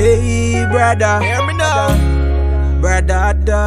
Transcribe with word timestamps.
Hey, 0.00 0.64
brother. 0.70 1.20
Hear 1.20 1.44
me 1.46 1.52
now. 1.52 1.92
Brother 2.80 3.34
dog. 3.44 3.60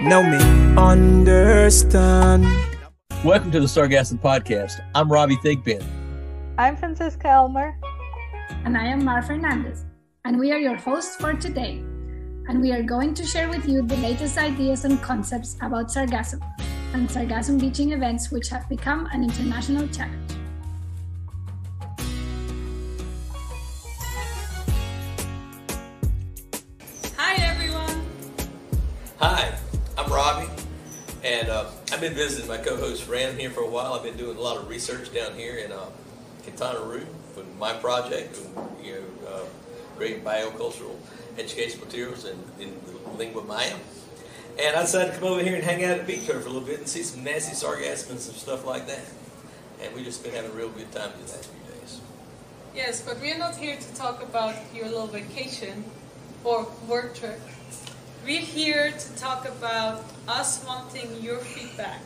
Know 0.00 0.22
me. 0.22 0.38
Understand. 0.80 2.46
Welcome 3.22 3.50
to 3.50 3.60
the 3.60 3.66
Sargassum 3.66 4.18
Podcast. 4.18 4.80
I'm 4.94 5.12
Robbie 5.12 5.36
Thigpen. 5.44 5.84
I'm 6.56 6.74
Francisca 6.74 7.28
Elmer. 7.28 7.78
And 8.64 8.78
I 8.78 8.86
am 8.86 9.04
Mar 9.04 9.20
Fernandez. 9.20 9.84
And 10.24 10.38
we 10.38 10.50
are 10.50 10.58
your 10.58 10.76
hosts 10.76 11.16
for 11.16 11.34
today. 11.34 11.84
And 12.48 12.62
we 12.62 12.72
are 12.72 12.82
going 12.82 13.12
to 13.12 13.26
share 13.26 13.50
with 13.50 13.68
you 13.68 13.82
the 13.82 13.98
latest 13.98 14.38
ideas 14.38 14.86
and 14.86 15.02
concepts 15.02 15.58
about 15.60 15.88
sargassum 15.88 16.40
and 16.94 17.10
sargassum 17.10 17.60
beaching 17.60 17.92
events, 17.92 18.30
which 18.30 18.48
have 18.48 18.66
become 18.70 19.06
an 19.12 19.22
international 19.22 19.86
challenge. 19.88 20.41
I've 31.92 32.00
been 32.00 32.14
visiting 32.14 32.48
my 32.48 32.56
co-host 32.56 33.02
Fran 33.02 33.38
here 33.38 33.50
for 33.50 33.60
a 33.60 33.68
while. 33.68 33.92
I've 33.92 34.02
been 34.02 34.16
doing 34.16 34.38
a 34.38 34.40
lot 34.40 34.56
of 34.56 34.66
research 34.66 35.12
down 35.12 35.34
here 35.34 35.58
in 35.58 35.70
uh, 35.70 35.84
Quintana 36.42 36.80
Roo 36.80 37.04
for 37.34 37.44
my 37.58 37.74
project, 37.74 38.40
you 38.82 38.94
know, 38.94 39.28
uh, 39.28 39.44
creating 39.98 40.24
biocultural 40.24 40.96
education 41.36 41.80
materials 41.80 42.24
in, 42.24 42.38
in 42.58 42.74
the 42.86 43.10
lingua 43.18 43.44
maya. 43.44 43.74
And 44.58 44.74
I 44.74 44.80
decided 44.80 45.12
to 45.12 45.20
come 45.20 45.28
over 45.28 45.42
here 45.42 45.54
and 45.54 45.62
hang 45.62 45.84
out 45.84 45.98
at 45.98 46.06
Beach 46.06 46.20
for 46.20 46.32
a 46.32 46.36
little 46.36 46.62
bit 46.62 46.78
and 46.78 46.88
see 46.88 47.02
some 47.02 47.24
nasty 47.24 47.54
sargassum 47.54 48.12
and 48.12 48.20
some 48.20 48.36
stuff 48.36 48.64
like 48.64 48.86
that. 48.86 49.04
And 49.82 49.94
we've 49.94 50.06
just 50.06 50.24
been 50.24 50.32
having 50.32 50.50
a 50.50 50.54
real 50.54 50.70
good 50.70 50.90
time 50.92 51.10
these 51.20 51.30
last 51.30 51.50
few 51.50 51.74
days. 51.74 52.00
Yes, 52.74 53.02
but 53.02 53.20
we're 53.20 53.36
not 53.36 53.54
here 53.56 53.76
to 53.76 53.94
talk 53.94 54.22
about 54.22 54.54
your 54.74 54.86
little 54.86 55.08
vacation 55.08 55.84
or 56.42 56.66
work 56.88 57.14
trip. 57.14 57.38
We're 58.24 58.40
here 58.40 58.92
to 58.92 59.16
talk 59.16 59.48
about 59.48 60.04
us 60.28 60.64
wanting 60.66 61.20
your 61.20 61.38
feedback 61.38 62.00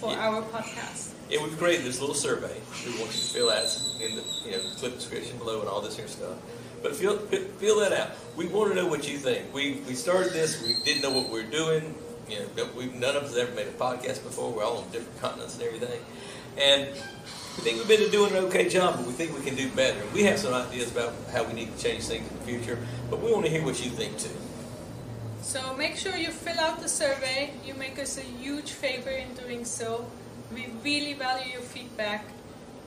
for 0.00 0.10
Yeah. 0.12 0.28
our 0.28 0.42
podcast. 0.42 1.10
Yeah, 1.28 1.42
we've 1.42 1.58
created 1.58 1.84
this 1.84 2.00
little 2.00 2.14
survey 2.14 2.56
we 2.86 2.92
want 2.98 3.12
you 3.14 3.20
to 3.20 3.34
fill 3.34 3.50
out 3.50 3.64
in 4.00 4.16
the 4.16 4.22
you 4.44 4.52
know 4.52 4.62
the 4.70 4.76
clip 4.78 4.94
description 4.94 5.36
below 5.38 5.60
and 5.60 5.68
all 5.68 5.80
this 5.80 5.96
here 5.96 6.08
stuff. 6.08 6.36
But 6.82 6.94
fill 6.96 7.18
fill 7.58 7.80
that 7.80 7.92
out. 7.92 8.10
We 8.36 8.46
want 8.46 8.70
to 8.70 8.76
know 8.76 8.86
what 8.86 9.06
you 9.08 9.18
think. 9.18 9.52
We 9.52 9.82
we 9.86 9.94
started 9.94 10.32
this. 10.32 10.62
We 10.62 10.74
didn't 10.84 11.02
know 11.02 11.10
what 11.10 11.28
we 11.28 11.42
were 11.42 11.50
doing. 11.50 11.94
You 12.28 12.38
know, 12.56 12.68
we 12.76 12.86
none 12.86 13.16
of 13.16 13.24
us 13.24 13.36
ever 13.36 13.52
made 13.52 13.66
a 13.68 13.72
podcast 13.72 14.22
before. 14.22 14.50
We're 14.52 14.64
all 14.64 14.78
on 14.78 14.84
different 14.90 15.20
continents 15.20 15.54
and 15.54 15.64
everything, 15.64 16.00
and 16.58 16.88
we 17.56 17.62
think 17.62 17.78
we've 17.78 17.88
been 17.88 18.10
doing 18.10 18.30
an 18.32 18.44
okay 18.46 18.68
job. 18.68 18.96
But 18.96 19.06
we 19.06 19.12
think 19.12 19.36
we 19.36 19.44
can 19.44 19.54
do 19.56 19.68
better. 19.70 20.00
We 20.14 20.22
have 20.24 20.38
some 20.38 20.54
ideas 20.54 20.90
about 20.92 21.12
how 21.32 21.42
we 21.44 21.52
need 21.52 21.76
to 21.76 21.82
change 21.82 22.04
things 22.04 22.30
in 22.30 22.38
the 22.38 22.44
future. 22.44 22.78
But 23.10 23.20
we 23.20 23.32
want 23.32 23.44
to 23.46 23.50
hear 23.50 23.64
what 23.64 23.82
you 23.84 23.90
think 23.90 24.18
too. 24.18 24.30
So 25.46 25.76
make 25.76 25.94
sure 25.94 26.16
you 26.16 26.32
fill 26.32 26.58
out 26.58 26.80
the 26.80 26.88
survey. 26.88 27.52
You 27.64 27.74
make 27.74 28.00
us 28.00 28.18
a 28.18 28.20
huge 28.20 28.72
favor 28.72 29.10
in 29.10 29.32
doing 29.34 29.64
so. 29.64 30.04
We 30.52 30.66
really 30.82 31.12
value 31.12 31.52
your 31.52 31.60
feedback. 31.60 32.24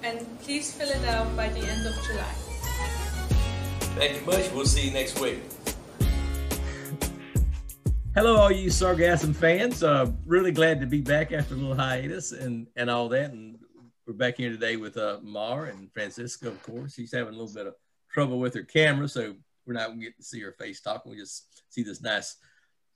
And 0.03 0.27
please 0.41 0.73
fill 0.73 0.89
it 0.89 1.07
out 1.07 1.33
by 1.37 1.47
the 1.47 1.61
end 1.61 1.87
of 1.87 1.95
July. 2.03 2.33
Thank 3.95 4.19
you 4.19 4.25
much. 4.25 4.51
We'll 4.51 4.65
see 4.65 4.87
you 4.87 4.91
next 4.91 5.21
week. 5.21 5.39
Hello, 8.13 8.35
all 8.35 8.51
you 8.51 8.69
Sargassum 8.69 9.33
fans. 9.33 9.81
Uh, 9.81 10.11
really 10.25 10.51
glad 10.51 10.81
to 10.81 10.85
be 10.85 10.99
back 10.99 11.31
after 11.31 11.53
a 11.53 11.57
little 11.57 11.75
hiatus 11.75 12.33
and, 12.33 12.67
and 12.75 12.89
all 12.89 13.07
that. 13.07 13.31
And 13.31 13.57
we're 14.05 14.15
back 14.15 14.35
here 14.35 14.49
today 14.49 14.75
with 14.75 14.97
uh, 14.97 15.19
Mar 15.23 15.67
and 15.67 15.89
Francisco, 15.93 16.49
of 16.49 16.61
course. 16.63 16.95
She's 16.95 17.13
having 17.13 17.35
a 17.35 17.37
little 17.37 17.53
bit 17.53 17.67
of 17.67 17.75
trouble 18.11 18.37
with 18.37 18.53
her 18.55 18.63
camera, 18.63 19.07
so 19.07 19.33
we're 19.65 19.75
not 19.75 19.87
going 19.87 19.99
to 19.99 20.05
get 20.07 20.17
to 20.17 20.23
see 20.23 20.41
her 20.41 20.51
face 20.51 20.81
talking. 20.81 21.09
We 21.09 21.17
just 21.17 21.63
see 21.69 21.83
this 21.83 22.01
nice 22.01 22.35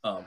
um, 0.04 0.26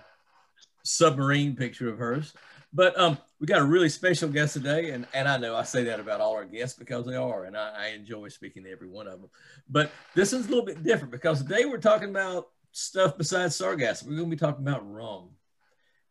submarine 0.83 1.57
picture 1.57 1.89
of 1.89 1.99
hers. 1.99 2.33
But 2.73 2.99
um, 2.99 3.17
we 3.41 3.47
got 3.47 3.61
a 3.61 3.65
really 3.65 3.89
special 3.89 4.29
guest 4.29 4.55
today, 4.55 4.91
and, 4.91 5.07
and 5.15 5.29
I 5.29 5.39
know 5.39 5.57
I 5.57 5.63
say 5.63 5.85
that 5.85 6.01
about 6.01 6.21
all 6.21 6.35
our 6.35 6.45
guests 6.45 6.79
because 6.79 7.07
they 7.07 7.15
are, 7.15 7.45
and 7.45 7.57
I, 7.57 7.73
I 7.77 7.87
enjoy 7.89 8.29
speaking 8.29 8.65
to 8.65 8.71
every 8.71 8.89
one 8.89 9.07
of 9.07 9.21
them. 9.21 9.31
But 9.69 9.91
this 10.15 10.33
is 10.33 10.47
a 10.47 10.49
little 10.49 10.65
bit 10.65 10.83
different 10.83 11.13
because 11.13 11.43
today 11.43 11.65
we're 11.65 11.79
talking 11.79 12.11
about 12.11 12.49
stuff 12.73 13.17
besides 13.17 13.59
sargassum. 13.59 14.09
We're 14.09 14.17
going 14.17 14.31
to 14.31 14.37
be 14.37 14.41
talking 14.41 14.67
about 14.67 14.91
rum, 14.93 15.31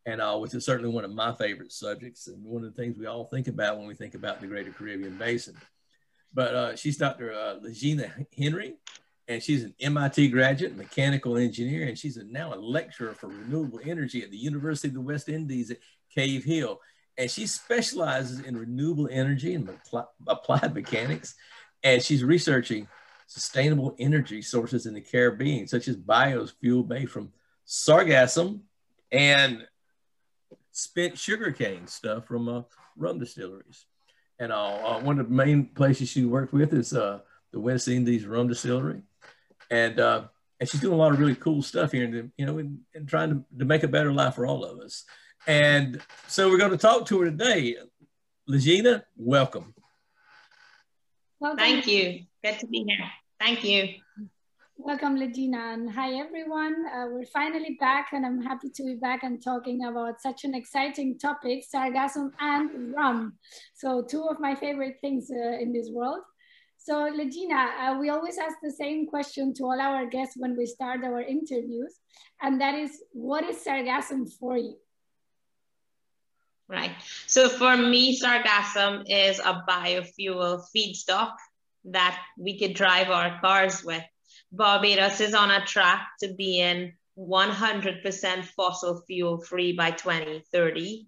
and 0.05 0.21
uh, 0.21 0.37
which 0.37 0.53
is 0.55 0.65
certainly 0.65 0.91
one 0.91 1.05
of 1.05 1.13
my 1.13 1.33
favorite 1.33 1.71
subjects 1.71 2.27
and 2.27 2.43
one 2.43 2.63
of 2.63 2.73
the 2.73 2.81
things 2.81 2.97
we 2.97 3.05
all 3.05 3.25
think 3.25 3.47
about 3.47 3.77
when 3.77 3.87
we 3.87 3.93
think 3.93 4.15
about 4.15 4.41
the 4.41 4.47
Greater 4.47 4.71
Caribbean 4.71 5.17
Basin. 5.17 5.55
But 6.33 6.55
uh, 6.55 6.75
she's 6.75 6.97
Dr. 6.97 7.31
Uh, 7.31 7.59
Legena 7.63 8.11
Henry, 8.35 8.75
and 9.27 9.41
she's 9.41 9.63
an 9.63 9.73
MIT 9.79 10.29
graduate, 10.29 10.75
mechanical 10.75 11.37
engineer, 11.37 11.87
and 11.87 11.97
she's 11.97 12.17
a, 12.17 12.23
now 12.25 12.53
a 12.53 12.55
lecturer 12.55 13.13
for 13.13 13.27
renewable 13.27 13.79
energy 13.83 14.23
at 14.23 14.31
the 14.31 14.37
University 14.37 14.89
of 14.89 14.93
the 14.93 15.01
West 15.01 15.29
Indies 15.29 15.71
at 15.71 15.77
Cave 16.13 16.43
Hill. 16.43 16.79
And 17.17 17.31
she 17.31 17.47
specializes 17.47 18.41
in 18.41 18.57
renewable 18.57 19.09
energy 19.11 19.55
and 19.55 19.67
appli- 19.67 20.07
applied 20.27 20.73
mechanics, 20.75 21.35
and 21.83 22.01
she's 22.01 22.23
researching 22.23 22.87
sustainable 23.27 23.95
energy 23.99 24.41
sources 24.41 24.85
in 24.85 24.93
the 24.93 25.01
Caribbean, 25.01 25.67
such 25.67 25.87
as 25.87 25.97
biofuel 25.97 26.87
made 26.87 27.09
from 27.09 27.31
sargassum 27.67 28.59
and 29.11 29.65
spent 30.71 31.17
sugarcane 31.17 31.87
stuff 31.87 32.27
from 32.27 32.47
uh, 32.47 32.61
rum 32.97 33.17
distilleries. 33.17 33.85
And 34.39 34.51
uh, 34.51 34.75
uh, 34.75 34.99
one 35.01 35.19
of 35.19 35.29
the 35.29 35.33
main 35.33 35.67
places 35.67 36.09
she 36.09 36.25
worked 36.25 36.53
with 36.53 36.73
is 36.73 36.93
uh, 36.93 37.19
the 37.51 37.59
West 37.59 37.87
Indies 37.87 38.25
Rum 38.25 38.49
Distillery, 38.49 39.01
and 39.71 39.99
uh, 39.99 40.23
and 40.59 40.69
she's 40.69 40.81
doing 40.81 40.93
a 40.93 40.97
lot 40.97 41.11
of 41.11 41.19
really 41.19 41.35
cool 41.35 41.61
stuff 41.61 41.91
here, 41.91 42.05
and 42.05 42.31
you 42.37 42.45
know, 42.45 42.57
and, 42.57 42.79
and 42.93 43.07
trying 43.07 43.29
to, 43.29 43.43
to 43.59 43.65
make 43.65 43.83
a 43.83 43.87
better 43.87 44.13
life 44.13 44.35
for 44.35 44.45
all 44.45 44.63
of 44.63 44.79
us. 44.79 45.03
And 45.47 46.01
so 46.27 46.49
we're 46.49 46.57
going 46.57 46.71
to 46.71 46.77
talk 46.77 47.05
to 47.07 47.19
her 47.19 47.25
today. 47.29 47.77
Legena, 48.49 49.03
welcome. 49.15 49.73
Welcome, 51.39 51.59
Thank 51.59 51.87
you. 51.87 52.21
Good 52.43 52.59
to 52.59 52.67
be 52.67 52.85
here. 52.87 53.05
Thank 53.39 53.63
you. 53.63 53.95
Welcome, 54.77 55.17
Legena, 55.17 55.73
and 55.73 55.89
hi, 55.89 56.15
everyone. 56.15 56.85
Uh, 56.93 57.07
we're 57.09 57.25
finally 57.25 57.77
back, 57.79 58.09
and 58.11 58.25
I'm 58.25 58.41
happy 58.41 58.69
to 58.69 58.83
be 58.83 58.95
back 58.95 59.23
and 59.23 59.41
talking 59.41 59.85
about 59.85 60.21
such 60.21 60.43
an 60.43 60.53
exciting 60.53 61.17
topic, 61.17 61.63
sargassum 61.73 62.31
and 62.39 62.93
rum. 62.93 63.37
So, 63.73 64.01
two 64.01 64.23
of 64.23 64.39
my 64.39 64.53
favorite 64.53 64.97
things 64.99 65.31
uh, 65.31 65.57
in 65.59 65.71
this 65.71 65.89
world. 65.89 66.21
So, 66.85 67.09
Legena, 67.11 67.69
uh, 67.81 67.97
we 67.99 68.09
always 68.09 68.37
ask 68.37 68.57
the 68.61 68.69
same 68.69 69.07
question 69.07 69.55
to 69.55 69.63
all 69.63 69.81
our 69.81 70.05
guests 70.05 70.35
when 70.37 70.55
we 70.55 70.67
start 70.67 71.03
our 71.03 71.19
interviews, 71.19 71.95
and 72.43 72.61
that 72.61 72.75
is, 72.75 73.01
what 73.11 73.43
is 73.43 73.57
sargassum 73.57 74.31
for 74.31 74.55
you? 74.55 74.77
Right. 76.67 76.91
So 77.25 77.49
for 77.49 77.75
me, 77.75 78.19
sargassum 78.21 79.05
is 79.07 79.39
a 79.39 79.63
biofuel 79.67 80.61
feedstock 80.75 81.33
that 81.85 82.19
we 82.37 82.59
could 82.59 82.75
drive 82.75 83.09
our 83.09 83.39
cars 83.41 83.83
with. 83.83 84.03
Barbados 84.51 85.21
is 85.21 85.33
on 85.33 85.49
a 85.49 85.65
track 85.65 86.05
to 86.21 86.35
being 86.35 86.93
100% 87.17 88.45
fossil 88.55 89.01
fuel 89.07 89.41
free 89.41 89.73
by 89.73 89.89
2030. 89.89 91.07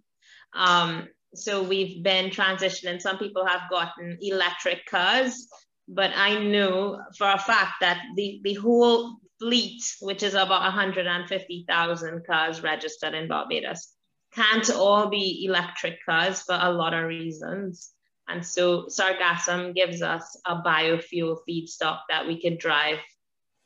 Um, 0.55 1.07
so 1.35 1.61
we've 1.61 2.01
been 2.01 2.31
transitioning. 2.31 2.99
Some 2.99 3.19
people 3.19 3.45
have 3.45 3.69
gotten 3.69 4.17
electric 4.21 4.85
cars, 4.87 5.47
but 5.87 6.11
I 6.15 6.39
knew 6.39 6.97
for 7.17 7.29
a 7.29 7.39
fact 7.39 7.75
that 7.81 8.01
the, 8.15 8.41
the 8.43 8.55
whole 8.55 9.17
fleet, 9.39 9.81
which 10.01 10.23
is 10.23 10.33
about 10.33 10.61
150,000 10.61 12.25
cars 12.25 12.61
registered 12.61 13.13
in 13.13 13.27
Barbados, 13.27 13.93
can't 14.33 14.69
all 14.71 15.09
be 15.09 15.45
electric 15.45 16.03
cars 16.05 16.41
for 16.41 16.57
a 16.59 16.71
lot 16.71 16.93
of 16.93 17.05
reasons. 17.05 17.91
And 18.27 18.45
so 18.45 18.87
sargassum 18.87 19.73
gives 19.73 20.01
us 20.01 20.39
a 20.45 20.57
biofuel 20.57 21.37
feedstock 21.47 21.99
that 22.09 22.27
we 22.27 22.41
could 22.41 22.57
drive 22.57 22.99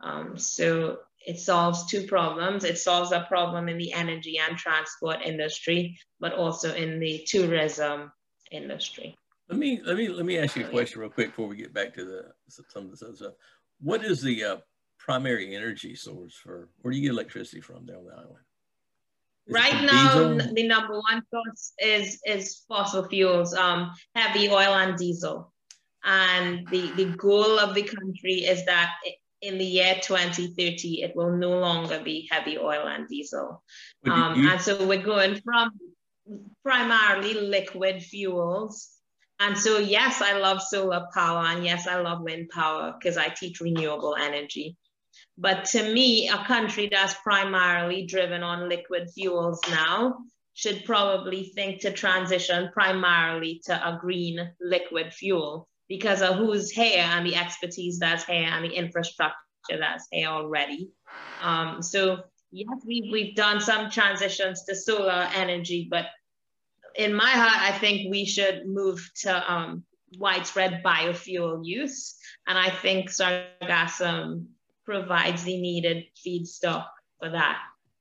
Um, 0.00 0.38
so 0.38 0.98
it 1.26 1.38
solves 1.38 1.86
two 1.86 2.06
problems. 2.06 2.64
It 2.64 2.78
solves 2.78 3.12
a 3.12 3.26
problem 3.28 3.68
in 3.68 3.76
the 3.76 3.92
energy 3.92 4.38
and 4.38 4.56
transport 4.56 5.18
industry, 5.24 5.98
but 6.18 6.32
also 6.32 6.74
in 6.74 6.98
the 6.98 7.24
tourism 7.26 8.10
industry. 8.50 9.16
Let 9.48 9.58
me 9.58 9.80
let 9.84 9.96
me 9.96 10.08
let 10.08 10.24
me 10.24 10.38
ask 10.38 10.56
you 10.56 10.64
a 10.64 10.68
question 10.68 11.00
real 11.00 11.10
quick 11.10 11.28
before 11.28 11.48
we 11.48 11.56
get 11.56 11.74
back 11.74 11.92
to 11.94 12.04
the 12.04 12.22
some 12.68 12.84
of 12.84 12.90
this 12.90 13.02
other 13.02 13.16
stuff. 13.16 13.32
What 13.80 14.04
is 14.04 14.22
the 14.22 14.44
uh, 14.44 14.56
primary 14.98 15.56
energy 15.56 15.94
source 15.96 16.34
for? 16.34 16.68
Where 16.80 16.92
do 16.92 16.98
you 16.98 17.02
get 17.02 17.12
electricity 17.12 17.60
from 17.60 17.84
down 17.84 18.04
the 18.04 18.12
island? 18.12 18.44
Is 19.46 19.54
right 19.54 19.82
now, 19.82 20.52
the 20.52 20.66
number 20.68 20.94
one 20.94 21.22
source 21.30 21.72
is 21.78 22.20
is 22.24 22.62
fossil 22.68 23.08
fuels, 23.08 23.52
um, 23.54 23.90
heavy 24.14 24.48
oil 24.48 24.74
and 24.74 24.96
diesel, 24.96 25.52
and 26.04 26.66
the 26.68 26.90
the 26.92 27.06
goal 27.16 27.58
of 27.58 27.74
the 27.74 27.82
country 27.82 28.44
is 28.44 28.64
that 28.66 28.92
in 29.42 29.58
the 29.58 29.64
year 29.64 29.94
2030 30.02 31.02
it 31.02 31.16
will 31.16 31.36
no 31.36 31.58
longer 31.58 32.00
be 32.00 32.28
heavy 32.30 32.58
oil 32.58 32.86
and 32.86 33.08
diesel, 33.08 33.62
um, 34.06 34.46
and 34.48 34.60
so 34.60 34.86
we're 34.86 35.02
going 35.02 35.40
from 35.40 35.70
primarily 36.62 37.34
liquid 37.34 38.02
fuels. 38.02 38.90
And 39.42 39.56
so, 39.56 39.78
yes, 39.78 40.20
I 40.20 40.36
love 40.36 40.60
solar 40.60 41.06
power, 41.14 41.46
and 41.46 41.64
yes, 41.64 41.86
I 41.86 41.98
love 41.98 42.20
wind 42.20 42.50
power 42.50 42.94
because 42.98 43.16
I 43.16 43.28
teach 43.28 43.60
renewable 43.60 44.14
energy. 44.14 44.76
But 45.38 45.64
to 45.66 45.94
me, 45.94 46.28
a 46.28 46.44
country 46.44 46.90
that's 46.92 47.14
primarily 47.14 48.04
driven 48.04 48.42
on 48.42 48.68
liquid 48.68 49.08
fuels 49.14 49.58
now 49.70 50.18
should 50.52 50.84
probably 50.84 51.44
think 51.54 51.80
to 51.80 51.90
transition 51.90 52.68
primarily 52.74 53.62
to 53.64 53.74
a 53.74 53.98
green 53.98 54.50
liquid 54.60 55.14
fuel 55.14 55.69
because 55.90 56.22
of 56.22 56.36
who's 56.36 56.70
here 56.70 57.04
and 57.04 57.26
the 57.26 57.34
expertise 57.34 57.98
that's 57.98 58.24
here 58.24 58.48
and 58.48 58.64
the 58.64 58.72
infrastructure 58.72 59.34
that's 59.68 60.06
here 60.12 60.28
already. 60.28 60.88
Um, 61.42 61.82
so 61.82 62.20
yes, 62.52 62.68
we've, 62.86 63.12
we've 63.12 63.34
done 63.34 63.60
some 63.60 63.90
transitions 63.90 64.62
to 64.66 64.76
solar 64.76 65.28
energy, 65.34 65.88
but 65.90 66.06
in 66.94 67.12
my 67.12 67.28
heart, 67.28 67.74
I 67.74 67.76
think 67.76 68.08
we 68.08 68.24
should 68.24 68.66
move 68.66 69.10
to 69.22 69.52
um, 69.52 69.82
widespread 70.16 70.80
biofuel 70.84 71.62
use. 71.64 72.16
And 72.46 72.56
I 72.56 72.70
think 72.70 73.10
sargassum 73.10 74.46
provides 74.84 75.42
the 75.42 75.60
needed 75.60 76.04
feedstock 76.24 76.86
for 77.18 77.30
that. 77.30 77.58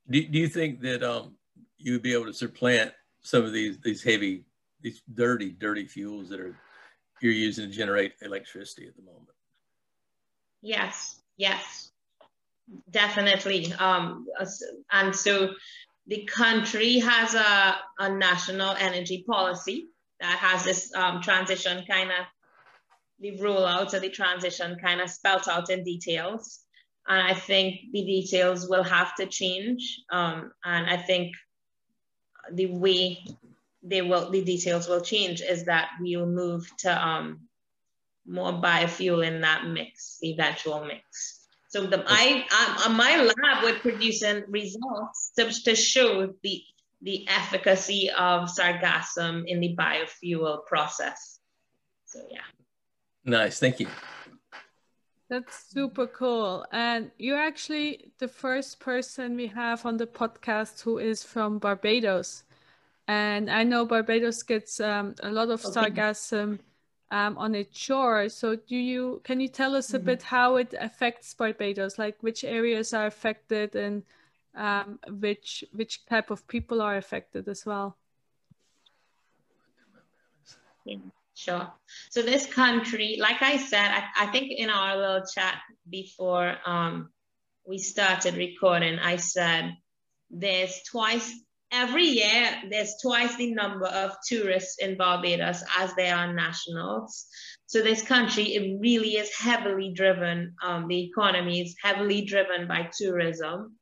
Do, 0.07 0.23
do 0.27 0.37
you 0.37 0.47
think 0.47 0.79
that 0.81 1.01
um, 1.01 1.33
you 1.79 1.93
would 1.93 2.03
be 2.03 2.13
able 2.13 2.25
to 2.25 2.33
supplant 2.33 2.91
some 3.23 3.45
of 3.45 3.51
these, 3.51 3.79
these 3.79 4.03
heavy, 4.03 4.43
these 4.79 5.01
dirty, 5.11 5.49
dirty 5.49 5.87
fuels 5.87 6.29
that 6.29 6.39
are 6.39 6.55
you're 7.21 7.33
using 7.33 7.69
to 7.69 7.75
generate 7.75 8.13
electricity 8.21 8.87
at 8.87 8.95
the 8.95 9.01
moment? 9.01 9.29
Yes, 10.61 11.19
yes, 11.37 11.91
definitely. 12.89 13.73
Um, 13.73 14.25
and 14.91 15.15
so 15.15 15.53
the 16.07 16.25
country 16.25 16.99
has 16.99 17.35
a, 17.35 17.77
a 17.99 18.09
national 18.09 18.71
energy 18.71 19.23
policy 19.27 19.87
that 20.19 20.37
has 20.39 20.63
this 20.63 20.93
um, 20.95 21.21
transition 21.21 21.85
kind 21.89 22.09
of, 22.09 22.25
the 23.19 23.37
rollout 23.39 23.93
of 23.93 24.01
the 24.01 24.09
transition 24.09 24.77
kind 24.81 25.01
of 25.01 25.09
spelt 25.09 25.47
out 25.47 25.69
in 25.69 25.83
details. 25.83 26.59
And 27.07 27.21
I 27.21 27.33
think 27.33 27.79
the 27.91 28.03
details 28.05 28.67
will 28.69 28.83
have 28.83 29.15
to 29.15 29.25
change. 29.25 30.01
Um, 30.11 30.51
and 30.63 30.89
I 30.89 30.97
think 30.97 31.33
the 32.53 32.67
way 32.67 33.23
they 33.81 34.01
will, 34.01 34.29
the 34.29 34.43
details 34.43 34.87
will 34.87 35.01
change 35.01 35.41
is 35.41 35.65
that 35.65 35.89
we'll 35.99 36.25
move 36.25 36.69
to 36.79 37.07
um, 37.07 37.41
more 38.27 38.53
biofuel 38.53 39.25
in 39.25 39.41
that 39.41 39.65
mix, 39.65 40.17
the 40.21 40.31
eventual 40.31 40.85
mix. 40.85 41.39
So 41.69 41.85
the, 41.85 42.03
I, 42.07 42.45
I, 42.49 42.89
my 42.89 43.17
lab 43.17 43.63
we're 43.63 43.79
producing 43.79 44.43
results 44.47 45.31
to, 45.37 45.51
to 45.65 45.75
show 45.75 46.33
the, 46.43 46.63
the 47.01 47.27
efficacy 47.27 48.09
of 48.09 48.49
sargassum 48.49 49.43
in 49.45 49.59
the 49.59 49.75
biofuel 49.77 50.65
process. 50.65 51.39
So 52.05 52.19
yeah. 52.29 52.39
Nice, 53.23 53.59
thank 53.59 53.79
you. 53.79 53.87
That's 55.29 55.69
super 55.69 56.07
cool. 56.07 56.65
And 56.71 57.11
you're 57.19 57.37
actually 57.37 58.11
the 58.17 58.27
first 58.27 58.79
person 58.79 59.35
we 59.35 59.45
have 59.47 59.85
on 59.85 59.97
the 59.97 60.07
podcast 60.07 60.81
who 60.81 60.97
is 60.97 61.23
from 61.23 61.59
Barbados. 61.59 62.43
And 63.09 63.49
I 63.49 63.63
know 63.63 63.87
Barbados 63.87 64.43
gets 64.43 64.79
um, 64.79 65.15
a 65.23 65.31
lot 65.31 65.49
of 65.49 65.65
okay. 65.65 65.73
sargassum 65.73 66.59
um, 67.09 67.39
on 67.39 67.55
its 67.55 67.75
shore. 67.75 68.29
So 68.29 68.55
do 68.55 68.77
you 68.77 69.21
can 69.23 69.39
you 69.39 69.47
tell 69.47 69.75
us 69.75 69.95
a 69.95 69.97
mm-hmm. 69.97 70.05
bit 70.05 70.21
how 70.21 70.57
it 70.57 70.75
affects 70.79 71.33
Barbados? 71.33 71.97
Like 71.97 72.21
which 72.21 72.43
areas 72.43 72.93
are 72.93 73.07
affected 73.07 73.75
and 73.75 74.03
um, 74.53 74.99
which 75.09 75.63
which 75.71 76.05
type 76.05 76.29
of 76.29 76.47
people 76.47 76.83
are 76.83 76.97
affected 76.97 77.47
as 77.47 77.65
well? 77.65 77.97
Yeah, 80.85 80.97
sure. 81.33 81.67
So 82.11 82.21
this 82.21 82.45
country, 82.45 83.17
like 83.19 83.41
I 83.41 83.57
said, 83.57 83.89
I, 83.89 84.03
I 84.19 84.27
think 84.27 84.51
in 84.51 84.69
our 84.69 84.95
little 84.95 85.25
chat 85.25 85.57
before 85.89 86.57
um, 86.63 87.09
we 87.65 87.79
started 87.79 88.35
recording, 88.35 88.99
I 88.99 89.15
said 89.15 89.75
there's 90.29 90.83
twice 90.83 91.33
every 91.71 92.05
year 92.05 92.49
there's 92.69 92.95
twice 93.01 93.35
the 93.35 93.53
number 93.53 93.85
of 93.85 94.15
tourists 94.27 94.77
in 94.79 94.97
Barbados 94.97 95.63
as 95.77 95.93
there 95.95 96.15
are 96.15 96.33
nationals. 96.33 97.25
So 97.67 97.81
this 97.81 98.01
country, 98.01 98.55
it 98.55 98.79
really 98.79 99.11
is 99.11 99.33
heavily 99.35 99.93
driven, 99.93 100.55
um, 100.63 100.87
the 100.87 101.03
economy 101.03 101.61
is 101.61 101.75
heavily 101.81 102.25
driven 102.25 102.67
by 102.67 102.89
tourism, 102.97 103.75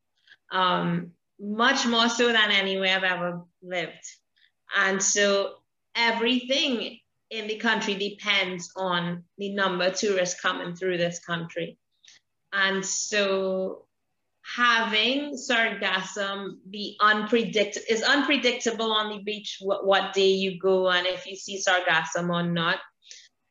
um, 0.51 1.11
much 1.39 1.85
more 1.85 2.09
so 2.09 2.27
than 2.27 2.51
anywhere 2.51 2.97
I've 2.97 3.03
ever 3.03 3.41
lived. 3.61 4.03
And 4.75 5.01
so 5.01 5.53
everything 5.95 6.99
in 7.29 7.47
the 7.47 7.57
country 7.57 7.95
depends 7.95 8.71
on 8.75 9.23
the 9.37 9.53
number 9.53 9.85
of 9.85 9.95
tourists 9.95 10.39
coming 10.39 10.75
through 10.75 10.97
this 10.97 11.19
country. 11.19 11.77
And 12.51 12.85
so 12.85 13.86
having 14.55 15.33
sargassum 15.35 16.57
be 16.69 16.97
unpredictable 17.01 17.85
is 17.89 18.01
unpredictable 18.01 18.91
on 18.91 19.09
the 19.09 19.23
beach 19.23 19.57
what, 19.59 19.85
what 19.85 20.13
day 20.13 20.29
you 20.29 20.57
go 20.59 20.89
and 20.89 21.05
if 21.05 21.27
you 21.27 21.35
see 21.35 21.61
sargassum 21.61 22.29
or 22.29 22.43
not. 22.43 22.79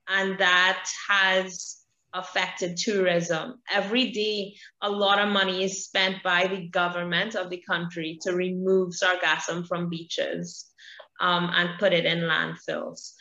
And 0.09 0.39
that 0.39 0.89
has 1.09 1.77
affected 2.15 2.77
tourism. 2.77 3.61
Every 3.71 4.11
day 4.13 4.55
a 4.81 4.91
lot 4.91 5.19
of 5.19 5.29
money 5.29 5.65
is 5.65 5.85
spent 5.85 6.23
by 6.23 6.47
the 6.47 6.69
government 6.69 7.35
of 7.35 7.51
the 7.51 7.63
country 7.69 8.19
to 8.23 8.33
remove 8.33 8.95
sargassum 8.95 9.67
from 9.67 9.91
beaches 9.91 10.67
um, 11.21 11.51
and 11.53 11.79
put 11.79 11.93
it 11.93 12.07
in 12.07 12.21
landfills. 12.21 13.13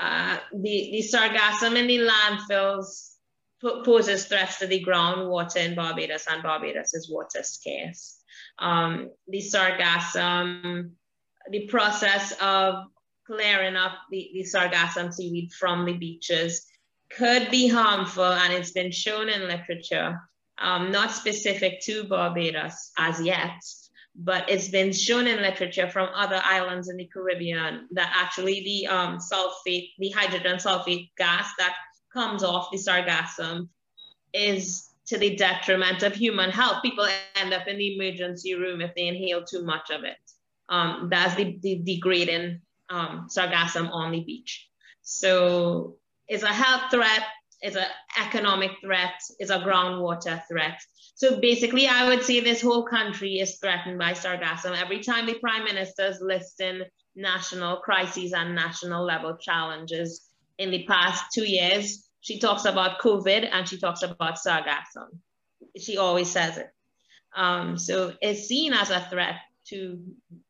Uh, 0.00 0.38
the, 0.52 0.90
the 0.92 1.04
sargassum 1.12 1.76
in 1.76 1.86
the 1.86 1.98
landfills 1.98 3.09
poses 3.60 4.26
threats 4.26 4.58
to 4.58 4.66
the 4.66 4.84
groundwater 4.84 5.56
in 5.56 5.74
Barbados, 5.74 6.26
and 6.28 6.42
Barbados 6.42 6.94
is 6.94 7.10
water 7.10 7.42
scarce. 7.42 8.22
Um, 8.58 9.10
the 9.28 9.38
sargassum, 9.38 10.90
the 11.50 11.66
process 11.66 12.32
of 12.40 12.84
clearing 13.26 13.76
up 13.76 13.92
the, 14.10 14.30
the 14.34 14.44
sargassum 14.44 15.12
seaweed 15.12 15.52
from 15.52 15.84
the 15.84 15.92
beaches 15.92 16.66
could 17.10 17.50
be 17.50 17.68
harmful, 17.68 18.24
and 18.24 18.52
it's 18.52 18.72
been 18.72 18.92
shown 18.92 19.28
in 19.28 19.48
literature, 19.48 20.20
um, 20.58 20.90
not 20.90 21.10
specific 21.10 21.80
to 21.82 22.04
Barbados 22.04 22.92
as 22.98 23.20
yet, 23.20 23.60
but 24.14 24.48
it's 24.48 24.68
been 24.68 24.92
shown 24.92 25.26
in 25.26 25.40
literature 25.40 25.88
from 25.88 26.08
other 26.14 26.40
islands 26.44 26.88
in 26.88 26.96
the 26.96 27.06
Caribbean 27.06 27.88
that 27.92 28.12
actually 28.14 28.62
the 28.62 28.86
um, 28.86 29.18
sulfate, 29.18 29.90
the 29.98 30.10
hydrogen 30.10 30.56
sulfate 30.56 31.10
gas 31.16 31.50
that 31.58 31.74
comes 32.12 32.42
off 32.42 32.70
the 32.70 32.78
sargassum 32.78 33.68
is 34.32 34.88
to 35.06 35.18
the 35.18 35.36
detriment 35.36 36.02
of 36.02 36.14
human 36.14 36.50
health. 36.50 36.82
People 36.82 37.06
end 37.36 37.52
up 37.52 37.66
in 37.66 37.78
the 37.78 37.94
emergency 37.96 38.54
room 38.54 38.80
if 38.80 38.94
they 38.94 39.08
inhale 39.08 39.44
too 39.44 39.64
much 39.64 39.90
of 39.90 40.04
it. 40.04 40.16
Um, 40.68 41.08
that's 41.10 41.34
the, 41.34 41.58
the 41.62 41.82
degrading 41.82 42.60
um, 42.90 43.28
sargassum 43.28 43.90
on 43.90 44.12
the 44.12 44.20
beach. 44.20 44.68
So 45.02 45.96
it's 46.28 46.44
a 46.44 46.48
health 46.48 46.92
threat 46.92 47.22
it's 47.62 47.76
an 47.76 47.86
economic 48.18 48.70
threat, 48.80 49.20
it's 49.38 49.50
a 49.50 49.58
groundwater 49.58 50.42
threat. 50.48 50.80
So 51.14 51.40
basically, 51.40 51.86
I 51.86 52.08
would 52.08 52.22
say 52.22 52.40
this 52.40 52.62
whole 52.62 52.84
country 52.84 53.40
is 53.40 53.58
threatened 53.58 53.98
by 53.98 54.12
sargassum. 54.12 54.80
Every 54.80 55.00
time 55.00 55.26
the 55.26 55.34
prime 55.34 55.64
minister 55.64 56.06
is 56.06 56.20
listing 56.20 56.82
national 57.14 57.78
crises 57.78 58.32
and 58.32 58.54
national 58.54 59.04
level 59.04 59.36
challenges 59.36 60.29
in 60.60 60.70
the 60.70 60.84
past 60.84 61.24
two 61.32 61.44
years, 61.44 62.06
she 62.20 62.38
talks 62.38 62.66
about 62.66 63.00
COVID 63.00 63.48
and 63.50 63.66
she 63.66 63.78
talks 63.78 64.02
about 64.02 64.36
sargassum. 64.36 65.08
She 65.76 65.96
always 65.96 66.30
says 66.30 66.58
it. 66.58 66.70
Um, 67.34 67.78
so 67.78 68.12
it's 68.20 68.46
seen 68.46 68.74
as 68.74 68.90
a 68.90 69.00
threat 69.10 69.36
to 69.68 69.98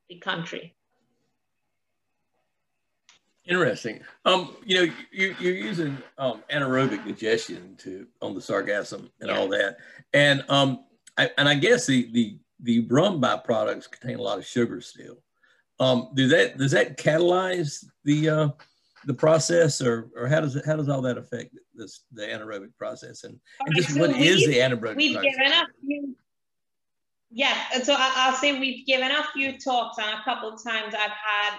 the 0.09 0.19
country. 0.19 0.75
Interesting. 3.47 4.01
Um, 4.25 4.57
you 4.65 4.75
know, 4.77 4.93
you, 5.13 5.35
you're 5.39 5.55
using 5.55 5.97
um, 6.19 6.43
anaerobic 6.53 7.05
digestion 7.05 7.77
to 7.79 8.07
on 8.21 8.35
the 8.35 8.41
sargassum 8.41 9.11
and 9.21 9.31
all 9.31 9.49
that, 9.49 9.79
and 10.13 10.45
um, 10.49 10.85
I, 11.17 11.31
and 11.37 11.49
I 11.49 11.55
guess 11.55 11.87
the 11.87 12.11
the 12.13 12.39
the 12.63 12.87
rum 12.89 13.21
byproducts 13.21 13.91
contain 13.91 14.19
a 14.19 14.23
lot 14.23 14.39
of 14.39 14.47
sugar 14.47 14.81
still. 14.81 15.17
Um, 15.81 16.11
do 16.15 16.29
that 16.29 16.59
does 16.59 16.73
that 16.73 16.97
catalyze 16.99 17.85
the 18.05 18.29
uh, 18.29 18.49
the 19.07 19.15
process, 19.15 19.81
or 19.81 20.11
or 20.17 20.27
how 20.29 20.41
does 20.41 20.57
it 20.57 20.65
how 20.67 20.77
does 20.77 20.89
all 20.89 21.03
that 21.03 21.19
affect 21.19 21.57
this 21.75 22.05
the 22.13 22.23
anaerobic 22.23 22.77
process, 22.79 23.25
and, 23.25 23.39
and 23.61 23.77
just 23.77 23.95
so 23.95 24.01
what 24.01 24.11
is 24.11 24.47
the 24.47 24.59
anaerobic? 24.59 24.97
We've 24.97 25.15
process? 25.15 25.37
given 25.37 25.53
a 25.53 25.67
few. 25.81 26.17
Yeah, 27.33 27.57
so 27.83 27.95
I'll 27.97 28.35
say 28.35 28.59
we've 28.59 28.85
given 28.87 29.11
a 29.11 29.25
few 29.33 29.59
talks, 29.59 29.99
and 29.99 30.19
a 30.19 30.25
couple 30.25 30.51
times 30.57 30.95
I've 30.95 31.11
had 31.11 31.59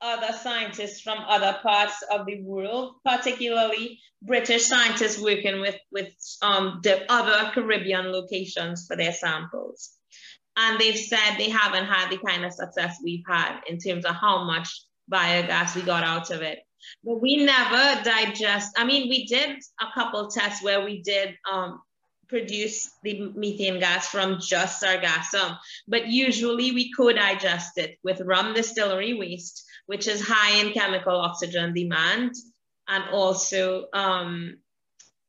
other 0.00 0.32
scientists 0.32 1.00
from 1.00 1.18
other 1.26 1.58
parts 1.62 2.02
of 2.10 2.26
the 2.26 2.40
world, 2.42 2.94
particularly 3.04 4.00
British 4.22 4.66
scientists 4.66 5.20
working 5.20 5.60
with, 5.60 5.76
with 5.92 6.08
um, 6.42 6.80
the 6.82 7.10
other 7.10 7.50
Caribbean 7.52 8.12
locations 8.12 8.86
for 8.86 8.96
their 8.96 9.12
samples. 9.12 9.90
And 10.56 10.80
they've 10.80 10.96
said 10.96 11.36
they 11.36 11.50
haven't 11.50 11.86
had 11.86 12.10
the 12.10 12.18
kind 12.18 12.44
of 12.44 12.52
success 12.52 12.98
we've 13.02 13.24
had 13.26 13.60
in 13.68 13.78
terms 13.78 14.04
of 14.04 14.16
how 14.16 14.44
much 14.44 14.82
biogas 15.10 15.74
we 15.74 15.82
got 15.82 16.04
out 16.04 16.30
of 16.30 16.42
it. 16.42 16.60
But 17.04 17.20
we 17.20 17.44
never 17.44 18.02
digest, 18.02 18.72
I 18.76 18.84
mean, 18.84 19.08
we 19.08 19.26
did 19.26 19.58
a 19.80 19.86
couple 19.94 20.28
tests 20.28 20.62
where 20.62 20.84
we 20.84 21.02
did 21.02 21.36
um, 21.50 21.80
produce 22.28 22.90
the 23.02 23.32
methane 23.34 23.80
gas 23.80 24.08
from 24.08 24.38
just 24.40 24.82
sargassum, 24.82 25.56
but 25.86 26.06
usually 26.06 26.72
we 26.72 26.92
co-digest 26.92 27.78
it 27.78 27.98
with 28.04 28.20
rum 28.20 28.54
distillery 28.54 29.14
waste 29.14 29.64
which 29.88 30.06
is 30.06 30.20
high 30.22 30.60
in 30.60 30.72
chemical 30.72 31.16
oxygen 31.16 31.72
demand, 31.72 32.34
and 32.88 33.04
also 33.10 33.86
um, 33.94 34.58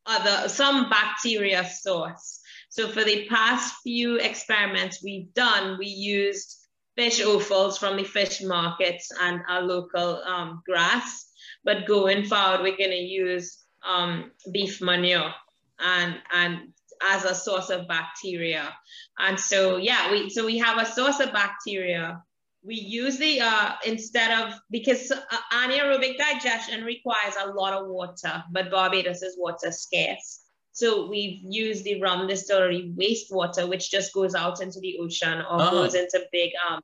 other 0.05 0.49
some 0.49 0.89
bacteria 0.89 1.63
source. 1.63 2.41
So 2.67 2.89
for 2.89 3.05
the 3.05 3.25
past 3.29 3.73
few 3.83 4.17
experiments 4.17 5.01
we've 5.01 5.33
done, 5.33 5.77
we 5.79 5.87
used 5.87 6.57
fish 6.99 7.23
offals 7.23 7.77
from 7.77 7.95
the 7.95 8.03
fish 8.03 8.41
markets 8.41 9.09
and 9.21 9.41
our 9.47 9.61
local 9.61 10.21
um, 10.23 10.61
grass. 10.67 11.27
But 11.63 11.87
going 11.87 12.25
forward, 12.25 12.61
we're 12.61 12.77
going 12.77 12.91
to 12.91 13.07
use 13.23 13.59
um, 13.87 14.31
beef 14.51 14.81
manure 14.81 15.33
and 15.79 16.15
and 16.33 16.73
as 17.01 17.23
a 17.23 17.33
source 17.33 17.69
of 17.69 17.87
bacteria. 17.87 18.75
And 19.17 19.39
so 19.39 19.77
yeah, 19.77 20.11
we 20.11 20.29
so 20.29 20.45
we 20.45 20.57
have 20.57 20.77
a 20.77 20.85
source 20.85 21.19
of 21.21 21.31
bacteria 21.31 22.21
we 22.63 22.75
use 22.75 23.17
the 23.17 23.39
uh, 23.39 23.71
instead 23.85 24.31
of 24.31 24.53
because 24.69 25.11
uh, 25.11 25.17
anaerobic 25.53 26.17
digestion 26.17 26.83
requires 26.83 27.35
a 27.39 27.51
lot 27.51 27.73
of 27.73 27.87
water, 27.87 28.43
but 28.51 28.69
Barbados 28.69 29.21
is 29.21 29.37
water 29.37 29.71
scarce. 29.71 30.41
So 30.79 31.07
we've 31.07 31.41
used 31.43 31.83
the 31.83 31.99
rum 31.99 32.25
distillery 32.25 32.93
wastewater, 32.97 33.67
which 33.67 33.91
just 33.91 34.13
goes 34.13 34.33
out 34.33 34.61
into 34.61 34.79
the 34.79 34.97
ocean 35.01 35.39
or 35.39 35.61
oh. 35.61 35.71
goes 35.71 35.93
into 35.93 36.25
big 36.31 36.51
um. 36.69 36.79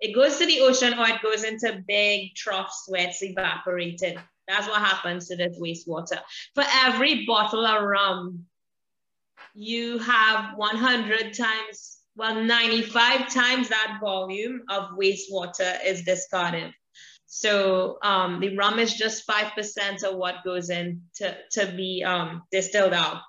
It 0.00 0.12
goes 0.12 0.38
to 0.38 0.46
the 0.46 0.58
ocean 0.62 0.98
or 0.98 1.06
it 1.06 1.22
goes 1.22 1.44
into 1.44 1.84
big 1.86 2.34
troughs 2.34 2.82
where 2.88 3.06
it's 3.06 3.22
evaporated. 3.22 4.18
That's 4.48 4.66
what 4.66 4.82
happens 4.82 5.28
to 5.28 5.36
this 5.36 5.56
wastewater. 5.56 6.18
For 6.56 6.64
every 6.84 7.24
bottle 7.24 7.64
of 7.64 7.84
rum, 7.84 8.44
you 9.54 9.98
have 9.98 10.56
100 10.56 11.32
times 11.32 11.98
well, 12.16 12.42
95 12.42 13.32
times 13.32 13.68
that 13.68 13.98
volume 14.02 14.62
of 14.68 14.98
wastewater 14.98 15.78
is 15.86 16.02
discarded. 16.02 16.74
So 17.34 17.96
um, 18.02 18.40
the 18.40 18.54
rum 18.58 18.78
is 18.78 18.92
just 18.92 19.26
5% 19.26 20.04
of 20.04 20.16
what 20.16 20.44
goes 20.44 20.68
in 20.68 21.00
to, 21.14 21.34
to 21.52 21.72
be 21.74 22.04
um, 22.04 22.42
distilled 22.52 22.92
out. 22.92 23.22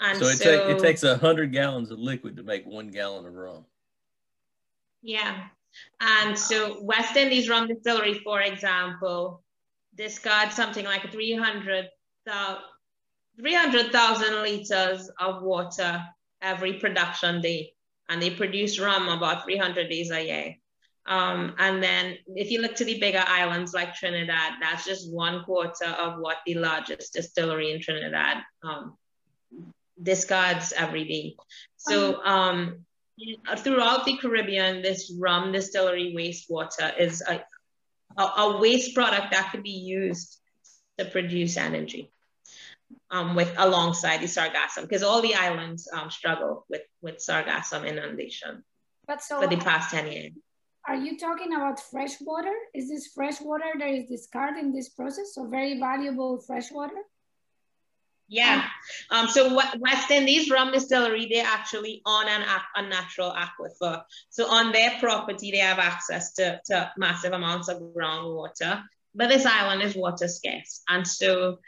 And 0.00 0.18
so 0.18 0.26
it, 0.26 0.38
so, 0.38 0.44
take, 0.44 0.76
it 0.76 0.82
takes 0.82 1.04
100 1.04 1.52
gallons 1.52 1.92
of 1.92 2.00
liquid 2.00 2.38
to 2.38 2.42
make 2.42 2.66
one 2.66 2.88
gallon 2.88 3.24
of 3.24 3.32
rum. 3.32 3.64
Yeah. 5.00 5.44
And 6.00 6.36
so 6.36 6.82
West 6.82 7.14
Indies 7.16 7.48
Rum 7.48 7.68
Distillery, 7.68 8.14
for 8.14 8.40
example, 8.40 9.44
discards 9.94 10.56
something 10.56 10.84
like 10.84 11.12
300,000 11.12 12.58
300, 13.38 14.42
liters 14.42 15.08
of 15.20 15.44
water 15.44 16.04
every 16.42 16.80
production 16.80 17.40
day 17.40 17.74
and 18.08 18.20
they 18.20 18.30
produce 18.30 18.80
rum 18.80 19.08
about 19.08 19.44
300 19.44 19.88
days 19.88 20.10
a 20.10 20.20
year. 20.20 20.56
Um, 21.06 21.54
and 21.58 21.82
then 21.82 22.16
if 22.34 22.50
you 22.50 22.60
look 22.60 22.74
to 22.76 22.84
the 22.84 22.98
bigger 22.98 23.22
islands 23.26 23.72
like 23.72 23.94
Trinidad, 23.94 24.54
that's 24.60 24.84
just 24.84 25.12
one 25.12 25.44
quarter 25.44 25.86
of 25.86 26.18
what 26.18 26.38
the 26.46 26.54
largest 26.54 27.12
distillery 27.12 27.72
in 27.72 27.80
Trinidad 27.80 28.38
um, 28.64 28.96
discards 30.02 30.72
every 30.72 31.04
day. 31.04 31.36
So 31.76 32.22
um, 32.24 32.84
throughout 33.58 34.04
the 34.04 34.16
Caribbean, 34.16 34.82
this 34.82 35.12
rum 35.16 35.52
distillery 35.52 36.14
wastewater 36.16 36.98
is 36.98 37.22
a, 37.22 37.42
a, 38.16 38.22
a 38.22 38.58
waste 38.58 38.94
product 38.94 39.30
that 39.30 39.52
could 39.52 39.62
be 39.62 39.70
used 39.70 40.40
to 40.98 41.04
produce 41.04 41.56
energy 41.56 42.10
um, 43.10 43.34
with 43.34 43.52
alongside 43.56 44.20
the 44.20 44.26
sargassum 44.26 44.82
because 44.82 45.02
all 45.02 45.22
the 45.22 45.34
islands 45.34 45.88
um, 45.92 46.10
struggle 46.10 46.64
with 46.68 46.82
with 47.02 47.16
sargassum 47.16 47.86
inundation 47.86 48.64
but 49.06 49.22
so 49.22 49.40
for 49.40 49.46
the 49.46 49.56
past 49.56 49.90
10 49.90 50.10
years 50.10 50.32
are 50.88 50.96
you 50.96 51.18
talking 51.18 51.54
about 51.54 51.80
fresh 51.80 52.20
water? 52.20 52.52
Is 52.74 52.88
this 52.88 53.08
fresh 53.08 53.40
water 53.40 53.72
that 53.78 53.88
is 53.88 54.08
discarded 54.08 54.64
in 54.64 54.72
this 54.72 54.88
process? 54.88 55.34
So 55.34 55.46
very 55.46 55.78
valuable 55.78 56.40
fresh 56.40 56.70
water? 56.70 56.96
Yeah. 58.28 58.64
Um, 59.10 59.28
so 59.28 59.54
west 59.78 60.10
indies 60.10 60.50
rum 60.50 60.72
distillery 60.72 61.28
they're 61.30 61.46
actually 61.46 62.02
on 62.04 62.28
an 62.28 62.44
a 62.74 62.82
natural 62.82 63.32
aquifer. 63.32 64.02
So 64.30 64.50
on 64.50 64.72
their 64.72 64.98
property 64.98 65.52
they 65.52 65.58
have 65.58 65.78
access 65.78 66.32
to, 66.34 66.60
to 66.66 66.90
massive 66.96 67.32
amounts 67.32 67.68
of 67.68 67.80
groundwater 67.80 68.82
but 69.16 69.30
this 69.30 69.46
island 69.46 69.82
is 69.82 69.96
water 69.96 70.28
scarce. 70.28 70.82
And 70.88 71.06
so 71.06 71.58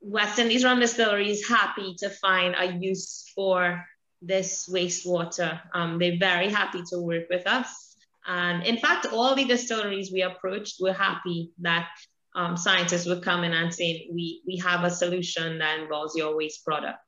West 0.00 0.38
Indies 0.38 0.64
Rum 0.64 0.80
Distillery 0.80 1.30
is 1.30 1.48
happy 1.48 1.94
to 1.98 2.10
find 2.10 2.54
a 2.58 2.76
use 2.76 3.30
for 3.34 3.84
this 4.20 4.68
wastewater. 4.68 5.60
Um, 5.72 5.98
they're 5.98 6.18
very 6.18 6.50
happy 6.50 6.82
to 6.90 6.98
work 6.98 7.24
with 7.30 7.46
us. 7.46 7.85
And 8.26 8.64
in 8.64 8.78
fact, 8.78 9.06
all 9.12 9.34
the 9.34 9.44
distilleries 9.44 10.12
we 10.12 10.22
approached 10.22 10.76
were 10.80 10.92
happy 10.92 11.52
that 11.60 11.88
um, 12.34 12.56
scientists 12.56 13.06
would 13.06 13.22
come 13.22 13.44
in 13.44 13.52
and 13.52 13.72
say, 13.72 14.08
we, 14.12 14.42
we 14.46 14.58
have 14.58 14.84
a 14.84 14.90
solution 14.90 15.58
that 15.58 15.80
involves 15.80 16.14
your 16.16 16.36
waste 16.36 16.64
product. 16.64 16.98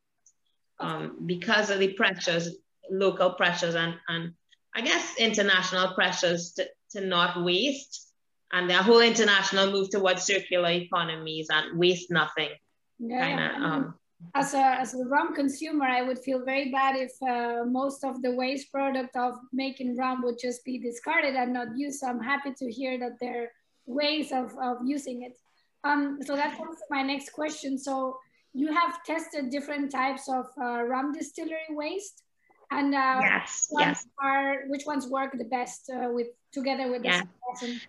Um, 0.81 1.25
because 1.27 1.71
of 1.71 1.81
the 1.81 1.93
pressures, 1.95 2.57
local 2.91 3.31
pressures, 3.31 3.75
and, 3.75 3.95
and 4.09 4.33
I 4.75 4.81
guess 4.81 5.17
international 5.19 5.93
pressures 5.95 6.53
to, 6.53 6.69
to 6.93 7.01
not 7.01 7.43
waste, 7.43 8.07
and 8.53 8.71
their 8.71 8.83
whole 8.83 9.01
international 9.01 9.73
move 9.73 9.91
towards 9.91 10.23
circular 10.23 10.71
economies 10.71 11.49
and 11.51 11.79
waste 11.79 12.11
nothing. 12.11 12.51
Yeah, 12.99 13.21
kind 13.21 13.41
of 13.41 13.63
um, 13.63 13.95
as 14.35 14.55
a 14.55 14.65
as 14.81 14.95
a 14.95 15.05
rum 15.05 15.35
consumer 15.35 15.85
i 15.87 16.03
would 16.03 16.19
feel 16.19 16.45
very 16.45 16.71
bad 16.71 16.97
if 16.97 17.13
uh, 17.23 17.65
most 17.65 18.05
of 18.05 18.21
the 18.23 18.33
waste 18.33 18.71
product 18.73 19.15
of 19.17 19.35
making 19.53 19.97
rum 19.97 20.23
would 20.23 20.39
just 20.39 20.65
be 20.65 20.79
discarded 20.79 21.35
and 21.35 21.53
not 21.53 21.69
used 21.77 22.01
so 22.01 22.09
i'm 22.09 22.21
happy 22.21 22.53
to 22.53 22.71
hear 22.71 22.99
that 22.99 23.19
there 23.21 23.45
are 23.45 23.49
ways 23.87 24.33
of, 24.33 24.53
of 24.61 24.77
using 24.85 25.23
it 25.23 25.37
um 25.85 26.19
so 26.21 26.35
that 26.35 26.57
comes 26.57 26.77
to 26.77 26.85
my 26.91 27.03
next 27.03 27.33
question 27.33 27.79
so 27.79 28.19
you 28.55 28.73
have 28.73 29.03
tested 29.05 29.51
different 29.51 29.91
types 29.91 30.29
of 30.29 30.47
uh, 30.61 30.83
rum 30.83 31.13
distillery 31.13 31.71
waste 31.71 32.23
and 32.71 32.95
uh, 32.95 33.21
yes, 33.23 33.69
yes. 33.79 34.07
are 34.23 34.65
which 34.67 34.85
ones 34.85 35.07
work 35.07 35.33
the 35.39 35.45
best 35.45 35.91
uh, 35.91 36.09
with 36.11 36.29
together 36.53 36.91
with 36.91 37.05
yeah. 37.05 37.23
the 37.61 37.81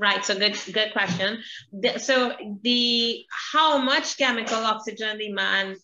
Right, 0.00 0.24
so 0.24 0.38
good, 0.38 0.56
good 0.72 0.92
question. 0.92 1.42
So 1.98 2.32
the 2.62 3.24
how 3.52 3.78
much 3.78 4.16
chemical 4.16 4.58
oxygen 4.58 5.18
demand 5.18 5.76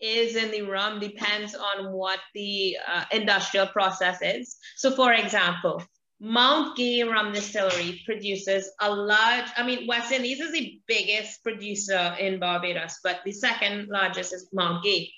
is 0.00 0.34
in 0.34 0.50
the 0.50 0.62
rum 0.62 0.98
depends 0.98 1.54
on 1.54 1.92
what 1.92 2.18
the 2.34 2.76
uh, 2.84 3.04
industrial 3.12 3.68
process 3.68 4.18
is. 4.22 4.56
So 4.74 4.90
for 4.90 5.12
example, 5.12 5.84
Mount 6.20 6.76
Gay 6.76 7.04
Rum 7.04 7.32
Distillery 7.32 8.02
produces 8.04 8.72
a 8.80 8.90
large, 8.90 9.46
I 9.56 9.64
mean, 9.64 9.86
West 9.86 10.10
Indies 10.10 10.40
is 10.40 10.52
the 10.52 10.80
biggest 10.88 11.44
producer 11.44 12.16
in 12.18 12.40
Barbados, 12.40 12.98
but 13.04 13.20
the 13.24 13.32
second 13.32 13.88
largest 13.88 14.34
is 14.34 14.48
Mount 14.52 14.82
Gay. 14.82 15.12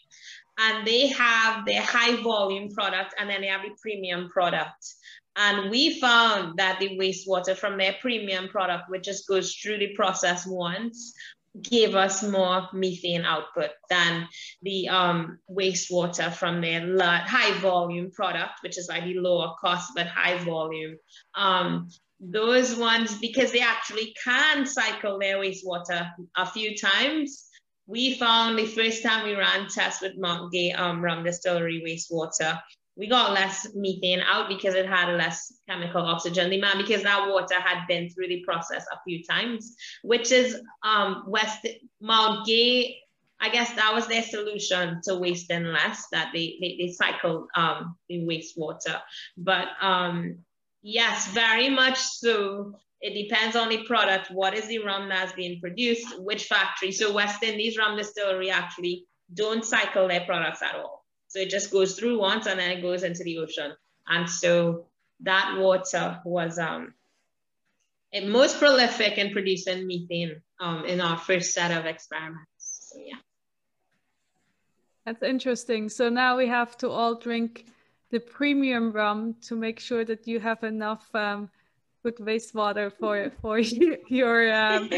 And 0.59 0.87
they 0.87 1.07
have 1.09 1.65
their 1.65 1.83
high 1.83 2.21
volume 2.23 2.71
product 2.71 3.15
and 3.19 3.31
then 3.31 3.41
they 3.41 3.47
have 3.47 3.63
the 3.63 3.75
premium 3.81 4.29
product. 4.29 4.95
And 5.37 5.71
we 5.71 6.01
found 6.01 6.59
that 6.59 6.81
the 6.81 6.99
wastewater 6.99 7.55
from 7.57 7.77
their 7.77 7.95
premium 8.01 8.49
product, 8.49 8.85
which 8.89 9.05
just 9.05 9.29
goes 9.29 9.55
through 9.55 9.79
the 9.79 9.95
process 9.95 10.47
once, 10.47 11.15
gave 11.63 11.95
us 11.95 12.23
more 12.23 12.69
methane 12.73 13.25
output 13.25 13.71
than 13.89 14.29
the 14.63 14.89
um, 14.89 15.39
wastewater 15.51 16.33
from 16.33 16.61
their 16.61 16.97
high 16.99 17.53
volume 17.61 18.11
product, 18.11 18.63
which 18.63 18.79
is 18.79 18.89
like 18.89 19.05
the 19.05 19.15
lower 19.15 19.55
cost 19.61 19.93
but 19.95 20.07
high 20.07 20.39
volume. 20.45 20.97
Um, 21.35 21.89
those 22.21 22.75
ones, 22.77 23.19
because 23.19 23.53
they 23.53 23.61
actually 23.61 24.15
can 24.23 24.67
cycle 24.67 25.19
their 25.19 25.37
wastewater 25.37 26.11
a 26.37 26.47
few 26.47 26.77
times, 26.77 27.47
we 27.87 28.15
found 28.15 28.59
the 28.59 28.67
first 28.67 29.03
time 29.03 29.25
we 29.25 29.35
ran 29.35 29.69
tests 29.69 30.03
with 30.03 30.19
Mount 30.19 30.51
Gay 30.51 30.73
um, 30.73 31.03
Rum 31.03 31.25
Distillery 31.25 31.83
wastewater, 31.87 32.59
we 32.97 33.07
got 33.07 33.33
less 33.33 33.69
methane 33.75 34.21
out 34.21 34.49
because 34.49 34.75
it 34.75 34.87
had 34.87 35.13
less 35.17 35.53
chemical 35.69 36.03
oxygen 36.03 36.51
demand 36.51 36.79
because 36.79 37.03
that 37.03 37.29
water 37.29 37.61
had 37.61 37.87
been 37.87 38.09
through 38.09 38.29
the 38.29 38.43
process 38.47 38.87
a 38.91 38.99
few 39.07 39.23
times, 39.23 39.77
which 40.03 40.33
is 40.33 40.61
um, 40.83 41.25
West 41.27 41.67
Mount 42.01 42.47
Gay. 42.47 42.99
I 43.39 43.51
guess 43.51 43.71
that 43.75 43.93
was 43.93 44.07
their 44.07 44.23
solution 44.23 45.03
to 45.05 45.17
wasting 45.17 45.65
less, 45.65 46.07
that 46.11 46.31
they, 46.33 46.57
they, 46.59 46.79
they 46.81 46.89
cycled 46.93 47.49
um, 47.55 47.97
the 48.09 48.21
wastewater. 48.21 48.99
But 49.37 49.69
um, 49.83 50.39
yes, 50.83 51.29
very 51.29 51.69
much 51.69 51.99
so. 51.99 52.73
It 53.03 53.13
depends 53.13 53.55
on 53.55 53.69
the 53.69 53.85
product. 53.85 54.31
What 54.31 54.55
is 54.55 54.67
the 54.69 54.79
rum 54.79 55.11
that's 55.11 55.35
being 55.35 55.61
produced? 55.61 56.19
Which 56.19 56.45
factory? 56.45 56.93
So 56.93 57.13
West 57.13 57.43
Indies 57.43 57.77
Rum 57.77 57.95
Distillery 57.99 58.49
actually 58.49 59.05
don't 59.35 59.67
cycle 59.67 60.09
their 60.09 60.25
products 60.25 60.63
at 60.63 60.75
all. 60.77 60.96
So 61.29 61.41
it 61.41 61.51
just 61.51 61.71
goes 61.71 61.99
through 61.99 62.19
once 62.19 62.47
and 62.47 62.59
then 62.59 62.71
it 62.71 62.83
goes 62.83 63.03
into 63.03 63.25
the 63.25 63.39
ocean. 63.39 63.73
And 64.09 64.29
so 64.29 64.87
that 65.21 65.57
water 65.59 66.21
was 66.25 66.59
um, 66.59 66.95
most 68.25 68.59
prolific 68.59 69.19
in 69.19 69.33
producing 69.33 69.87
methane 69.87 70.41
um, 70.61 70.85
in 70.85 71.01
our 71.01 71.19
first 71.19 71.53
set 71.53 71.71
of 71.71 71.87
experiments. 71.87 72.91
So 72.91 73.01
yeah. 73.05 73.19
That's 75.05 75.23
interesting. 75.23 75.89
So 75.89 76.09
now 76.09 76.37
we 76.37 76.49
have 76.49 76.77
to 76.79 76.91
all 76.91 77.15
drink 77.15 77.67
the 78.11 78.21
premium 78.21 78.93
rum 78.93 79.37
to 79.43 79.57
make 79.57 79.81
sure 79.81 80.05
that 80.05 80.27
you 80.27 80.41
have 80.41 80.65
enough 80.65 81.13
um, 81.15 81.51
good 82.03 82.17
wastewater 82.17 82.93
for 82.93 83.31
for 83.43 83.59
your 84.09 84.53
um, 84.53 84.91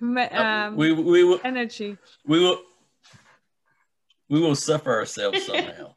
um, 0.32 0.76
we, 0.76 0.92
we 0.92 1.24
will, 1.24 1.40
energy. 1.44 1.96
We 2.26 2.40
will 2.40 2.60
we 4.34 4.40
will 4.40 4.56
suffer 4.56 4.92
ourselves 4.92 5.46
somehow. 5.46 5.94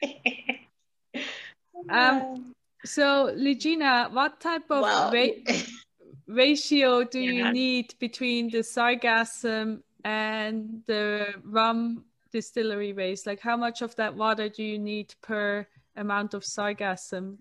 um, 1.90 2.54
so, 2.84 3.34
Legena, 3.36 4.12
what 4.12 4.40
type 4.40 4.70
of 4.70 4.82
well, 4.82 5.12
ra- 5.12 5.54
ratio 6.28 7.02
do 7.02 7.18
yeah. 7.18 7.32
you 7.32 7.52
need 7.52 7.94
between 7.98 8.48
the 8.48 8.58
sargassum 8.58 9.82
and 10.04 10.84
the 10.86 11.34
rum 11.42 12.04
distillery 12.30 12.92
waste? 12.92 13.26
Like, 13.26 13.40
how 13.40 13.56
much 13.56 13.82
of 13.82 13.96
that 13.96 14.14
water 14.14 14.48
do 14.48 14.62
you 14.62 14.78
need 14.78 15.12
per 15.20 15.66
amount 15.96 16.32
of 16.32 16.44
sargassum? 16.44 17.38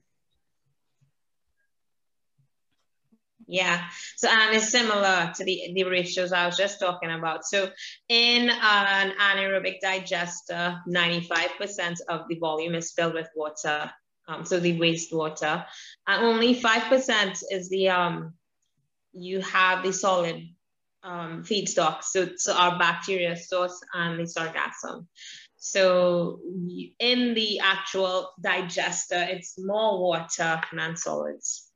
Yeah, 3.50 3.86
so 4.18 4.28
and 4.30 4.56
it's 4.56 4.70
similar 4.70 5.32
to 5.34 5.44
the, 5.46 5.72
the 5.74 5.86
ratios 5.86 6.34
I 6.34 6.46
was 6.46 6.58
just 6.58 6.82
talking 6.82 7.12
about. 7.12 7.46
So 7.46 7.70
in 8.10 8.50
an 8.50 9.14
anaerobic 9.18 9.80
digester, 9.80 10.82
95% 10.86 11.96
of 12.10 12.28
the 12.28 12.38
volume 12.40 12.76
is 12.76 12.92
filled 12.92 13.14
with 13.14 13.30
water, 13.36 13.90
um, 14.28 14.44
so 14.44 14.60
the 14.60 14.78
wastewater, 14.78 15.66
and 16.08 16.26
only 16.26 16.60
5% 16.60 17.44
is 17.50 17.70
the, 17.70 17.88
um, 17.88 18.34
you 19.14 19.40
have 19.40 19.82
the 19.82 19.94
solid 19.94 20.50
um, 21.04 21.44
feedstock, 21.44 22.04
so, 22.04 22.28
so 22.36 22.54
our 22.54 22.78
bacteria 22.78 23.38
source 23.38 23.80
and 23.94 24.20
the 24.20 24.24
sargassum. 24.24 25.06
So 25.56 26.40
in 27.00 27.34
the 27.34 27.60
actual 27.60 28.32
digester, 28.42 29.26
it's 29.30 29.56
more 29.58 30.02
water 30.02 30.62
than 30.74 30.98
solids. 30.98 31.67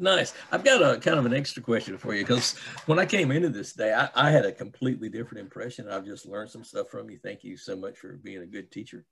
Nice. 0.00 0.32
I've 0.50 0.64
got 0.64 0.82
a 0.82 0.98
kind 0.98 1.18
of 1.18 1.26
an 1.26 1.34
extra 1.34 1.62
question 1.62 1.98
for 1.98 2.14
you 2.14 2.22
because 2.22 2.56
when 2.86 2.98
I 2.98 3.04
came 3.04 3.30
into 3.30 3.50
this 3.50 3.74
day, 3.74 3.92
I, 3.92 4.08
I, 4.14 4.30
had 4.30 4.46
a 4.46 4.52
completely 4.52 5.10
different 5.10 5.42
impression. 5.42 5.90
I've 5.90 6.06
just 6.06 6.24
learned 6.24 6.50
some 6.50 6.64
stuff 6.64 6.88
from 6.88 7.10
you. 7.10 7.18
Thank 7.22 7.44
you 7.44 7.58
so 7.58 7.76
much 7.76 7.98
for 7.98 8.14
being 8.14 8.40
a 8.40 8.46
good 8.46 8.72
teacher. 8.72 9.04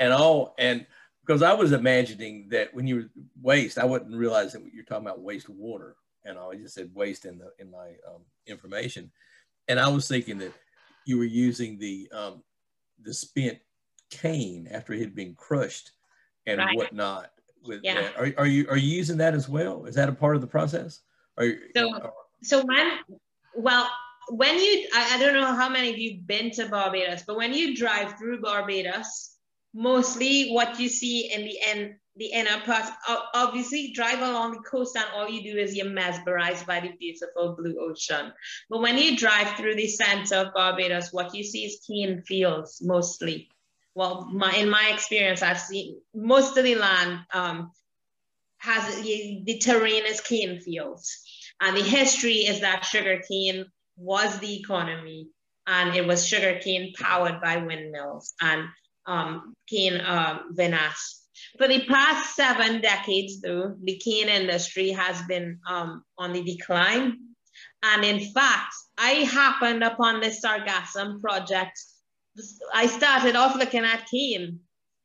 And 0.00 0.12
all 0.12 0.56
and 0.58 0.84
because 1.24 1.42
I 1.42 1.52
was 1.52 1.70
imagining 1.70 2.48
that 2.50 2.74
when 2.74 2.88
you 2.88 3.08
waste, 3.40 3.78
I 3.78 3.84
wouldn't 3.84 4.16
realize 4.16 4.52
that 4.52 4.62
you're 4.74 4.84
talking 4.84 5.06
about 5.06 5.20
waste 5.20 5.48
water, 5.48 5.94
and 6.24 6.36
I 6.38 6.56
just 6.56 6.74
said 6.74 6.90
waste 6.92 7.24
in 7.24 7.38
the 7.38 7.52
in 7.60 7.70
my 7.70 7.90
um, 8.08 8.22
information, 8.46 9.12
and 9.68 9.78
I 9.78 9.88
was 9.88 10.08
thinking 10.08 10.38
that 10.38 10.52
you 11.04 11.18
were 11.18 11.24
using 11.24 11.78
the 11.78 12.10
um, 12.12 12.42
the 13.00 13.14
spent 13.14 13.58
cane 14.10 14.68
after 14.72 14.92
it 14.92 15.00
had 15.00 15.14
been 15.14 15.34
crushed 15.34 15.92
and 16.46 16.58
right. 16.58 16.76
whatnot 16.76 17.30
with 17.66 17.80
yeah. 17.82 18.02
that. 18.02 18.16
Are, 18.16 18.32
are 18.38 18.46
you 18.46 18.66
are 18.68 18.76
you 18.76 18.88
using 18.88 19.16
that 19.18 19.34
as 19.34 19.48
well? 19.48 19.84
Is 19.86 19.94
that 19.94 20.08
a 20.08 20.12
part 20.12 20.34
of 20.34 20.40
the 20.40 20.46
process? 20.46 21.00
Are 21.38 21.44
you, 21.44 21.58
so 21.76 21.94
uh, 21.94 22.10
so 22.42 22.64
when 22.64 22.90
well 23.54 23.88
when 24.28 24.58
you 24.58 24.88
I, 24.94 25.16
I 25.16 25.18
don't 25.18 25.34
know 25.34 25.54
how 25.54 25.68
many 25.68 25.90
of 25.90 25.98
you've 25.98 26.26
been 26.26 26.50
to 26.52 26.68
Barbados, 26.68 27.22
but 27.26 27.36
when 27.36 27.52
you 27.52 27.76
drive 27.76 28.18
through 28.18 28.40
Barbados, 28.40 29.36
mostly 29.74 30.50
what 30.50 30.80
you 30.80 30.88
see 30.88 31.32
in 31.32 31.42
the 31.44 31.58
end 31.62 31.94
the 32.18 32.32
inner 32.32 32.58
part 32.64 32.84
obviously 33.34 33.92
drive 33.92 34.20
along 34.20 34.52
the 34.52 34.60
coast 34.60 34.96
and 34.96 35.04
all 35.14 35.28
you 35.28 35.42
do 35.42 35.58
is 35.58 35.76
you're 35.76 35.90
mesmerized 35.90 36.66
by 36.66 36.80
the 36.80 36.90
beautiful 36.98 37.54
blue 37.54 37.76
ocean 37.78 38.32
but 38.70 38.80
when 38.80 38.96
you 38.96 39.18
drive 39.18 39.54
through 39.56 39.74
the 39.74 39.86
center 39.86 40.36
of 40.36 40.54
barbados 40.54 41.12
what 41.12 41.34
you 41.34 41.44
see 41.44 41.66
is 41.66 41.84
cane 41.86 42.22
fields 42.22 42.80
mostly 42.82 43.50
well, 43.96 44.28
my, 44.30 44.52
in 44.52 44.68
my 44.68 44.90
experience, 44.92 45.40
I've 45.40 45.58
seen 45.58 45.98
most 46.14 46.58
of 46.58 46.64
the 46.64 46.74
land 46.74 47.20
um, 47.32 47.70
has 48.58 49.02
the 49.02 49.58
terrain 49.58 50.04
is 50.04 50.20
cane 50.20 50.60
fields, 50.60 51.18
and 51.62 51.74
the 51.74 51.82
history 51.82 52.44
is 52.44 52.60
that 52.60 52.84
sugarcane 52.84 53.64
was 53.96 54.38
the 54.38 54.60
economy, 54.60 55.28
and 55.66 55.96
it 55.96 56.06
was 56.06 56.26
sugarcane 56.26 56.92
powered 57.00 57.40
by 57.40 57.56
windmills 57.56 58.34
and 58.42 58.64
um, 59.06 59.54
cane 59.66 59.96
uh, 59.96 60.40
vinasse. 60.52 61.22
For 61.56 61.66
the 61.66 61.86
past 61.86 62.36
seven 62.36 62.82
decades, 62.82 63.40
though, 63.40 63.76
the 63.82 63.96
cane 63.96 64.28
industry 64.28 64.90
has 64.90 65.22
been 65.22 65.58
um, 65.66 66.04
on 66.18 66.34
the 66.34 66.42
decline. 66.42 67.16
And 67.82 68.04
in 68.04 68.20
fact, 68.34 68.74
I 68.98 69.10
happened 69.24 69.82
upon 69.82 70.20
this 70.20 70.44
sargassum 70.44 71.22
project 71.22 71.78
I 72.74 72.86
started 72.86 73.36
off 73.36 73.56
looking 73.56 73.84
at 73.84 74.06
cane 74.06 74.60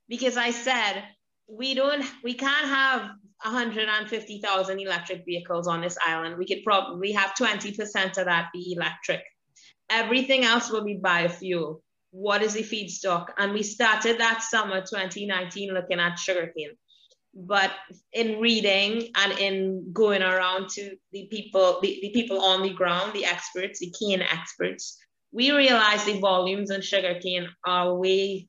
because 0.10 0.38
I 0.38 0.52
said, 0.52 1.04
we 1.48 1.74
don't, 1.74 2.06
we 2.24 2.34
can't 2.34 2.68
have 2.68 3.12
150,000 3.44 4.80
electric 4.80 5.26
vehicles 5.26 5.68
on 5.68 5.82
this 5.82 5.98
island. 6.06 6.38
We 6.38 6.46
could 6.46 6.64
probably 6.64 7.12
have 7.14 7.34
20% 7.34 8.18
of 8.18 8.26
that 8.26 8.50
be 8.54 8.74
electric. 8.76 9.22
Everything 9.90 10.44
else 10.44 10.72
will 10.72 10.84
be 10.84 10.98
biofuel. 10.98 11.82
What 12.12 12.42
is 12.42 12.54
the 12.54 12.64
feedstock? 12.64 13.28
And 13.38 13.54
we 13.54 13.64
started 13.64 14.20
that 14.20 14.44
summer 14.44 14.82
2019 14.82 15.74
looking 15.74 16.00
at 16.00 16.20
sugarcane. 16.20 16.78
But 17.34 17.72
in 18.12 18.42
reading 18.42 19.10
and 19.16 19.40
in 19.40 19.94
going 19.94 20.22
around 20.22 20.70
to 20.72 20.98
the 21.14 21.28
people, 21.32 21.80
the, 21.82 22.00
the 22.02 22.10
people 22.10 22.42
on 22.42 22.62
the 22.62 22.74
ground, 22.74 23.14
the 23.14 23.26
experts, 23.26 23.80
the 23.80 23.94
cane 23.98 24.22
experts, 24.22 24.98
we 25.32 25.52
realized 25.52 26.06
the 26.06 26.20
volumes 26.20 26.72
in 26.72 26.82
sugarcane 26.82 27.48
are 27.66 27.96
way 27.96 28.48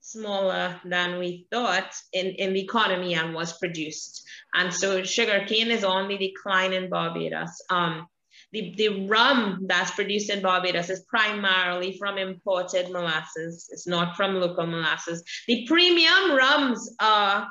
smaller 0.00 0.80
than 0.84 1.18
we 1.18 1.46
thought 1.50 1.94
in, 2.12 2.26
in 2.26 2.52
the 2.52 2.60
economy 2.60 3.14
and 3.14 3.34
was 3.34 3.56
produced. 3.58 4.24
And 4.54 4.72
so 4.74 5.02
sugarcane 5.04 5.70
is 5.70 5.84
on 5.84 6.08
the 6.08 6.18
decline 6.18 6.72
in 6.72 6.90
Barbados. 6.90 7.62
Um, 7.70 8.06
the, 8.52 8.74
the 8.76 9.06
rum 9.06 9.64
that's 9.66 9.92
produced 9.92 10.30
in 10.30 10.42
Barbados 10.42 10.90
is 10.90 11.04
primarily 11.08 11.96
from 11.98 12.18
imported 12.18 12.90
molasses. 12.90 13.68
It's 13.70 13.86
not 13.86 14.16
from 14.16 14.34
local 14.34 14.66
molasses. 14.66 15.22
The 15.46 15.66
premium 15.66 16.32
rums 16.32 16.94
uh, 16.98 17.46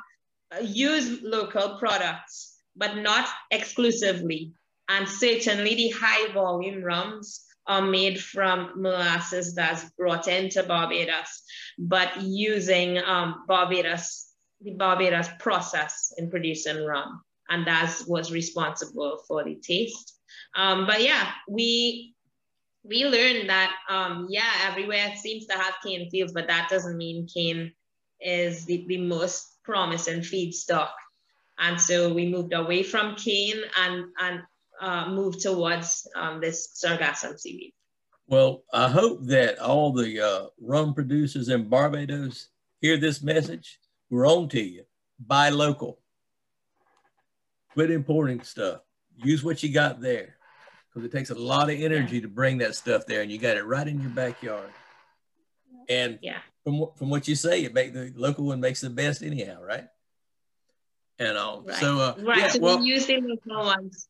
use 0.62 1.20
local 1.22 1.78
products, 1.78 2.56
but 2.76 2.96
not 2.96 3.28
exclusively. 3.50 4.52
And 4.88 5.08
certainly 5.08 5.74
the 5.74 5.94
high 5.96 6.32
volume 6.32 6.82
rums 6.82 7.46
are 7.72 7.82
made 7.82 8.20
from 8.20 8.58
molasses 8.76 9.54
that's 9.54 9.84
brought 9.98 10.28
into 10.28 10.62
Barbados, 10.62 11.42
but 11.78 12.20
using 12.20 12.98
um, 12.98 13.44
Barbados, 13.48 14.28
the 14.60 14.72
Barbados 14.72 15.28
process 15.38 16.12
in 16.18 16.30
producing 16.30 16.84
rum. 16.84 17.22
And 17.48 17.66
that 17.66 17.94
was 18.06 18.32
responsible 18.32 19.20
for 19.26 19.44
the 19.44 19.56
taste. 19.56 20.18
Um, 20.54 20.86
but 20.86 21.02
yeah, 21.02 21.30
we 21.48 22.14
we 22.84 23.04
learned 23.04 23.48
that 23.48 23.72
um, 23.88 24.26
yeah, 24.28 24.52
everywhere 24.68 25.14
seems 25.16 25.46
to 25.46 25.54
have 25.54 25.74
cane 25.84 26.10
fields, 26.10 26.32
but 26.32 26.48
that 26.48 26.68
doesn't 26.68 26.96
mean 26.96 27.28
cane 27.32 27.72
is 28.20 28.64
the, 28.64 28.84
the 28.88 28.98
most 28.98 29.62
promising 29.62 30.20
feedstock. 30.20 30.90
And 31.58 31.80
so 31.80 32.12
we 32.12 32.28
moved 32.28 32.52
away 32.52 32.82
from 32.82 33.14
cane 33.14 33.60
and, 33.78 34.04
and 34.20 34.42
uh, 34.82 35.08
moved 35.08 35.40
towards 35.40 36.08
um, 36.16 36.40
this 36.40 36.82
sargassum 36.84 37.38
seaweed. 37.38 37.72
Well, 38.26 38.64
I 38.72 38.88
hope 38.88 39.20
that 39.26 39.58
all 39.58 39.92
the 39.92 40.20
uh, 40.20 40.46
rum 40.60 40.92
producers 40.92 41.48
in 41.48 41.68
Barbados 41.68 42.48
hear 42.80 42.96
this 42.96 43.22
message. 43.22 43.78
We're 44.10 44.26
on 44.26 44.48
to 44.50 44.60
you. 44.60 44.82
Buy 45.24 45.50
local. 45.50 46.00
Quit 47.72 47.90
importing 47.90 48.42
stuff. 48.42 48.80
Use 49.16 49.44
what 49.44 49.62
you 49.62 49.72
got 49.72 50.00
there 50.00 50.36
because 50.88 51.06
it 51.06 51.12
takes 51.12 51.30
a 51.30 51.34
lot 51.34 51.70
of 51.70 51.80
energy 51.80 52.20
to 52.20 52.28
bring 52.28 52.58
that 52.58 52.74
stuff 52.74 53.06
there, 53.06 53.22
and 53.22 53.30
you 53.30 53.38
got 53.38 53.56
it 53.56 53.64
right 53.64 53.86
in 53.86 54.00
your 54.00 54.10
backyard. 54.10 54.68
And 55.88 56.18
yeah, 56.22 56.38
from 56.64 56.88
from 56.96 57.08
what 57.08 57.28
you 57.28 57.34
say, 57.34 57.64
it 57.64 57.72
make 57.72 57.94
the 57.94 58.12
local 58.16 58.46
one 58.46 58.60
makes 58.60 58.80
the 58.80 58.90
best 58.90 59.22
anyhow, 59.22 59.62
right? 59.62 59.86
And 61.18 61.38
um, 61.38 61.64
right. 61.66 61.76
so 61.76 61.98
uh, 61.98 62.14
right, 62.20 62.38
yeah, 62.38 62.48
so 62.48 62.60
well, 62.60 62.78
we 62.78 62.86
use 62.86 63.06
the 63.06 63.20
local 63.20 63.64
ones 63.64 64.08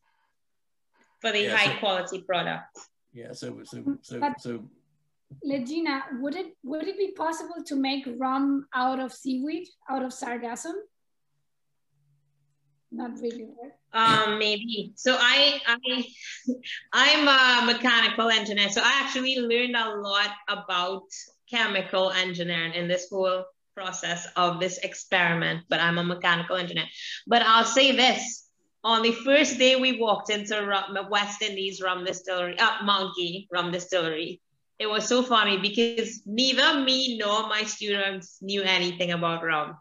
for 1.23 1.31
the 1.31 1.43
Yeah, 1.43 1.55
high 1.57 1.71
so- 1.73 1.79
quality 1.79 2.19
product. 2.29 2.77
yeah. 3.13 3.31
So 3.31 3.47
so 3.71 3.77
so 4.09 4.19
But- 4.19 4.39
so 4.45 4.51
Legena, 5.51 5.95
would 6.21 6.35
it 6.35 6.49
would 6.63 6.85
it 6.91 6.97
be 7.03 7.09
possible 7.23 7.59
to 7.69 7.75
make 7.75 8.03
rum 8.23 8.67
out 8.83 8.99
of 8.99 9.09
seaweed, 9.11 9.65
out 9.89 10.03
of 10.07 10.11
sargassum? 10.11 10.75
Not 12.91 13.11
really, 13.19 13.47
right? 13.59 13.73
Um, 13.93 14.37
maybe. 14.37 14.93
So 14.95 15.17
I, 15.19 15.59
I, 15.65 16.05
I'm 16.93 17.27
a 17.27 17.65
mechanical 17.73 18.29
engineer. 18.29 18.69
So 18.69 18.81
I 18.83 18.91
actually 19.03 19.37
learned 19.37 19.75
a 19.75 19.95
lot 19.95 20.29
about 20.47 21.05
chemical 21.49 22.11
engineering 22.11 22.73
in 22.73 22.87
this 22.87 23.07
whole 23.09 23.45
process 23.73 24.27
of 24.35 24.59
this 24.59 24.77
experiment. 24.89 25.61
But 25.69 25.79
I'm 25.79 25.97
a 25.97 26.03
mechanical 26.03 26.55
engineer. 26.55 26.85
But 27.25 27.41
I'll 27.41 27.65
say 27.65 27.93
this: 27.95 28.42
on 28.83 29.01
the 29.01 29.11
first 29.11 29.57
day 29.57 29.75
we 29.75 29.99
walked 29.99 30.29
into 30.29 30.65
rum, 30.65 30.97
West 31.09 31.41
Indies 31.41 31.81
Rum 31.81 32.03
Distillery, 32.03 32.57
uh, 32.59 33.09
Rum 33.51 33.71
Distillery, 33.71 34.41
it 34.79 34.89
was 34.89 35.07
so 35.07 35.23
funny 35.23 35.57
because 35.57 36.21
neither 36.25 36.81
me 36.81 37.17
nor 37.17 37.47
my 37.47 37.63
students 37.63 38.39
knew 38.41 38.61
anything 38.63 39.11
about 39.11 39.43
rum. 39.43 39.77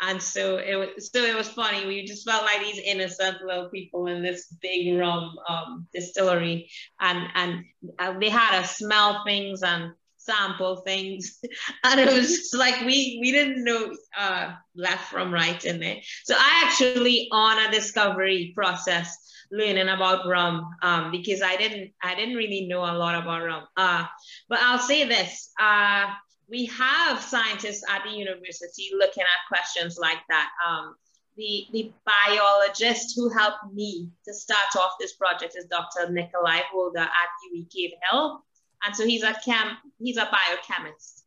And 0.00 0.22
so 0.22 0.58
it 0.58 0.76
was 0.76 1.10
so 1.10 1.24
it 1.24 1.34
was 1.34 1.48
funny. 1.48 1.86
We 1.86 2.04
just 2.04 2.28
felt 2.28 2.44
like 2.44 2.60
these 2.60 2.78
innocent 2.78 3.38
little 3.42 3.70
people 3.70 4.06
in 4.08 4.22
this 4.22 4.46
big 4.60 4.94
rum 4.94 5.34
um, 5.48 5.86
distillery, 5.94 6.70
and 7.00 7.26
and 7.34 8.20
they 8.20 8.28
had 8.28 8.60
us 8.60 8.76
smell 8.76 9.24
things 9.24 9.62
and 9.62 9.92
sample 10.26 10.76
things, 10.78 11.38
and 11.84 12.00
it 12.00 12.12
was 12.12 12.28
just 12.28 12.56
like 12.56 12.80
we 12.80 13.18
we 13.20 13.32
didn't 13.32 13.64
know 13.64 13.94
uh, 14.18 14.52
left 14.74 15.10
from 15.10 15.32
right 15.32 15.64
in 15.64 15.80
there. 15.80 15.98
So 16.24 16.34
I 16.36 16.62
actually 16.66 17.28
on 17.32 17.66
a 17.66 17.72
discovery 17.72 18.52
process 18.54 19.16
learning 19.52 19.88
about 19.88 20.26
rum 20.26 20.68
um, 20.82 21.10
because 21.10 21.40
I 21.42 21.56
didn't 21.56 21.92
I 22.02 22.14
didn't 22.14 22.36
really 22.36 22.66
know 22.66 22.80
a 22.80 22.94
lot 22.94 23.14
about 23.22 23.44
rum. 23.44 23.64
Uh, 23.76 24.04
but 24.48 24.58
I'll 24.60 24.78
say 24.78 25.04
this. 25.04 25.50
Uh, 25.60 26.06
we 26.48 26.66
have 26.66 27.20
scientists 27.20 27.82
at 27.90 28.04
the 28.04 28.10
university 28.10 28.90
looking 28.96 29.24
at 29.24 29.48
questions 29.48 29.98
like 29.98 30.20
that. 30.28 30.48
Um, 30.66 30.94
the, 31.36 31.66
the 31.72 31.92
biologist 32.06 33.14
who 33.14 33.28
helped 33.28 33.72
me 33.74 34.08
to 34.24 34.32
start 34.32 34.74
off 34.78 34.92
this 34.98 35.14
project 35.14 35.54
is 35.56 35.66
Dr. 35.66 36.10
Nikolai 36.10 36.60
Holder 36.72 37.00
at 37.00 37.10
UW 37.54 37.70
Cave 37.70 37.90
Hill. 38.10 38.42
And 38.84 38.94
so 38.94 39.06
he's 39.06 39.22
a 39.22 39.34
chem, 39.44 39.76
he's 39.98 40.16
a 40.16 40.28
biochemist. 40.30 41.24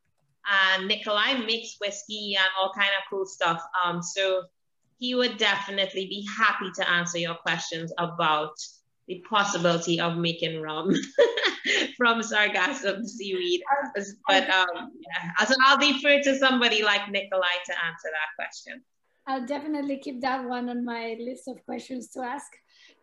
And 0.49 0.87
Nikolai 0.87 1.33
makes 1.45 1.77
whiskey 1.79 2.35
and 2.37 2.47
all 2.59 2.71
kind 2.73 2.89
of 2.97 3.03
cool 3.09 3.25
stuff. 3.25 3.61
Um, 3.83 4.01
so 4.01 4.43
he 4.97 5.15
would 5.15 5.37
definitely 5.37 6.05
be 6.05 6.25
happy 6.37 6.69
to 6.75 6.89
answer 6.89 7.17
your 7.17 7.35
questions 7.35 7.91
about 7.97 8.53
the 9.07 9.23
possibility 9.29 9.99
of 9.99 10.17
making 10.17 10.61
rum 10.61 10.93
from 11.97 12.21
sargassum 12.21 13.03
seaweed. 13.05 13.61
But 14.27 14.49
um, 14.49 14.91
yeah, 14.99 15.45
so 15.45 15.55
I'll 15.65 15.77
defer 15.77 16.21
to 16.21 16.37
somebody 16.37 16.83
like 16.83 17.09
Nikolai 17.09 17.57
to 17.65 17.73
answer 17.85 18.09
that 18.11 18.35
question. 18.37 18.83
I'll 19.27 19.45
definitely 19.45 19.97
keep 19.97 20.21
that 20.21 20.47
one 20.47 20.69
on 20.69 20.85
my 20.85 21.15
list 21.19 21.47
of 21.47 21.63
questions 21.65 22.09
to 22.09 22.21
ask. 22.21 22.51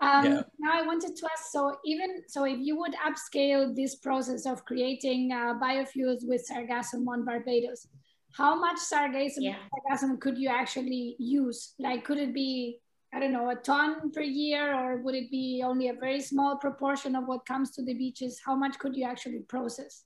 Um, 0.01 0.25
Yeah. 0.25 0.43
Now 0.59 0.73
I 0.75 0.83
wanted 0.83 1.17
to 1.17 1.27
ask, 1.33 1.51
so 1.51 1.77
even, 1.85 2.23
so 2.29 2.45
if 2.45 2.59
you 2.61 2.79
would 2.79 2.95
upscale 2.95 3.75
this 3.75 3.95
process 3.97 4.47
of 4.47 4.65
creating 4.65 5.33
uh, 5.33 5.55
biofuels 5.55 6.21
with 6.23 6.47
sargassum 6.49 7.07
on 7.09 7.25
Barbados, 7.25 7.89
how 8.33 8.55
much 8.59 8.77
sargassum, 8.77 9.43
Yeah. 9.43 9.57
sargassum 9.73 10.21
could 10.21 10.37
you 10.39 10.49
actually 10.49 11.17
use? 11.19 11.75
Like, 11.79 12.05
could 12.05 12.19
it 12.19 12.35
be, 12.35 12.81
I 13.15 13.21
don't 13.21 13.33
know, 13.33 13.49
a 13.49 13.57
ton 13.57 14.11
per 14.13 14.21
year, 14.21 14.75
or 14.75 14.99
would 15.03 15.15
it 15.15 15.31
be 15.31 15.63
only 15.65 15.89
a 15.89 15.95
very 15.95 16.21
small 16.21 16.57
proportion 16.57 17.17
of 17.17 17.27
what 17.27 17.47
comes 17.47 17.71
to 17.73 17.83
the 17.83 17.95
beaches? 17.95 18.41
How 18.45 18.55
much 18.55 18.79
could 18.79 18.95
you 18.97 19.05
actually 19.05 19.41
process? 19.49 20.05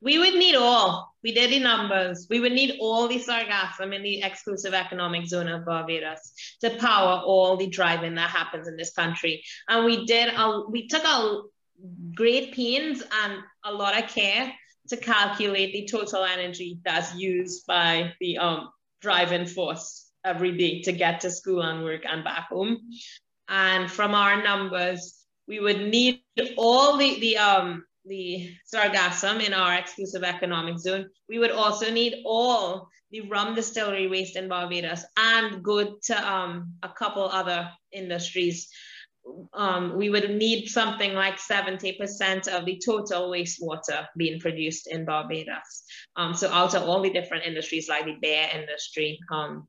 We 0.00 0.18
would 0.18 0.34
need 0.34 0.54
all. 0.54 1.14
We 1.22 1.32
did 1.32 1.50
the 1.50 1.58
numbers. 1.58 2.26
We 2.30 2.40
would 2.40 2.52
need 2.52 2.78
all 2.80 3.08
the 3.08 3.18
sargassum 3.18 3.94
in 3.94 4.02
the 4.02 4.22
exclusive 4.22 4.74
economic 4.74 5.26
zone 5.26 5.48
of 5.48 5.64
Barbados 5.64 6.32
to 6.60 6.70
power 6.70 7.20
all 7.24 7.56
the 7.56 7.66
driving 7.66 8.14
that 8.14 8.30
happens 8.30 8.68
in 8.68 8.76
this 8.76 8.92
country. 8.92 9.42
And 9.68 9.84
we 9.84 10.06
did. 10.06 10.32
A, 10.34 10.62
we 10.68 10.86
took 10.86 11.04
a 11.04 11.42
great 12.14 12.52
pains 12.54 13.02
and 13.24 13.38
a 13.64 13.72
lot 13.72 14.00
of 14.00 14.08
care 14.08 14.52
to 14.88 14.96
calculate 14.96 15.72
the 15.72 15.88
total 15.90 16.24
energy 16.24 16.78
that's 16.84 17.14
used 17.14 17.66
by 17.66 18.14
the 18.20 18.38
um, 18.38 18.70
driving 19.00 19.46
force 19.46 20.08
every 20.24 20.56
day 20.56 20.82
to 20.82 20.92
get 20.92 21.20
to 21.20 21.30
school 21.30 21.62
and 21.62 21.84
work 21.84 22.02
and 22.06 22.24
back 22.24 22.48
home. 22.48 22.78
And 23.48 23.90
from 23.90 24.14
our 24.14 24.42
numbers, 24.42 25.14
we 25.46 25.60
would 25.60 25.80
need 25.80 26.22
all 26.56 26.98
the 26.98 27.18
the 27.20 27.38
um 27.38 27.84
the 28.08 28.50
sargassum 28.72 29.44
in 29.44 29.52
our 29.52 29.74
exclusive 29.74 30.22
economic 30.22 30.78
zone. 30.78 31.08
We 31.28 31.38
would 31.38 31.50
also 31.50 31.90
need 31.90 32.22
all 32.24 32.88
the 33.10 33.22
rum 33.22 33.54
distillery 33.54 34.08
waste 34.08 34.36
in 34.36 34.48
Barbados 34.48 35.04
and 35.16 35.62
go 35.62 35.96
to 36.04 36.32
um, 36.32 36.74
a 36.82 36.88
couple 36.88 37.24
other 37.24 37.70
industries. 37.92 38.68
Um, 39.52 39.96
we 39.96 40.08
would 40.08 40.30
need 40.30 40.68
something 40.68 41.14
like 41.14 41.38
70% 41.38 42.48
of 42.48 42.64
the 42.64 42.80
total 42.84 43.30
wastewater 43.30 44.06
being 44.16 44.40
produced 44.40 44.86
in 44.90 45.04
Barbados. 45.04 45.84
Um, 46.16 46.34
so 46.34 46.50
out 46.50 46.74
of 46.74 46.82
all 46.82 47.02
the 47.02 47.10
different 47.10 47.44
industries 47.44 47.88
like 47.88 48.06
the 48.06 48.16
beer 48.20 48.48
industry, 48.54 49.18
um, 49.30 49.68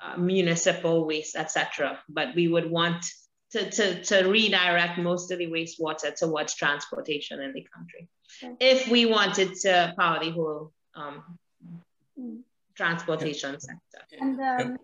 uh, 0.00 0.16
municipal 0.16 1.06
waste, 1.06 1.36
etc. 1.36 2.00
But 2.08 2.34
we 2.34 2.48
would 2.48 2.68
want 2.70 3.04
to, 3.52 3.70
to, 3.70 4.02
to 4.04 4.28
redirect 4.28 4.98
most 4.98 5.30
of 5.30 5.38
the 5.38 5.46
wastewater 5.46 6.14
towards 6.14 6.54
transportation 6.54 7.40
in 7.40 7.52
the 7.52 7.66
country. 7.74 8.08
Okay. 8.42 8.56
If 8.60 8.88
we 8.88 9.06
wanted 9.06 9.54
to 9.62 9.94
power 9.98 10.18
the 10.24 10.30
whole 10.30 10.72
um, 10.94 11.38
Mm. 12.18 12.42
transportation 12.76 13.58
sector. 13.58 14.02
And 14.20 14.38
um, 14.40 14.76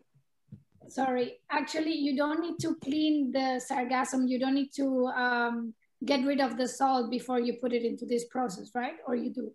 sorry, 0.89 1.41
actually, 1.51 1.93
you 1.93 2.17
don't 2.17 2.41
need 2.41 2.59
to 2.61 2.75
clean 2.77 3.33
the 3.33 3.61
sargassum. 3.71 4.29
You 4.29 4.39
don't 4.39 4.55
need 4.55 4.73
to 4.77 5.09
um, 5.09 5.75
get 6.05 6.25
rid 6.25 6.41
of 6.41 6.57
the 6.57 6.67
salt 6.67 7.11
before 7.11 7.39
you 7.39 7.55
put 7.61 7.75
it 7.75 7.85
into 7.85 8.07
this 8.07 8.25
process, 8.27 8.71
right? 8.75 8.95
Or 9.07 9.15
you 9.15 9.31
do? 9.31 9.53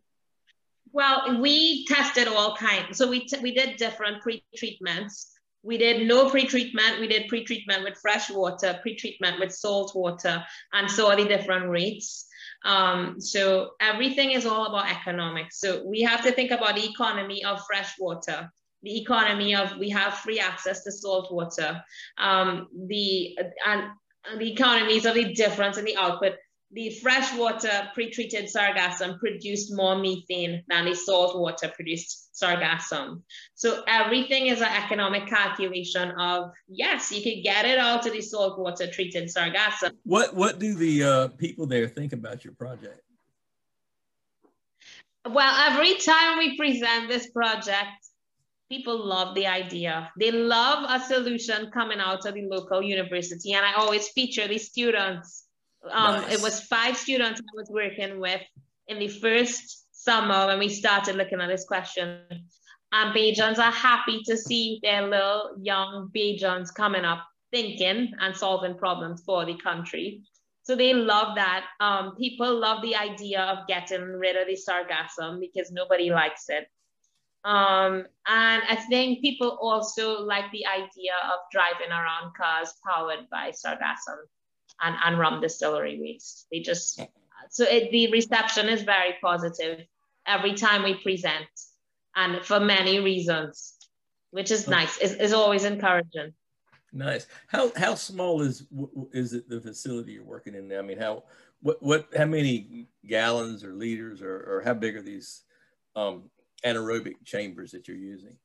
Well, 0.91 1.41
we 1.41 1.85
tested 1.85 2.27
all 2.27 2.55
kinds. 2.55 2.99
So 2.99 3.09
we, 3.09 3.25
t- 3.25 3.39
we 3.41 3.51
did 3.55 3.77
different 3.77 4.21
pre-treatments. 4.21 5.32
We 5.63 5.77
did 5.77 6.07
no 6.07 6.29
pre-treatment. 6.29 6.99
We 6.99 7.07
did 7.07 7.29
pre-treatment 7.29 7.83
with 7.83 7.97
fresh 7.97 8.29
water, 8.29 8.77
pre-treatment 8.81 9.39
with 9.39 9.53
salt 9.53 9.95
water, 9.95 10.43
and 10.73 10.91
saw 10.91 11.15
the 11.15 11.25
different 11.25 11.69
rates. 11.69 12.27
Um, 12.65 13.19
so 13.19 13.71
everything 13.79 14.31
is 14.31 14.45
all 14.45 14.67
about 14.67 14.91
economics. 14.91 15.59
So 15.59 15.83
we 15.85 16.01
have 16.01 16.23
to 16.23 16.31
think 16.31 16.51
about 16.51 16.75
the 16.75 16.89
economy 16.89 17.43
of 17.43 17.61
fresh 17.65 17.93
water, 17.99 18.51
the 18.83 19.01
economy 19.01 19.55
of 19.55 19.77
we 19.77 19.89
have 19.89 20.15
free 20.15 20.39
access 20.39 20.83
to 20.83 20.91
salt 20.91 21.31
water, 21.31 21.83
um, 22.17 22.67
the 22.87 23.37
and, 23.65 23.83
the 24.37 24.51
economies 24.51 25.05
of 25.05 25.15
the 25.15 25.33
difference 25.33 25.77
in 25.77 25.83
the 25.83 25.97
output. 25.97 26.35
The 26.73 26.89
freshwater 27.01 27.89
pre-treated 27.93 28.45
sargassum 28.45 29.19
produced 29.19 29.71
more 29.73 29.95
methane 29.95 30.63
than 30.67 30.85
the 30.85 30.95
saltwater 30.95 31.69
produced 31.69 32.29
sargassum. 32.33 33.21
So 33.53 33.83
everything 33.87 34.47
is 34.47 34.61
an 34.61 34.71
economic 34.83 35.27
calculation 35.27 36.11
of, 36.11 36.51
yes, 36.67 37.11
you 37.11 37.21
could 37.21 37.43
get 37.43 37.65
it 37.65 37.77
out 37.77 38.03
to 38.03 38.11
the 38.11 38.21
saltwater 38.21 38.87
treated 38.87 39.29
sargassum. 39.29 39.91
What, 40.03 40.35
what 40.35 40.59
do 40.59 40.73
the 40.73 41.03
uh, 41.03 41.27
people 41.29 41.67
there 41.67 41.87
think 41.87 42.13
about 42.13 42.43
your 42.43 42.53
project? 42.53 43.01
Well, 45.29 45.71
every 45.71 45.95
time 45.95 46.39
we 46.39 46.57
present 46.57 47.07
this 47.07 47.29
project, 47.29 48.09
people 48.67 49.05
love 49.05 49.35
the 49.35 49.45
idea. 49.45 50.11
They 50.19 50.31
love 50.31 50.85
a 50.89 50.99
solution 51.05 51.69
coming 51.71 51.99
out 51.99 52.25
of 52.25 52.33
the 52.33 52.47
local 52.49 52.81
university. 52.81 53.53
And 53.53 53.63
I 53.63 53.73
always 53.73 54.09
feature 54.09 54.47
the 54.47 54.57
students. 54.57 55.42
Um, 55.91 56.21
nice. 56.21 56.33
It 56.33 56.41
was 56.41 56.61
five 56.61 56.97
students 56.97 57.41
I 57.41 57.55
was 57.55 57.69
working 57.69 58.19
with 58.19 58.41
in 58.87 58.99
the 58.99 59.07
first 59.07 59.85
summer 59.91 60.47
when 60.47 60.59
we 60.59 60.69
started 60.69 61.15
looking 61.15 61.41
at 61.41 61.47
this 61.47 61.65
question. 61.65 62.19
And 62.91 63.15
Bajans 63.15 63.57
are 63.57 63.71
happy 63.71 64.21
to 64.25 64.37
see 64.37 64.79
their 64.83 65.07
little 65.07 65.55
young 65.59 66.11
Bajans 66.15 66.73
coming 66.73 67.05
up 67.05 67.25
thinking 67.51 68.13
and 68.19 68.35
solving 68.35 68.75
problems 68.75 69.23
for 69.25 69.45
the 69.45 69.55
country. 69.55 70.21
So 70.63 70.75
they 70.75 70.93
love 70.93 71.35
that. 71.35 71.65
Um, 71.79 72.15
people 72.15 72.59
love 72.59 72.81
the 72.81 72.95
idea 72.95 73.41
of 73.41 73.67
getting 73.67 74.01
rid 74.01 74.35
of 74.35 74.47
the 74.47 74.57
sargassum 74.57 75.39
because 75.39 75.71
nobody 75.71 76.09
likes 76.09 76.45
it. 76.49 76.67
Um, 77.43 78.05
and 78.25 78.63
I 78.69 78.77
think 78.89 79.21
people 79.21 79.57
also 79.61 80.21
like 80.21 80.49
the 80.51 80.65
idea 80.65 81.13
of 81.25 81.39
driving 81.51 81.91
around 81.91 82.33
cars 82.35 82.73
powered 82.85 83.29
by 83.29 83.51
sargassum 83.51 84.23
and, 84.81 84.95
and 85.03 85.19
rum 85.19 85.41
distillery 85.41 85.99
waste. 85.99 86.47
They 86.51 86.59
just, 86.59 87.01
so 87.49 87.65
it, 87.65 87.91
the 87.91 88.11
reception 88.11 88.69
is 88.69 88.83
very 88.83 89.15
positive 89.21 89.85
every 90.25 90.53
time 90.53 90.83
we 90.83 90.95
present 90.95 91.47
and 92.15 92.43
for 92.45 92.59
many 92.59 92.99
reasons, 92.99 93.75
which 94.31 94.51
is 94.51 94.67
nice. 94.67 94.97
It's, 94.99 95.13
it's 95.13 95.33
always 95.33 95.63
encouraging. 95.63 96.33
Nice. 96.91 97.25
How 97.47 97.71
how 97.75 97.95
small 97.95 98.41
is 98.41 98.67
is 99.11 99.33
it 99.33 99.49
the 99.49 99.59
facility 99.59 100.13
you're 100.13 100.23
working 100.23 100.53
in 100.53 100.67
now? 100.67 100.77
I 100.77 100.81
mean, 100.83 100.99
how 100.99 101.23
what 101.61 101.81
what 101.81 102.07
how 102.15 102.25
many 102.25 102.87
gallons 103.07 103.63
or 103.63 103.73
liters 103.73 104.21
or 104.21 104.35
or 104.35 104.61
how 104.63 104.75
big 104.75 104.95
are 104.95 105.01
these 105.01 105.41
um, 105.95 106.29
anaerobic 106.63 107.15
chambers 107.25 107.71
that 107.71 107.87
you're 107.87 107.97
using? 107.97 108.37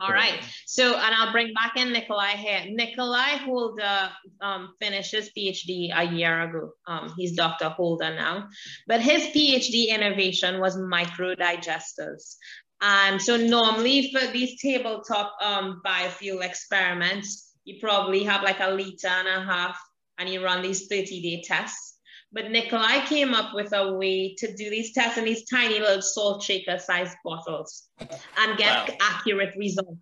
All 0.00 0.10
right. 0.10 0.40
So, 0.66 0.94
and 0.94 1.14
I'll 1.14 1.30
bring 1.30 1.52
back 1.52 1.76
in 1.76 1.92
Nikolai 1.92 2.30
here. 2.30 2.64
Nikolai 2.70 3.36
Holder 3.36 4.10
um, 4.40 4.74
finished 4.80 5.12
his 5.12 5.30
PhD 5.36 5.90
a 5.94 6.04
year 6.04 6.40
ago. 6.40 6.70
Um, 6.86 7.12
he's 7.18 7.36
Dr. 7.36 7.68
Holder 7.68 8.14
now. 8.14 8.48
But 8.86 9.02
his 9.02 9.24
PhD 9.24 9.88
innovation 9.88 10.58
was 10.58 10.76
microdigesters. 10.76 12.36
And 12.80 13.20
so 13.20 13.36
normally 13.36 14.10
for 14.10 14.26
these 14.32 14.58
tabletop 14.60 15.36
um, 15.42 15.82
biofuel 15.84 16.42
experiments, 16.42 17.52
you 17.64 17.78
probably 17.78 18.24
have 18.24 18.42
like 18.42 18.60
a 18.60 18.70
liter 18.70 19.08
and 19.08 19.28
a 19.28 19.44
half 19.44 19.78
and 20.18 20.30
you 20.30 20.42
run 20.42 20.62
these 20.62 20.86
30 20.86 21.20
day 21.20 21.42
tests. 21.44 21.98
But 22.32 22.50
Nikolai 22.50 23.04
came 23.06 23.34
up 23.34 23.54
with 23.54 23.72
a 23.72 23.92
way 23.92 24.34
to 24.38 24.54
do 24.54 24.70
these 24.70 24.92
tests 24.92 25.18
in 25.18 25.24
these 25.24 25.48
tiny 25.48 25.80
little 25.80 26.00
salt 26.00 26.42
shaker 26.42 26.78
sized 26.78 27.16
bottles 27.24 27.88
and 27.98 28.56
get 28.56 28.88
wow. 28.88 28.96
accurate 29.00 29.54
results. 29.56 29.98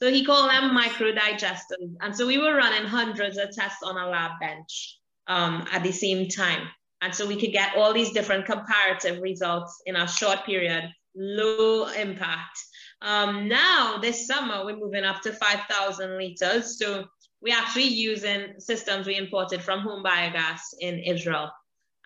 So 0.00 0.10
he 0.10 0.24
called 0.24 0.50
them 0.50 0.74
micro 0.74 1.12
digesters. 1.12 1.94
And 2.00 2.16
so 2.16 2.26
we 2.26 2.38
were 2.38 2.54
running 2.54 2.86
hundreds 2.86 3.36
of 3.38 3.50
tests 3.50 3.82
on 3.82 3.96
a 3.96 4.08
lab 4.08 4.32
bench 4.40 4.98
um, 5.26 5.66
at 5.70 5.82
the 5.82 5.92
same 5.92 6.28
time. 6.28 6.68
And 7.02 7.14
so 7.14 7.26
we 7.26 7.38
could 7.38 7.52
get 7.52 7.76
all 7.76 7.92
these 7.92 8.12
different 8.12 8.46
comparative 8.46 9.20
results 9.20 9.82
in 9.84 9.96
a 9.96 10.08
short 10.08 10.44
period, 10.44 10.90
low 11.14 11.88
impact. 11.88 12.58
Um, 13.02 13.48
now, 13.48 13.98
this 13.98 14.26
summer, 14.26 14.64
we're 14.64 14.76
moving 14.76 15.04
up 15.04 15.20
to 15.22 15.32
5,000 15.32 16.16
liters. 16.16 16.78
So 16.78 17.04
we're 17.42 17.56
actually 17.56 17.88
using 17.88 18.54
systems 18.58 19.06
we 19.06 19.16
imported 19.16 19.62
from 19.62 19.86
HomeBiogas 19.86 20.60
in 20.80 20.98
Israel 21.00 21.50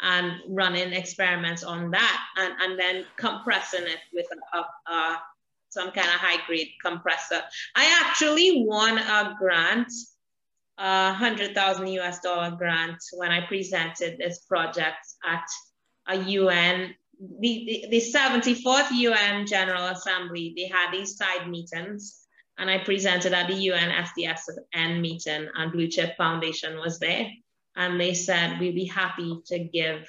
and 0.02 0.40
running 0.48 0.92
experiments 0.92 1.62
on 1.62 1.90
that 1.90 2.20
and, 2.36 2.54
and 2.60 2.78
then 2.78 3.04
compressing 3.16 3.84
it 3.84 3.98
with 4.12 4.26
a, 4.32 4.58
a, 4.58 4.92
a 4.92 5.22
some 5.68 5.92
kind 5.92 6.08
of 6.08 6.14
high 6.14 6.44
grade 6.46 6.70
compressor. 6.82 7.40
I 7.76 8.00
actually 8.02 8.64
won 8.66 8.98
a 8.98 9.36
grant, 9.38 9.92
a 10.78 11.12
hundred 11.12 11.54
thousand 11.54 11.88
US 11.88 12.20
dollar 12.20 12.56
grant 12.56 12.98
when 13.12 13.30
I 13.30 13.46
presented 13.46 14.18
this 14.18 14.40
project 14.40 15.06
at 15.24 15.46
a 16.08 16.16
UN 16.16 16.94
the, 17.40 17.86
the, 17.90 18.00
74th 18.00 18.90
UN 18.92 19.46
General 19.46 19.88
Assembly, 19.88 20.54
they 20.56 20.66
had 20.66 20.90
these 20.90 21.16
side 21.16 21.48
meetings 21.48 22.26
and 22.58 22.70
I 22.70 22.78
presented 22.78 23.32
at 23.32 23.46
the 23.46 23.54
UN 23.54 23.90
FDSN 23.90 25.00
meeting 25.00 25.48
and 25.54 25.72
Blue 25.72 25.88
Chip 25.88 26.16
Foundation 26.16 26.78
was 26.78 26.98
there. 26.98 27.26
And 27.76 28.00
they 28.00 28.14
said, 28.14 28.58
we'd 28.58 28.74
be 28.74 28.86
happy 28.86 29.40
to 29.46 29.58
give 29.58 30.08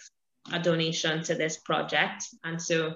a 0.51 0.59
donation 0.59 1.23
to 1.23 1.35
this 1.35 1.57
project. 1.57 2.25
And 2.43 2.61
so 2.61 2.95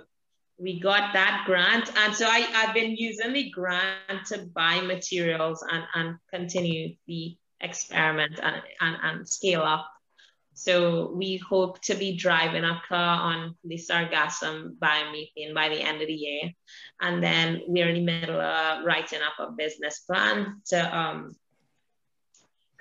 we 0.58 0.80
got 0.80 1.14
that 1.14 1.44
grant. 1.46 1.96
And 1.98 2.14
so 2.14 2.26
I, 2.28 2.48
I've 2.56 2.74
been 2.74 2.96
using 2.96 3.34
the 3.34 3.50
grant 3.50 4.26
to 4.28 4.48
buy 4.54 4.82
materials 4.82 5.64
and, 5.70 5.84
and 5.94 6.18
continue 6.34 6.96
the 7.08 7.38
experiment 7.62 8.40
and, 8.42 8.62
and, 8.82 8.98
and 9.04 9.30
scale 9.30 9.62
up 9.62 9.88
so 10.58 11.12
we 11.14 11.36
hope 11.36 11.82
to 11.82 11.96
be 11.96 12.16
driving 12.16 12.64
a 12.64 12.82
car 12.88 13.22
on 13.22 13.56
the 13.66 13.76
sargassum 13.76 14.78
biomethane 14.78 15.54
by 15.54 15.68
the 15.68 15.82
end 15.82 16.02
of 16.02 16.08
the 16.08 16.14
year. 16.14 16.50
And 17.02 17.22
then 17.22 17.62
we're 17.68 17.90
in 17.90 17.96
the 17.96 18.06
middle 18.06 18.40
of 18.40 18.86
writing 18.86 19.20
up 19.22 19.34
a 19.38 19.52
business 19.52 20.00
plan 20.00 20.62
to 20.68 20.98
um, 20.98 21.36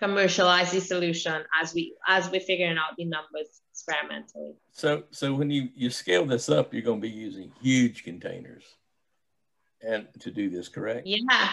commercialize 0.05 0.71
the 0.71 0.81
solution 0.81 1.43
as 1.61 1.75
we 1.75 1.95
as 2.09 2.31
we're 2.31 2.41
figuring 2.41 2.77
out 2.77 2.97
the 2.99 3.05
numbers 3.05 3.63
experimentally. 3.73 4.53
So 4.73 5.05
so 5.11 5.35
when 5.35 5.51
you, 5.51 5.69
you 5.75 5.91
scale 5.91 6.27
this 6.27 6.49
up, 6.49 6.73
you're 6.73 6.83
gonna 6.83 7.01
be 7.01 7.09
using 7.09 7.53
huge 7.61 8.05
containers 8.05 8.65
and 9.81 10.07
to 10.21 10.31
do 10.31 10.51
this, 10.51 10.69
correct? 10.69 11.07
Yeah. 11.07 11.49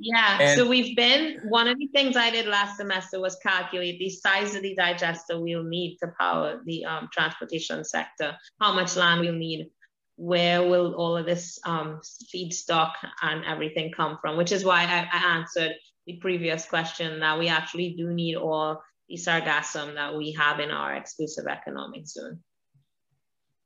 Yeah, 0.00 0.38
and 0.40 0.58
so 0.58 0.66
we've 0.66 0.96
been, 0.96 1.40
one 1.44 1.68
of 1.68 1.78
the 1.78 1.86
things 1.88 2.16
I 2.16 2.30
did 2.30 2.46
last 2.46 2.78
semester 2.78 3.20
was 3.20 3.36
calculate 3.42 3.98
the 3.98 4.08
size 4.08 4.54
of 4.54 4.62
the 4.62 4.74
digester 4.74 5.38
we'll 5.38 5.64
need 5.64 5.98
to 5.98 6.08
power 6.18 6.62
the 6.64 6.86
um, 6.86 7.10
transportation 7.12 7.84
sector, 7.84 8.34
how 8.58 8.72
much 8.72 8.96
land 8.96 9.20
we'll 9.20 9.34
need, 9.34 9.68
where 10.16 10.62
will 10.62 10.94
all 10.94 11.14
of 11.14 11.26
this 11.26 11.58
um, 11.66 12.00
feedstock 12.34 12.92
and 13.20 13.44
everything 13.44 13.92
come 13.92 14.16
from, 14.22 14.38
which 14.38 14.50
is 14.50 14.64
why 14.64 14.80
I, 14.84 15.06
I 15.12 15.36
answered 15.36 15.72
the 16.06 16.14
previous 16.16 16.66
question 16.66 17.20
that 17.20 17.38
we 17.38 17.48
actually 17.48 17.94
do 17.96 18.12
need 18.12 18.36
all 18.36 18.82
the 19.08 19.16
sargassum 19.16 19.94
that 19.94 20.16
we 20.16 20.32
have 20.32 20.60
in 20.60 20.70
our 20.70 20.94
exclusive 20.94 21.46
economic 21.46 22.06
zone. 22.06 22.40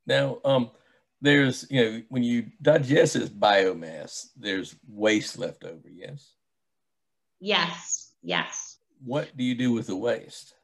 Now, 0.07 0.39
um, 0.45 0.71
there's 1.21 1.67
you 1.71 1.83
know 1.83 2.03
when 2.09 2.23
you 2.23 2.47
digest 2.61 3.15
this 3.15 3.31
biomass 3.31 4.27
there's 4.37 4.77
waste 4.87 5.39
left 5.39 5.65
over 5.65 5.89
yes? 5.89 6.35
Yes 7.41 8.13
yes. 8.23 8.79
What 9.05 9.37
do 9.37 9.45
you 9.45 9.55
do 9.55 9.73
with 9.73 9.87
the 9.87 9.97
waste? 9.97 10.55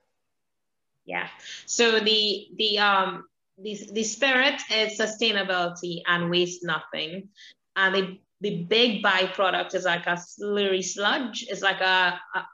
Yeah 1.07 1.29
so 1.67 1.99
the 2.01 2.49
the 2.57 2.79
um 2.79 3.25
the, 3.59 3.79
the 3.93 4.05
spirit 4.05 4.61
is 4.71 4.99
sustainability 4.99 6.03
and 6.07 6.31
waste 6.31 6.65
nothing. 6.65 7.29
And 7.77 7.95
the 7.95 8.19
the 8.43 8.65
big 8.65 9.03
byproduct 9.03 9.75
is 9.75 9.85
like 9.85 10.07
a 10.07 10.17
slurry 10.17 10.85
sludge 10.85 11.45
it's 11.49 11.63
like 11.63 11.81
a, 11.81 12.21
a, 12.35 12.47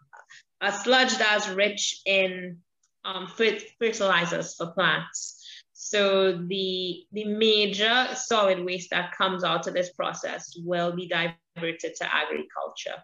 a 0.60 0.72
sludge 0.72 1.16
that's 1.18 1.48
rich 1.48 2.00
in 2.06 2.58
um, 3.04 3.26
fertilizers 3.78 4.54
for 4.54 4.68
plants 4.72 5.38
so 5.88 6.32
the, 6.32 7.04
the 7.12 7.24
major 7.24 8.08
solid 8.14 8.62
waste 8.62 8.90
that 8.90 9.16
comes 9.16 9.42
out 9.42 9.66
of 9.66 9.72
this 9.72 9.90
process 9.90 10.54
will 10.62 10.92
be 10.92 11.08
diverted 11.08 11.94
to 11.94 12.14
agriculture. 12.14 13.02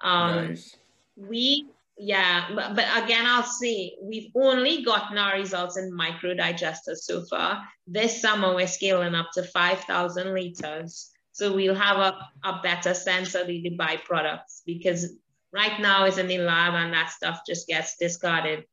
Um, 0.00 0.48
nice. 0.48 0.76
We, 1.16 1.66
yeah, 1.98 2.50
but, 2.54 2.76
but 2.76 2.84
again, 3.02 3.24
I'll 3.26 3.42
say 3.42 3.96
we've 4.00 4.30
only 4.36 4.84
gotten 4.84 5.18
our 5.18 5.38
results 5.38 5.76
in 5.76 5.92
micro 5.92 6.34
digesters 6.34 6.98
so 6.98 7.24
far. 7.24 7.64
This 7.88 8.20
summer, 8.20 8.54
we're 8.54 8.68
scaling 8.68 9.16
up 9.16 9.30
to 9.34 9.42
5,000 9.42 10.32
liters. 10.32 11.10
So 11.40 11.54
we'll 11.54 11.74
have 11.74 11.96
a, 11.96 12.28
a 12.46 12.60
better 12.62 12.92
sense 12.92 13.34
of 13.34 13.46
the, 13.46 13.74
byproducts 13.74 14.60
because 14.66 15.14
right 15.54 15.80
now 15.80 16.04
it's 16.04 16.18
in 16.18 16.28
the 16.28 16.36
lab 16.36 16.74
and 16.74 16.92
that 16.92 17.08
stuff 17.08 17.40
just 17.46 17.66
gets 17.66 17.96
discarded 17.96 18.64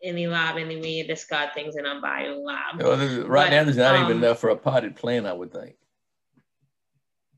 in 0.00 0.16
the 0.16 0.26
lab 0.26 0.56
and 0.56 0.68
then 0.68 0.80
we 0.80 1.04
discard 1.04 1.50
things 1.54 1.76
in 1.76 1.86
a 1.86 2.00
bio 2.00 2.40
lab. 2.40 2.82
Well, 2.82 2.96
right 3.24 3.44
but, 3.44 3.50
now, 3.50 3.62
there's 3.62 3.76
not 3.76 3.94
um, 3.94 4.04
even 4.06 4.16
enough 4.16 4.40
for 4.40 4.50
a 4.50 4.56
potted 4.56 4.96
plant, 4.96 5.26
I 5.26 5.32
would 5.32 5.52
think. 5.52 5.76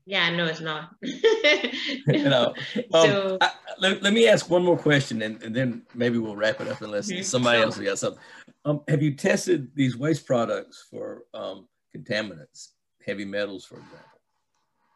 Yeah, 0.07 0.35
no, 0.35 0.47
it's 0.47 0.61
not. 0.61 0.95
you 1.03 2.23
know, 2.23 2.55
um, 2.75 3.07
so, 3.07 3.37
I, 3.39 3.51
let, 3.77 4.01
let 4.01 4.13
me 4.13 4.27
ask 4.27 4.49
one 4.49 4.63
more 4.63 4.79
question 4.79 5.21
and, 5.21 5.43
and, 5.43 5.55
then 5.55 5.83
maybe 5.93 6.17
we'll 6.17 6.35
wrap 6.35 6.59
it 6.59 6.67
up 6.67 6.81
unless 6.81 7.11
mm-hmm. 7.11 7.21
somebody 7.21 7.61
else 7.61 7.75
has 7.75 7.85
got 7.85 7.99
something. 7.99 8.23
Um, 8.65 8.81
have 8.87 9.03
you 9.03 9.13
tested 9.13 9.69
these 9.75 9.95
waste 9.95 10.25
products 10.25 10.87
for 10.89 11.25
um, 11.35 11.67
contaminants, 11.95 12.69
heavy 13.05 13.25
metals, 13.25 13.63
for 13.63 13.75
example? 13.75 14.10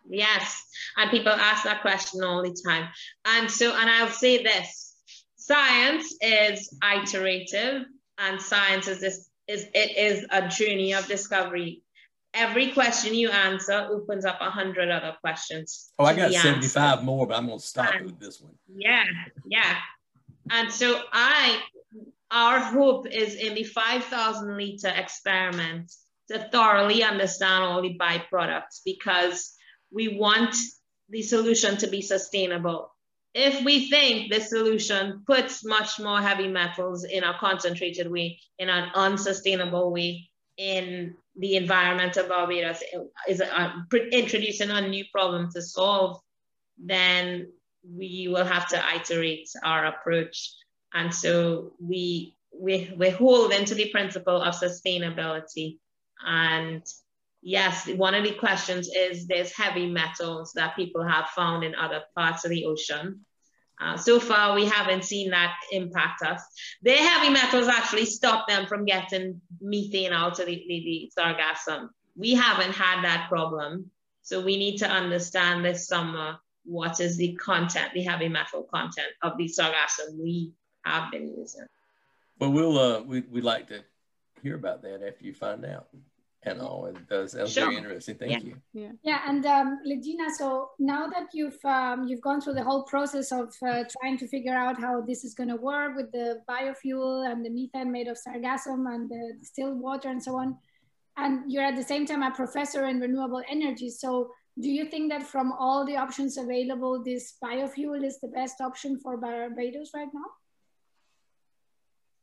Yes, 0.10 0.64
and 0.98 1.10
people 1.12 1.32
ask 1.32 1.64
that 1.64 1.82
question 1.82 2.24
all 2.24 2.44
the 2.44 2.56
time. 2.66 2.90
And 3.26 3.50
so, 3.50 3.76
and 3.76 3.90
I'll 3.90 4.10
say 4.10 4.44
this: 4.44 4.96
science 5.36 6.16
is 6.22 6.76
iterative, 6.84 7.86
and 8.18 8.42
science 8.42 8.88
is 8.88 9.00
this 9.02 9.30
is 9.48 9.66
it 9.74 9.98
is 9.98 10.26
a 10.32 10.48
journey 10.48 10.94
of 10.94 11.08
discovery. 11.08 11.82
Every 12.34 12.72
question 12.72 13.14
you 13.14 13.30
answer 13.30 13.88
opens 13.90 14.26
up 14.26 14.40
a 14.42 14.50
hundred 14.50 14.90
other 14.90 15.16
questions. 15.22 15.94
Oh, 15.98 16.06
I 16.06 16.16
got 16.16 16.32
seventy-five 16.32 17.00
answer. 17.00 17.06
more, 17.06 17.28
but 17.28 17.38
I'm 17.38 17.48
gonna 17.48 17.60
stop 17.60 17.94
and, 17.96 18.06
with 18.06 18.20
this 18.20 18.42
one. 18.42 18.54
Yeah, 18.76 19.06
yeah. 19.48 19.78
And 20.52 20.72
so 20.72 21.02
I, 21.12 21.60
our 22.30 22.60
hope 22.60 23.08
is 23.08 23.36
in 23.36 23.56
the 23.56 23.64
five 23.64 24.04
thousand 24.04 24.58
liter 24.58 24.90
experiment 24.90 25.92
to 26.30 26.40
thoroughly 26.52 27.04
understand 27.04 27.64
all 27.64 27.82
the 27.82 27.98
byproducts 27.98 28.82
because 28.84 29.55
we 29.96 30.18
want 30.18 30.54
the 31.10 31.22
solution 31.22 31.78
to 31.78 31.88
be 31.88 32.02
sustainable. 32.02 32.92
If 33.34 33.64
we 33.64 33.90
think 33.90 34.32
the 34.32 34.42
solution 34.42 35.24
puts 35.26 35.66
much 35.66 36.00
more 36.00 36.22
heavy 36.22 36.50
metals 36.50 37.06
in 37.06 37.24
a 37.24 37.38
concentrated 37.40 38.12
way, 38.12 38.40
in 38.60 38.70
an 38.70 38.90
unsustainable 38.94 39.92
way, 39.92 40.30
in 40.58 41.16
the 41.38 41.56
environment 41.56 42.18
of 42.18 42.30
Barbados, 42.30 42.82
is 43.28 43.42
introducing 44.12 44.70
a 44.70 44.88
new 44.88 45.06
problem 45.14 45.50
to 45.54 45.62
solve, 45.62 46.20
then 46.78 47.52
we 47.84 48.28
will 48.30 48.46
have 48.46 48.68
to 48.70 48.82
iterate 48.96 49.50
our 49.64 49.86
approach. 49.86 50.52
And 50.94 51.14
so 51.14 51.74
we, 51.80 52.36
we, 52.54 52.94
we 52.98 53.10
hold 53.10 53.54
into 53.54 53.76
the 53.76 53.90
principle 53.90 54.42
of 54.42 54.56
sustainability 54.56 55.78
and 56.26 56.84
yes, 57.46 57.88
one 57.88 58.16
of 58.16 58.24
the 58.24 58.34
questions 58.34 58.90
is 58.94 59.28
there's 59.28 59.56
heavy 59.56 59.88
metals 59.88 60.52
that 60.56 60.76
people 60.76 61.08
have 61.08 61.30
found 61.30 61.64
in 61.64 61.76
other 61.76 62.02
parts 62.16 62.44
of 62.44 62.50
the 62.50 62.66
ocean. 62.66 63.22
Uh, 63.80 63.96
so 63.96 64.20
far, 64.20 64.56
we 64.56 64.66
haven't 64.66 65.04
seen 65.04 65.30
that 65.30 65.56
impact 65.72 66.24
us. 66.24 66.42
The 66.82 66.94
heavy 66.94 67.30
metals 67.30 67.68
actually 67.68 68.06
stop 68.06 68.48
them 68.48 68.66
from 68.66 68.86
getting 68.86 69.42
methane 69.62 70.12
out 70.12 70.40
of 70.40 70.48
the, 70.48 70.66
the, 70.68 71.12
the 71.16 71.22
sargassum. 71.22 71.90
We 72.18 72.34
haven't 72.34 72.74
had 72.74 73.04
that 73.04 73.28
problem. 73.30 73.92
So 74.24 74.42
we 74.42 74.58
need 74.58 74.78
to 74.78 74.90
understand 74.90 75.64
this 75.64 75.88
summer 75.88 76.38
what 76.64 77.00
is 77.00 77.16
the 77.18 77.36
content, 77.36 77.92
the 77.94 78.02
heavy 78.02 78.28
metal 78.28 78.64
content 78.64 79.10
of 79.22 79.38
the 79.38 79.46
sargassum 79.46 80.18
we 80.20 80.52
have 80.84 81.12
been 81.12 81.28
using. 81.38 81.68
Well, 82.40 82.52
we'll 82.52 82.80
uh, 82.80 83.02
we, 83.02 83.22
we'd 83.22 83.44
like 83.44 83.68
to 83.68 83.84
hear 84.42 84.56
about 84.56 84.82
that 84.82 85.06
after 85.06 85.24
you 85.24 85.34
find 85.34 85.64
out 85.64 85.90
and 86.46 86.62
all. 86.62 86.86
It 86.86 87.08
does. 87.10 87.34
That 87.34 87.44
was 87.44 87.54
sure. 87.54 87.66
very 87.66 87.78
interesting. 87.78 88.16
Thank 88.16 88.32
yeah. 88.32 88.40
you. 88.40 88.56
Yeah. 88.74 88.92
Yeah. 89.04 89.20
And 89.28 89.46
um, 89.46 89.80
Legena, 89.88 90.30
so 90.30 90.72
now 90.80 91.08
that 91.08 91.28
you've 91.34 91.64
um, 91.66 92.08
you've 92.08 92.22
gone 92.22 92.42
through 92.42 92.54
the 92.54 92.64
whole 92.64 92.84
process 92.84 93.32
of 93.32 93.54
uh, 93.62 93.84
trying 94.00 94.18
to 94.18 94.28
figure 94.28 94.56
out 94.56 94.80
how 94.80 95.02
this 95.02 95.24
is 95.24 95.34
going 95.34 95.50
to 95.50 95.56
work 95.56 95.96
with 95.96 96.12
the 96.12 96.42
biofuel 96.50 97.30
and 97.30 97.46
the 97.46 97.50
methane 97.50 97.92
made 97.92 98.08
of 98.08 98.18
sargassum 98.18 98.94
and 98.94 99.10
the 99.10 99.34
distilled 99.40 99.80
water 99.80 100.10
and 100.10 100.22
so 100.22 100.36
on, 100.38 100.58
and 101.18 101.52
you're 101.52 101.64
at 101.64 101.76
the 101.76 101.84
same 101.84 102.06
time 102.06 102.24
a 102.24 102.32
professor 102.32 102.86
in 102.86 103.00
renewable 103.00 103.44
energy. 103.50 103.90
So 103.90 104.32
do 104.60 104.70
you 104.70 104.86
think 104.86 105.12
that 105.12 105.24
from 105.24 105.52
all 105.52 105.86
the 105.86 105.98
options 105.98 106.38
available, 106.38 107.04
this 107.04 107.36
biofuel 107.44 108.06
is 108.06 108.20
the 108.22 108.30
best 108.30 108.62
option 108.62 108.98
for 109.00 109.18
Barbados 109.18 109.92
right 109.94 110.08
now? 110.14 110.30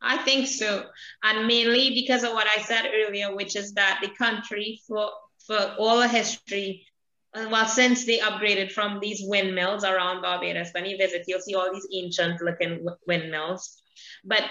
I 0.02 0.18
think 0.18 0.48
so. 0.48 0.86
And 1.22 1.46
mainly 1.46 1.90
because 1.90 2.24
of 2.24 2.32
what 2.32 2.46
I 2.46 2.60
said 2.62 2.90
earlier, 2.92 3.34
which 3.34 3.56
is 3.56 3.72
that 3.74 4.00
the 4.02 4.08
country 4.08 4.80
for, 4.86 5.10
for 5.46 5.74
all 5.78 5.98
the 6.00 6.08
history, 6.08 6.86
uh, 7.34 7.46
well, 7.50 7.66
since 7.66 8.04
they 8.04 8.18
upgraded 8.18 8.72
from 8.72 8.98
these 9.00 9.22
windmills 9.24 9.84
around 9.84 10.22
Barbados, 10.22 10.70
when 10.72 10.86
you 10.86 10.98
visit, 10.98 11.24
you'll 11.26 11.40
see 11.40 11.54
all 11.54 11.72
these 11.72 11.86
ancient 11.94 12.42
looking 12.42 12.86
windmills. 13.06 13.80
But 14.24 14.44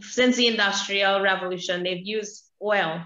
since 0.00 0.36
the 0.36 0.48
Industrial 0.48 1.20
Revolution, 1.20 1.82
they've 1.82 2.06
used 2.06 2.44
oil. 2.60 3.02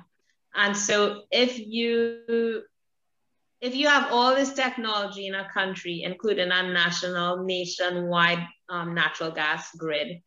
And 0.55 0.77
so 0.77 1.23
if 1.31 1.59
you 1.59 2.63
if 3.61 3.75
you 3.75 3.89
have 3.89 4.13
all 4.13 4.35
this 4.35 4.53
technology 4.53 5.27
in 5.27 5.35
a 5.35 5.49
country, 5.53 6.03
including 6.05 6.51
a 6.51 6.63
national, 6.63 7.45
nationwide 7.45 8.47
um, 8.69 8.95
natural 8.95 9.31
gas 9.31 9.71
grid, 9.77 10.21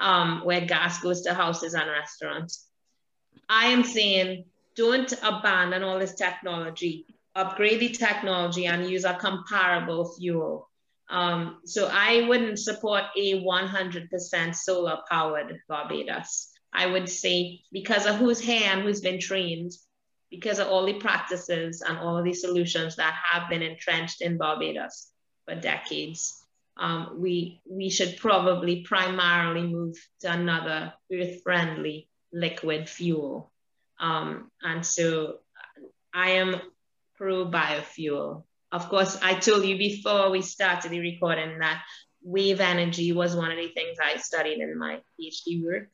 um, 0.00 0.40
where 0.44 0.62
gas 0.62 1.00
goes 1.00 1.20
to 1.22 1.34
houses 1.34 1.74
and 1.74 1.88
restaurants. 1.88 2.66
I 3.48 3.66
am 3.66 3.84
saying 3.84 4.46
don't 4.74 5.12
abandon 5.22 5.82
all 5.82 5.98
this 5.98 6.14
technology, 6.14 7.06
upgrade 7.34 7.80
the 7.80 7.90
technology 7.90 8.66
and 8.66 8.88
use 8.88 9.04
a 9.04 9.14
comparable 9.14 10.14
fuel. 10.14 10.68
Um, 11.10 11.58
so 11.64 11.88
I 11.92 12.26
wouldn't 12.28 12.58
support 12.58 13.04
a 13.16 13.44
100% 13.44 14.54
solar 14.54 14.98
powered 15.10 15.58
Barbados. 15.68 16.50
I 16.72 16.86
would 16.86 17.08
say 17.08 17.62
because 17.72 18.06
of 18.06 18.16
whose 18.16 18.40
hand 18.40 18.82
who's 18.82 19.00
been 19.00 19.20
trained, 19.20 19.72
because 20.30 20.60
of 20.60 20.68
all 20.68 20.86
the 20.86 20.94
practices 20.94 21.82
and 21.82 21.98
all 21.98 22.22
the 22.22 22.32
solutions 22.32 22.96
that 22.96 23.18
have 23.32 23.50
been 23.50 23.62
entrenched 23.62 24.22
in 24.22 24.38
Barbados 24.38 25.08
for 25.44 25.56
decades 25.56 26.39
um, 26.80 27.18
we, 27.18 27.60
we 27.68 27.90
should 27.90 28.16
probably 28.16 28.82
primarily 28.82 29.66
move 29.66 29.96
to 30.22 30.32
another 30.32 30.94
earth-friendly 31.12 32.08
liquid 32.32 32.88
fuel. 32.88 33.52
Um, 34.00 34.50
and 34.62 34.84
so 34.84 35.40
I 36.14 36.30
am 36.30 36.60
pro 37.16 37.44
biofuel. 37.44 38.44
Of 38.72 38.88
course, 38.88 39.18
I 39.20 39.34
told 39.34 39.66
you 39.66 39.76
before 39.76 40.30
we 40.30 40.40
started 40.40 40.90
the 40.90 41.00
recording 41.00 41.58
that 41.58 41.82
wave 42.22 42.60
energy 42.60 43.12
was 43.12 43.36
one 43.36 43.50
of 43.50 43.58
the 43.58 43.68
things 43.68 43.98
I 44.02 44.16
studied 44.16 44.60
in 44.60 44.78
my 44.78 45.00
PhD 45.20 45.62
work. 45.62 45.90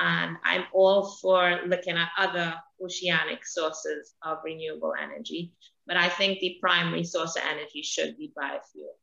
And 0.00 0.36
I'm 0.44 0.64
all 0.72 1.16
for 1.20 1.62
looking 1.66 1.96
at 1.96 2.10
other 2.16 2.54
oceanic 2.80 3.44
sources 3.44 4.14
of 4.22 4.38
renewable 4.44 4.92
energy. 5.02 5.52
But 5.86 5.96
I 5.96 6.10
think 6.10 6.38
the 6.38 6.58
primary 6.60 7.02
source 7.02 7.34
of 7.34 7.42
energy 7.50 7.82
should 7.82 8.16
be 8.16 8.32
biofuel. 8.38 8.94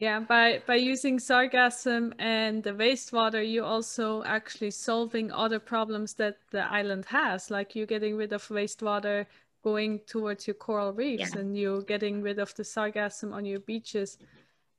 Yeah, 0.00 0.20
by 0.20 0.60
by 0.66 0.74
using 0.74 1.18
sargassum 1.18 2.12
and 2.18 2.62
the 2.62 2.72
wastewater, 2.72 3.40
you're 3.40 3.64
also 3.64 4.24
actually 4.24 4.72
solving 4.72 5.30
other 5.30 5.60
problems 5.60 6.14
that 6.14 6.38
the 6.50 6.64
island 6.70 7.04
has, 7.06 7.50
like 7.50 7.76
you're 7.76 7.86
getting 7.86 8.16
rid 8.16 8.32
of 8.32 8.46
wastewater 8.48 9.26
going 9.62 10.00
towards 10.06 10.46
your 10.46 10.54
coral 10.54 10.92
reefs 10.92 11.32
yeah. 11.34 11.40
and 11.40 11.56
you're 11.56 11.80
getting 11.82 12.20
rid 12.22 12.38
of 12.38 12.54
the 12.54 12.62
sargassum 12.62 13.32
on 13.32 13.46
your 13.46 13.60
beaches. 13.60 14.18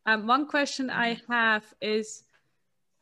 Um, 0.06 0.28
one 0.28 0.46
question 0.48 0.90
I 0.92 1.20
have 1.28 1.66
is 1.82 2.24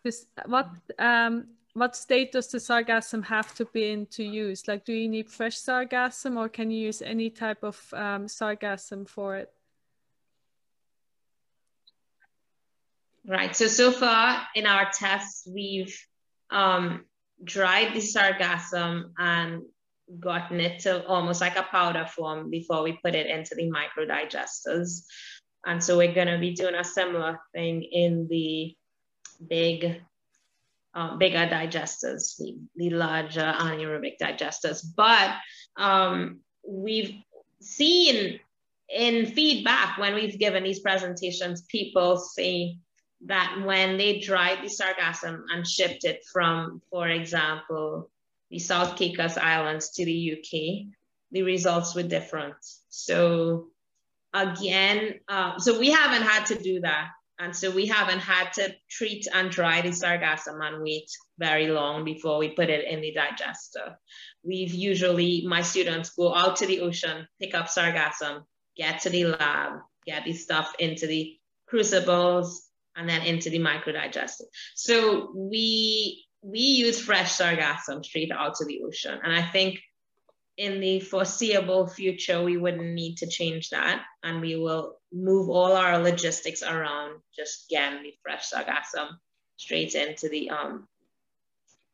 this 0.03 0.27
what 0.45 0.69
um 0.99 1.47
what 1.73 1.95
state 1.95 2.31
does 2.31 2.47
the 2.47 2.59
sargassum 2.59 3.23
have 3.25 3.55
to 3.55 3.65
be 3.65 3.91
in 3.91 4.05
to 4.05 4.23
use? 4.23 4.67
Like, 4.67 4.85
do 4.85 4.93
you 4.93 5.09
need 5.09 5.29
fresh 5.29 5.57
sargassum 5.57 6.37
or 6.37 6.47
can 6.47 6.69
you 6.69 6.79
use 6.79 7.01
any 7.01 7.31
type 7.31 7.63
of 7.63 7.75
um, 7.93 8.27
sargassum 8.27 9.07
for 9.07 9.35
it? 9.35 9.51
Right. 13.25 13.55
So, 13.55 13.67
so 13.67 13.91
far 13.91 14.41
in 14.53 14.65
our 14.65 14.89
tests, 14.91 15.47
we've 15.47 15.97
um, 16.49 17.05
dried 17.43 17.93
the 17.93 17.99
sargassum 17.99 19.11
and 19.17 19.61
gotten 20.19 20.59
it 20.59 20.81
to 20.81 21.05
almost 21.07 21.39
like 21.39 21.55
a 21.55 21.63
powder 21.63 22.05
form 22.05 22.49
before 22.49 22.83
we 22.83 22.99
put 23.03 23.15
it 23.15 23.27
into 23.27 23.55
the 23.55 23.69
micro 23.69 24.05
digesters. 24.05 25.03
And 25.65 25.81
so 25.81 25.97
we're 25.97 26.13
going 26.13 26.27
to 26.27 26.37
be 26.37 26.53
doing 26.53 26.75
a 26.75 26.83
similar 26.83 27.39
thing 27.53 27.83
in 27.83 28.27
the 28.29 28.75
big, 29.47 30.01
uh, 30.93 31.15
bigger 31.15 31.47
digesters, 31.47 32.37
the, 32.37 32.57
the 32.75 32.89
larger 32.89 33.53
anaerobic 33.57 34.17
digesters. 34.21 34.83
But 34.95 35.33
um, 35.77 36.41
we've 36.67 37.15
seen 37.61 38.39
in 38.89 39.25
feedback 39.27 39.97
when 39.97 40.13
we've 40.13 40.37
given 40.37 40.63
these 40.63 40.81
presentations, 40.81 41.61
people 41.69 42.17
say 42.17 42.77
that 43.25 43.61
when 43.65 43.97
they 43.97 44.19
dried 44.19 44.59
the 44.63 44.69
sargassum 44.69 45.43
and 45.53 45.67
shipped 45.67 46.03
it 46.03 46.23
from, 46.31 46.81
for 46.89 47.07
example, 47.07 48.09
the 48.49 48.59
South 48.59 48.97
Caicos 48.97 49.37
Islands 49.37 49.91
to 49.91 50.05
the 50.05 50.33
UK, 50.33 50.87
the 51.31 51.43
results 51.43 51.95
were 51.95 52.03
different. 52.03 52.55
So 52.89 53.67
again, 54.33 55.19
uh, 55.27 55.57
so 55.57 55.79
we 55.79 55.91
haven't 55.91 56.23
had 56.23 56.45
to 56.47 56.55
do 56.55 56.81
that. 56.81 57.09
And 57.39 57.55
so 57.55 57.71
we 57.71 57.87
haven't 57.87 58.19
had 58.19 58.53
to 58.53 58.75
treat 58.89 59.27
and 59.33 59.49
dry 59.49 59.81
the 59.81 59.89
sargassum 59.89 60.59
and 60.61 60.83
wait 60.83 61.09
very 61.39 61.67
long 61.67 62.05
before 62.05 62.37
we 62.37 62.49
put 62.49 62.69
it 62.69 62.87
in 62.87 63.01
the 63.01 63.11
digester. 63.11 63.97
We've 64.43 64.73
usually, 64.73 65.43
my 65.47 65.61
students 65.61 66.11
go 66.11 66.33
out 66.33 66.57
to 66.57 66.67
the 66.67 66.81
ocean, 66.81 67.27
pick 67.41 67.55
up 67.55 67.67
sargassum, 67.67 68.43
get 68.77 69.01
to 69.01 69.09
the 69.09 69.25
lab, 69.25 69.79
get 70.05 70.25
the 70.25 70.33
stuff 70.33 70.73
into 70.77 71.07
the 71.07 71.35
crucibles, 71.67 72.69
and 72.95 73.07
then 73.07 73.21
into 73.21 73.49
the 73.49 73.59
microdigester. 73.59 74.43
So 74.75 75.31
we 75.35 76.25
we 76.41 76.59
use 76.59 76.99
fresh 77.01 77.37
sargassum 77.37 78.03
straight 78.03 78.31
out 78.31 78.59
of 78.59 78.67
the 78.67 78.81
ocean. 78.85 79.17
And 79.23 79.33
I 79.33 79.41
think 79.41 79.79
in 80.57 80.81
the 80.81 80.99
foreseeable 80.99 81.87
future, 81.87 82.43
we 82.43 82.57
wouldn't 82.57 82.93
need 82.93 83.17
to 83.17 83.27
change 83.27 83.69
that. 83.69 84.03
And 84.23 84.41
we 84.41 84.55
will 84.57 84.99
move 85.11 85.49
all 85.49 85.73
our 85.73 85.99
logistics 85.99 86.61
around 86.61 87.21
just 87.35 87.69
getting 87.69 88.03
the 88.03 88.13
fresh 88.21 88.51
sargassum 88.51 89.07
straight 89.57 89.95
into 89.95 90.29
the 90.29 90.49
um, 90.49 90.87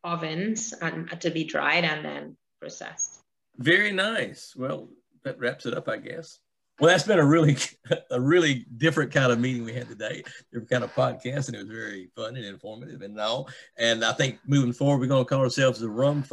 ovens 0.04 0.74
and 0.74 1.10
to 1.22 1.30
be 1.30 1.44
dried 1.44 1.84
and 1.84 2.04
then 2.04 2.38
processed. 2.60 3.22
Very 3.58 3.92
nice. 3.92 4.56
Well, 4.56 4.90
that 5.24 5.40
wraps 5.40 5.66
it 5.66 5.76
up, 5.76 5.88
I 5.88 5.98
guess. 5.98 6.40
Well, 6.80 6.90
that's 6.90 7.04
been 7.04 7.20
a 7.20 7.26
really, 7.26 7.58
a 8.12 8.20
really 8.22 8.66
different 8.78 9.12
kind 9.12 9.32
of 9.32 9.40
meeting 9.40 9.66
we 9.66 9.74
had 9.74 9.90
today. 9.90 10.24
Different 10.52 10.70
kind 10.70 10.84
of 10.84 10.94
podcast, 10.94 11.48
and 11.48 11.56
it 11.56 11.60
was 11.60 11.68
very 11.68 12.10
fun 12.16 12.38
and 12.38 12.46
informative 12.46 13.02
and 13.02 13.20
all. 13.20 13.50
And 13.78 14.04
I 14.04 14.14
think 14.14 14.40
moving 14.48 14.72
forward, 14.72 15.00
we're 15.00 15.08
going 15.08 15.26
to 15.26 15.30
call 15.30 15.44
ourselves 15.44 15.80
the 15.80 15.90
Rum 15.90 16.24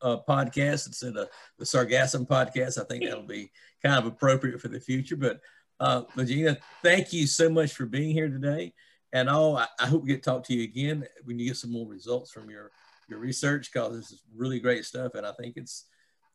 uh, 0.00 0.16
podcast 0.26 0.86
instead 0.86 1.16
of 1.16 1.28
the 1.58 1.64
Sargassum 1.64 2.26
podcast. 2.26 2.80
I 2.80 2.84
think 2.84 3.04
that'll 3.04 3.24
be 3.24 3.50
kind 3.82 3.98
of 3.98 4.06
appropriate 4.06 4.60
for 4.60 4.68
the 4.68 4.80
future. 4.80 5.16
But 5.16 5.40
uh, 5.78 6.02
Legena, 6.16 6.56
thank 6.82 7.12
you 7.12 7.26
so 7.26 7.50
much 7.50 7.72
for 7.72 7.84
being 7.84 8.12
here 8.12 8.28
today. 8.28 8.72
And 9.12 9.28
all, 9.28 9.58
I, 9.58 9.66
I 9.78 9.86
hope 9.86 10.02
we 10.02 10.08
get 10.08 10.22
to 10.22 10.30
talk 10.30 10.44
to 10.44 10.54
you 10.54 10.64
again 10.64 11.06
when 11.24 11.38
you 11.38 11.48
get 11.48 11.56
some 11.56 11.72
more 11.72 11.86
results 11.86 12.30
from 12.30 12.48
your 12.48 12.70
your 13.08 13.18
research 13.18 13.72
because 13.72 13.96
this 13.96 14.12
is 14.12 14.22
really 14.34 14.60
great 14.60 14.84
stuff. 14.84 15.14
And 15.14 15.26
I 15.26 15.32
think 15.32 15.56
it's 15.56 15.86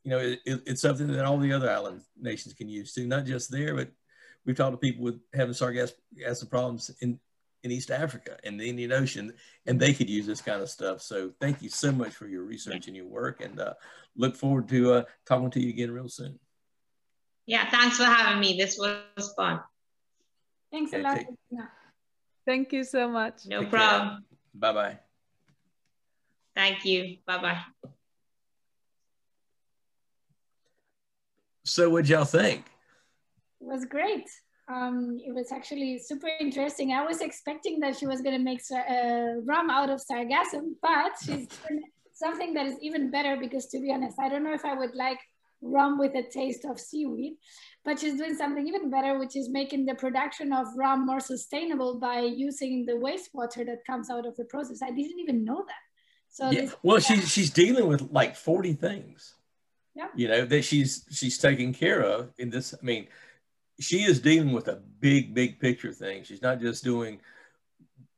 you 0.06 0.12
know, 0.12 0.20
it, 0.20 0.40
it, 0.46 0.62
it's 0.68 0.82
something 0.82 1.08
that 1.08 1.26
all 1.26 1.38
the 1.40 1.52
other 1.52 1.70
island 1.70 2.02
nations 2.18 2.54
can 2.54 2.70
use 2.70 2.94
too, 2.94 3.08
not 3.08 3.26
just 3.26 3.52
there, 3.52 3.76
but 3.76 3.90
we've 4.46 4.56
talked 4.56 4.74
to 4.74 4.78
people 4.78 5.04
with 5.04 5.20
having 5.34 5.54
sargassum 5.54 6.50
problems 6.50 6.92
in, 7.02 7.20
in 7.64 7.72
East 7.72 7.90
Africa 7.90 8.38
and 8.44 8.60
the 8.60 8.70
Indian 8.70 8.92
Ocean, 8.92 9.34
and 9.66 9.80
they 9.80 9.94
could 9.94 10.08
use 10.08 10.28
this 10.28 10.42
kind 10.42 10.62
of 10.62 10.70
stuff. 10.70 11.02
So 11.02 11.32
thank 11.42 11.64
you 11.64 11.70
so 11.70 11.92
much 11.92 12.14
for 12.14 12.28
your 12.28 12.44
research 12.44 12.86
and 12.86 12.96
your 12.96 13.08
work, 13.08 13.42
and 13.42 13.60
uh, 13.60 13.74
look 14.16 14.36
forward 14.36 14.70
to 14.70 14.94
uh, 14.94 15.04
talking 15.26 15.50
to 15.50 15.60
you 15.60 15.70
again 15.70 15.90
real 15.90 16.08
soon. 16.08 16.40
Yeah, 17.48 17.68
thanks 17.72 17.98
for 17.98 18.04
having 18.04 18.40
me. 18.40 18.58
This 18.58 18.78
was 18.78 19.34
fun. 19.36 19.60
Thanks 20.72 20.94
a 20.94 21.00
lot. 21.00 21.18
Take, 21.18 21.28
Thank 22.46 22.74
you 22.74 22.84
so 22.84 23.10
much. 23.10 23.48
No 23.48 23.66
problem. 23.66 24.24
Bye 24.54 24.74
bye. 24.74 25.00
Thank 26.56 26.86
you. 26.86 27.18
Bye 27.26 27.40
bye 27.40 27.90
So, 31.66 31.90
what 31.90 32.08
y'all 32.08 32.26
think? 32.26 32.64
It 33.60 33.68
was 33.68 33.86
great. 33.86 34.30
Um, 34.72 35.18
it 35.26 35.34
was 35.34 35.52
actually 35.52 35.98
super 35.98 36.30
interesting. 36.40 36.94
I 36.94 37.04
was 37.04 37.22
expecting 37.22 37.80
that 37.80 37.98
she 37.98 38.06
was 38.06 38.22
going 38.22 38.38
to 38.38 38.44
make 38.44 38.62
uh, 38.72 39.42
rum 39.44 39.72
out 39.72 39.90
of 39.90 40.00
sargassum, 40.00 40.74
but 40.82 41.14
she's 41.20 41.48
doing 41.68 41.82
something 42.14 42.54
that 42.54 42.68
is 42.68 42.76
even 42.82 43.10
better 43.10 43.36
because, 43.36 43.66
to 43.68 43.80
be 43.80 43.92
honest, 43.92 44.20
I 44.20 44.30
don't 44.30 44.44
know 44.44 44.54
if 44.54 44.64
I 44.64 44.76
would 44.76 44.94
like 44.94 45.18
rum 45.64 45.98
with 45.98 46.14
a 46.14 46.22
taste 46.22 46.66
of 46.66 46.80
seaweed, 46.80 47.34
but 47.84 48.00
she's 48.00 48.18
doing 48.18 48.36
something 48.36 48.68
even 48.68 48.92
better, 48.92 49.18
which 49.18 49.36
is 49.36 49.50
making 49.50 49.88
the 49.88 49.96
production 49.96 50.54
of 50.54 50.68
rum 50.78 51.08
more 51.08 51.20
sustainable 51.20 52.00
by 52.00 52.20
using 52.20 52.86
the 52.86 52.94
wastewater 52.94 53.66
that 53.66 53.86
comes 53.88 54.12
out 54.12 54.28
of 54.28 54.36
the 54.36 54.46
process. 54.46 54.84
I 54.84 54.92
didn't 54.92 55.20
even 55.20 55.44
know 55.44 55.66
that. 55.66 55.84
So 56.30 56.52
yeah. 56.52 56.70
well, 56.84 57.00
she's 57.00 57.32
she's 57.32 57.50
dealing 57.50 57.88
with 57.88 58.12
like 58.12 58.36
forty 58.36 58.74
things 58.74 59.34
yeah. 59.96 60.08
you 60.16 60.28
know 60.28 60.46
that 60.46 60.64
she's 60.64 61.06
she's 61.12 61.38
taken 61.38 61.74
care 61.74 62.02
of 62.02 62.34
in 62.38 62.50
this 62.50 62.74
i 62.74 62.86
mean 62.86 63.08
she 63.80 64.04
is 64.04 64.20
dealing 64.20 64.52
with 64.52 64.68
a 64.68 64.82
big 65.00 65.34
big 65.34 65.60
picture 65.60 65.92
thing. 65.92 66.24
She's 66.24 66.42
not 66.42 66.60
just 66.60 66.84
doing 66.84 67.20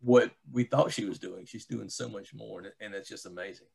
what 0.01 0.31
we 0.51 0.63
thought 0.63 0.91
she 0.91 1.05
was 1.05 1.19
doing. 1.19 1.45
She's 1.45 1.65
doing 1.65 1.89
so 1.89 2.07
much 2.07 2.33
more 2.33 2.63
and 2.79 2.93
it's 2.93 3.09
just 3.09 3.25
amazing. 3.25 3.67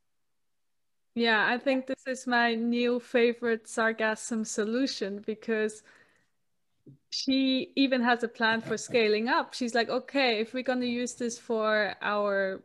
Yeah 1.14 1.44
i 1.46 1.59
think 1.59 1.86
this 1.86 2.07
is 2.07 2.26
my 2.26 2.55
new 2.55 2.98
favorite 2.98 3.66
sargassum 3.66 4.46
solution 4.46 5.22
because 5.26 5.82
she 7.11 7.70
even 7.76 8.00
has 8.03 8.22
a 8.22 8.28
plan 8.28 8.61
for 8.62 8.76
scaling 8.88 9.28
up. 9.28 9.55
She's 9.55 9.74
like 9.74 9.90
okay 9.90 10.40
if 10.40 10.55
we're 10.55 10.62
going 10.62 10.80
to 10.80 10.86
use 10.86 11.14
this 11.14 11.38
for 11.38 11.94
our 12.00 12.62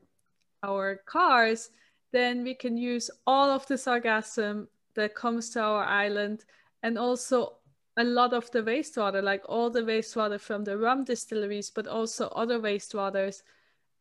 our 0.64 1.02
cars 1.06 1.70
then 2.14 2.44
we 2.44 2.56
can 2.56 2.78
use 2.78 3.12
all 3.28 3.50
of 3.50 3.68
the 3.68 3.76
sargassum 3.76 4.68
that 4.98 5.16
comes 5.16 5.52
to 5.52 5.62
our 5.62 5.86
island 5.86 6.44
and 6.84 6.98
also 6.98 7.54
a 7.96 8.04
lot 8.04 8.34
of 8.34 8.52
the 8.52 8.62
wastewater, 8.62 9.24
like 9.24 9.42
all 9.48 9.70
the 9.70 9.82
wastewater 9.82 10.40
from 10.40 10.64
the 10.64 10.78
rum 10.78 11.04
distilleries, 11.04 11.70
but 11.70 11.88
also 11.88 12.28
other 12.28 12.60
wastewaters. 12.60 13.42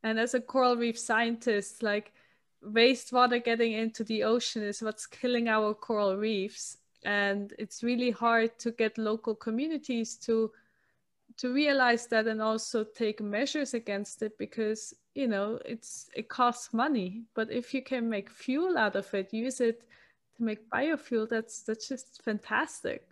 And 0.02 0.18
as 0.18 0.34
a 0.34 0.40
coral 0.40 0.76
reef 0.76 0.98
scientist, 0.98 1.82
like 1.82 2.12
wastewater 2.64 3.42
getting 3.42 3.72
into 3.72 4.04
the 4.04 4.24
ocean 4.24 4.62
is 4.62 4.82
what's 4.82 5.06
killing 5.06 5.48
our 5.48 5.72
coral 5.72 6.16
reefs. 6.16 6.78
And 7.04 7.54
it's 7.58 7.82
really 7.82 8.10
hard 8.10 8.58
to 8.58 8.72
get 8.72 8.98
local 8.98 9.34
communities 9.34 10.16
to 10.26 10.50
to 11.38 11.52
realize 11.52 12.06
that 12.06 12.26
and 12.26 12.40
also 12.40 12.82
take 12.82 13.20
measures 13.20 13.74
against 13.74 14.22
it 14.22 14.38
because 14.38 14.94
you 15.14 15.26
know 15.26 15.58
it's 15.64 16.08
it 16.14 16.28
costs 16.28 16.72
money 16.72 17.24
but 17.34 17.50
if 17.50 17.74
you 17.74 17.82
can 17.82 18.08
make 18.08 18.30
fuel 18.30 18.78
out 18.78 18.96
of 18.96 19.12
it 19.12 19.34
use 19.34 19.60
it 19.60 19.82
to 20.36 20.42
make 20.42 20.68
biofuel 20.70 21.28
that's 21.28 21.62
that's 21.62 21.88
just 21.88 22.22
fantastic. 22.22 23.06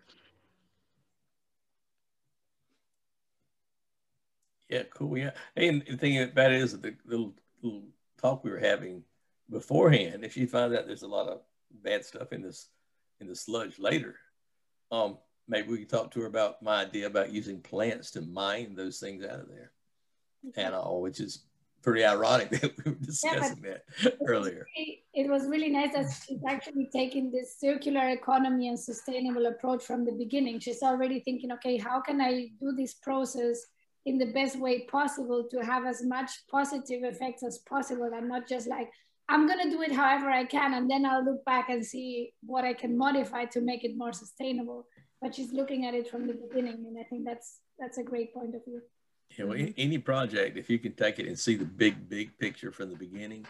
Yeah 4.68 4.84
cool. 4.90 5.16
Yeah. 5.16 5.32
And 5.56 5.84
the 5.88 5.96
thing 5.96 6.20
about 6.22 6.52
it 6.52 6.60
is 6.60 6.78
the 6.78 6.94
little, 7.04 7.34
little 7.62 7.82
talk 8.20 8.44
we 8.44 8.50
were 8.50 8.58
having 8.58 9.02
beforehand 9.50 10.24
if 10.24 10.38
you 10.38 10.46
find 10.46 10.74
out 10.74 10.86
there's 10.86 11.02
a 11.02 11.06
lot 11.06 11.28
of 11.28 11.40
bad 11.82 12.02
stuff 12.02 12.32
in 12.32 12.40
this 12.40 12.68
in 13.20 13.26
the 13.26 13.36
sludge 13.36 13.78
later 13.78 14.16
um 14.90 15.18
maybe 15.48 15.68
we 15.68 15.78
can 15.78 15.86
talk 15.86 16.10
to 16.10 16.20
her 16.20 16.26
about 16.26 16.62
my 16.62 16.82
idea 16.82 17.06
about 17.06 17.32
using 17.32 17.60
plants 17.60 18.10
to 18.12 18.20
mine 18.22 18.74
those 18.74 18.98
things 18.98 19.24
out 19.24 19.40
of 19.40 19.48
there. 19.48 19.72
And 20.56 20.74
all 20.74 21.00
which 21.00 21.20
is 21.20 21.44
pretty 21.84 22.04
ironic 22.04 22.50
that 22.60 22.72
we 22.78 22.92
were 22.92 22.98
discussing 22.98 23.62
yeah, 23.64 23.76
that 24.02 24.16
earlier. 24.26 24.66
It 25.12 25.28
was 25.28 25.46
really 25.46 25.68
nice 25.68 25.92
that 25.94 26.06
she's 26.26 26.42
actually 26.48 26.88
taking 26.92 27.30
this 27.30 27.60
circular 27.60 28.08
economy 28.08 28.68
and 28.68 28.80
sustainable 28.80 29.46
approach 29.46 29.84
from 29.84 30.04
the 30.04 30.12
beginning. 30.12 30.58
She's 30.58 30.82
already 30.82 31.20
thinking, 31.20 31.52
okay, 31.52 31.76
how 31.76 32.00
can 32.00 32.20
I 32.20 32.48
do 32.58 32.72
this 32.72 32.94
process 32.94 33.66
in 34.06 34.18
the 34.18 34.32
best 34.32 34.58
way 34.58 34.86
possible 34.86 35.46
to 35.50 35.58
have 35.64 35.84
as 35.86 36.02
much 36.02 36.30
positive 36.50 37.04
effects 37.04 37.42
as 37.42 37.58
possible 37.58 38.10
and 38.12 38.28
not 38.28 38.48
just 38.48 38.66
like, 38.66 38.90
I'm 39.28 39.46
going 39.46 39.62
to 39.62 39.70
do 39.70 39.80
it 39.82 39.92
however 39.92 40.28
I 40.30 40.44
can 40.44 40.74
and 40.74 40.90
then 40.90 41.06
I'll 41.06 41.24
look 41.24 41.44
back 41.44 41.70
and 41.70 41.84
see 41.84 42.32
what 42.44 42.64
I 42.64 42.74
can 42.74 42.98
modify 42.98 43.44
to 43.46 43.60
make 43.60 43.84
it 43.84 43.96
more 43.96 44.12
sustainable. 44.12 44.86
But 45.22 45.34
she's 45.34 45.52
looking 45.52 45.86
at 45.86 45.94
it 45.94 46.10
from 46.10 46.26
the 46.26 46.34
beginning 46.34 46.84
and 46.86 46.98
I 46.98 47.04
think 47.04 47.24
that's 47.24 47.60
that's 47.78 47.98
a 47.98 48.02
great 48.02 48.34
point 48.34 48.54
of 48.54 48.64
view 48.64 48.82
you 49.38 49.46
know, 49.46 49.72
any 49.76 49.98
project, 49.98 50.56
if 50.56 50.70
you 50.70 50.78
can 50.78 50.92
take 50.92 51.18
it 51.18 51.26
and 51.26 51.38
see 51.38 51.56
the 51.56 51.64
big, 51.64 52.08
big 52.08 52.38
picture 52.38 52.70
from 52.70 52.90
the 52.90 52.96
beginning, 52.96 53.46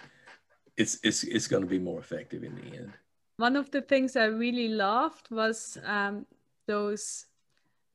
it's 0.76 0.98
it's 1.02 1.24
it's 1.24 1.46
going 1.46 1.62
to 1.62 1.68
be 1.68 1.78
more 1.78 2.00
effective 2.00 2.42
in 2.42 2.54
the 2.56 2.76
end. 2.76 2.92
One 3.36 3.56
of 3.56 3.70
the 3.70 3.82
things 3.82 4.16
I 4.16 4.24
really 4.26 4.68
loved 4.68 5.30
was 5.30 5.78
um, 5.84 6.26
those 6.66 7.26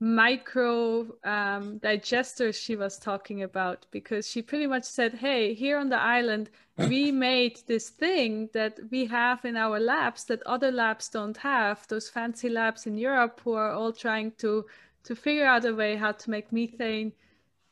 micro 0.01 1.01
um, 1.25 1.79
digesters 1.79 2.55
she 2.55 2.77
was 2.77 2.97
talking 2.97 3.43
about 3.43 3.85
because 3.91 4.29
she 4.29 4.41
pretty 4.41 4.67
much 4.67 4.83
said, 4.83 5.13
"Hey, 5.13 5.53
here 5.53 5.77
on 5.77 5.89
the 5.89 5.99
island, 5.99 6.49
we 6.77 7.11
made 7.29 7.59
this 7.67 7.89
thing 7.89 8.49
that 8.53 8.79
we 8.91 9.05
have 9.05 9.43
in 9.45 9.57
our 9.57 9.79
labs 9.79 10.25
that 10.25 10.43
other 10.43 10.71
labs 10.71 11.09
don't 11.09 11.37
have. 11.37 11.87
Those 11.87 12.09
fancy 12.09 12.49
labs 12.49 12.85
in 12.85 12.97
Europe 12.97 13.41
who 13.43 13.53
are 13.53 13.71
all 13.71 13.91
trying 13.91 14.31
to 14.37 14.65
to 15.03 15.15
figure 15.15 15.45
out 15.45 15.65
a 15.65 15.73
way 15.73 15.95
how 15.95 16.11
to 16.13 16.29
make 16.29 16.51
methane." 16.51 17.13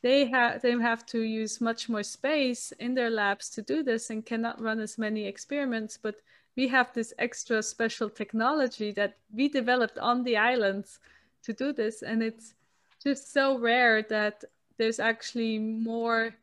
They 0.03 0.25
have 0.25 0.61
they 0.61 0.71
have 0.71 1.05
to 1.05 1.21
use 1.21 1.59
much 1.59 1.89
more 1.89 2.03
space 2.03 2.71
in 2.79 2.93
their 2.93 3.09
labs 3.09 3.49
to 3.49 3.61
do 3.61 3.83
this 3.83 4.09
and 4.09 4.25
cannot 4.25 4.61
run 4.61 4.79
as 4.79 4.97
many 4.97 5.25
experiments 5.25 5.97
but 5.97 6.21
we 6.57 6.67
have 6.67 6.91
this 6.93 7.13
extra 7.19 7.61
special 7.61 8.09
technology 8.09 8.91
that 8.91 9.15
we 9.33 9.47
developed 9.47 9.99
on 9.99 10.23
the 10.23 10.35
islands 10.35 10.99
to 11.43 11.53
do 11.53 11.71
this. 11.71 12.01
And 12.01 12.23
it's 12.23 12.55
just 13.01 13.31
so 13.31 13.59
rare 13.59 14.01
that 14.09 14.43
there's 14.77 14.99
actually 14.99 15.59
more 15.59 16.33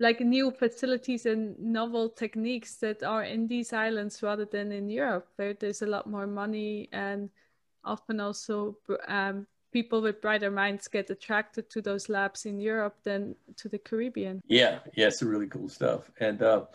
like 0.00 0.20
new 0.20 0.50
facilities 0.50 1.24
and 1.24 1.56
novel 1.60 2.08
techniques 2.08 2.74
that 2.76 3.04
are 3.04 3.22
in 3.22 3.46
these 3.46 3.72
islands 3.72 4.20
rather 4.20 4.44
than 4.44 4.72
in 4.72 4.90
Europe, 4.90 5.28
where 5.36 5.54
there's 5.54 5.82
a 5.82 5.86
lot 5.86 6.10
more 6.10 6.26
money 6.26 6.88
and 6.92 7.30
often 7.84 8.18
also 8.18 8.76
um, 9.06 9.46
people 9.74 10.00
with 10.00 10.22
brighter 10.22 10.52
minds 10.52 10.86
get 10.86 11.10
attracted 11.10 11.68
to 11.68 11.82
those 11.82 12.08
labs 12.08 12.46
in 12.46 12.60
Europe 12.60 12.96
than 13.02 13.34
to 13.56 13.68
the 13.68 13.76
Caribbean. 13.76 14.40
Yeah, 14.46 14.78
yeah, 14.94 15.08
it's 15.08 15.20
really 15.20 15.48
cool 15.48 15.68
stuff. 15.68 16.08
And 16.20 16.40
uh, 16.40 16.66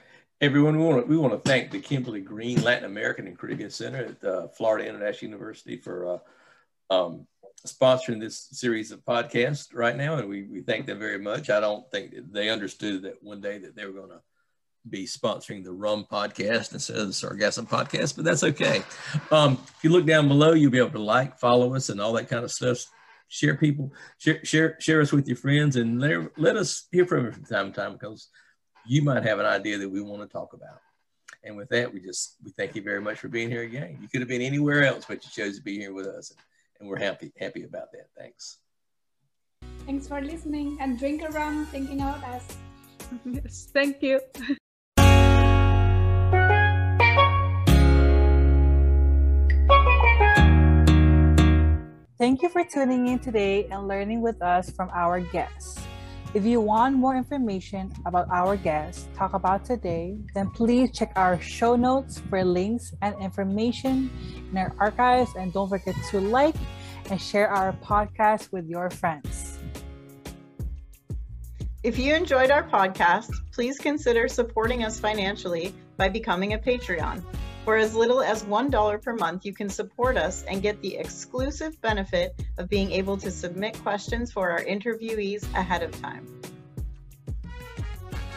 everyone, 0.41 0.77
we 0.77 0.83
want 0.83 1.05
to 1.05 1.09
we 1.09 1.17
want 1.17 1.33
to 1.33 1.49
thank 1.49 1.71
the 1.71 1.79
Kimberly 1.79 2.19
Green 2.19 2.61
Latin 2.61 2.83
American 2.83 3.25
and 3.25 3.39
Caribbean 3.39 3.69
Center 3.69 4.03
at 4.11 4.23
uh, 4.23 4.47
Florida 4.49 4.87
International 4.87 5.31
University 5.31 5.77
for 5.77 6.19
uh, 6.89 6.93
um, 6.93 7.25
sponsoring 7.65 8.19
this 8.19 8.49
series 8.51 8.91
of 8.91 9.05
podcasts 9.05 9.73
right 9.73 9.95
now, 9.95 10.17
and 10.17 10.27
we, 10.27 10.43
we 10.43 10.59
thank 10.59 10.85
them 10.85 10.99
very 10.99 11.19
much. 11.19 11.49
I 11.49 11.61
don't 11.61 11.89
think 11.91 12.13
they 12.31 12.49
understood 12.49 13.03
that 13.03 13.23
one 13.23 13.39
day 13.39 13.59
that 13.59 13.77
they 13.77 13.85
were 13.85 13.93
going 13.93 14.09
to 14.09 14.21
be 14.87 15.05
sponsoring 15.05 15.63
the 15.63 15.71
Rum 15.71 16.05
podcast 16.11 16.73
instead 16.73 16.97
of 16.97 17.07
the 17.07 17.13
Sargassum 17.13 17.67
podcast, 17.67 18.15
but 18.15 18.25
that's 18.25 18.43
okay. 18.43 18.83
Um, 19.31 19.57
if 19.77 19.83
you 19.83 19.89
look 19.89 20.05
down 20.05 20.27
below, 20.27 20.53
you'll 20.53 20.71
be 20.71 20.77
able 20.77 20.91
to 20.91 20.99
like, 20.99 21.39
follow 21.39 21.75
us, 21.75 21.89
and 21.89 21.99
all 21.99 22.13
that 22.13 22.29
kind 22.29 22.43
of 22.43 22.51
stuff. 22.51 22.85
Share 23.27 23.55
people, 23.55 23.93
share 24.17 24.43
share, 24.43 24.75
share 24.79 25.01
us 25.01 25.11
with 25.11 25.27
your 25.27 25.37
friends, 25.37 25.75
and 25.75 25.99
let, 25.99 26.37
let 26.39 26.55
us 26.55 26.87
hear 26.91 27.05
from 27.05 27.25
you 27.25 27.31
from 27.31 27.45
time 27.45 27.71
to 27.71 27.79
time 27.79 27.93
because 27.93 28.29
you 28.87 29.03
might 29.03 29.23
have 29.23 29.39
an 29.39 29.45
idea 29.45 29.77
that 29.77 29.89
we 29.89 30.01
want 30.01 30.21
to 30.21 30.27
talk 30.27 30.53
about. 30.53 30.79
And 31.43 31.55
with 31.55 31.69
that, 31.69 31.93
we 31.93 31.99
just 31.99 32.37
we 32.43 32.51
thank 32.51 32.75
you 32.75 32.81
very 32.81 33.01
much 33.01 33.19
for 33.19 33.27
being 33.27 33.49
here 33.49 33.63
again. 33.63 33.99
You 34.01 34.07
could 34.07 34.21
have 34.21 34.27
been 34.27 34.41
anywhere 34.41 34.83
else, 34.83 35.05
but 35.07 35.23
you 35.23 35.29
chose 35.31 35.57
to 35.57 35.63
be 35.63 35.77
here 35.77 35.93
with 35.93 36.07
us, 36.07 36.31
and 36.31 36.39
and 36.79 36.89
we're 36.89 36.99
happy 36.99 37.31
happy 37.37 37.63
about 37.63 37.91
that. 37.91 38.07
Thanks. 38.17 38.57
Thanks 39.85 40.07
for 40.07 40.21
listening 40.21 40.77
and 40.79 40.97
drink 40.97 41.21
a 41.21 41.29
rum, 41.29 41.65
thinking 41.67 42.01
about 42.01 42.23
us. 42.23 42.57
Yes, 43.25 43.67
thank 43.73 44.03
you. 44.03 44.19
Thank 52.19 52.41
you 52.41 52.49
for 52.49 52.65
tuning 52.65 53.07
in 53.07 53.19
today 53.19 53.63
and 53.71 53.87
learning 53.87 54.19
with 54.19 54.41
us 54.41 54.69
from 54.71 54.89
our 54.93 55.21
guests. 55.21 55.79
If 56.33 56.43
you 56.43 56.59
want 56.59 56.97
more 56.97 57.15
information 57.15 57.93
about 58.05 58.27
our 58.29 58.57
guests 58.57 59.07
talk 59.15 59.33
about 59.33 59.63
today, 59.63 60.17
then 60.35 60.49
please 60.49 60.91
check 60.91 61.13
our 61.15 61.39
show 61.39 61.77
notes 61.77 62.19
for 62.29 62.43
links 62.43 62.93
and 63.01 63.15
information 63.23 64.11
in 64.51 64.57
our 64.57 64.75
archives 64.79 65.31
and 65.37 65.53
don't 65.53 65.69
forget 65.69 65.95
to 66.11 66.19
like 66.19 66.55
and 67.09 67.21
share 67.21 67.47
our 67.47 67.71
podcast 67.79 68.51
with 68.51 68.67
your 68.67 68.89
friends. 68.89 69.57
If 71.83 71.97
you 71.97 72.13
enjoyed 72.13 72.51
our 72.51 72.67
podcast, 72.67 73.31
please 73.53 73.77
consider 73.77 74.27
supporting 74.27 74.83
us 74.83 74.99
financially 74.99 75.73
by 75.95 76.09
becoming 76.09 76.51
a 76.51 76.57
Patreon. 76.59 77.23
For 77.69 77.77
as 77.77 77.93
little 77.93 78.23
as 78.23 78.43
$1 78.45 79.03
per 79.03 79.13
month, 79.13 79.45
you 79.45 79.53
can 79.53 79.69
support 79.69 80.17
us 80.17 80.43
and 80.47 80.59
get 80.59 80.81
the 80.81 80.97
exclusive 80.97 81.79
benefit 81.81 82.33
of 82.57 82.67
being 82.67 82.91
able 82.91 83.15
to 83.17 83.29
submit 83.29 83.77
questions 83.83 84.31
for 84.31 84.49
our 84.49 84.61
interviewees 84.61 85.43
ahead 85.53 85.83
of 85.83 85.91
time. 86.01 86.25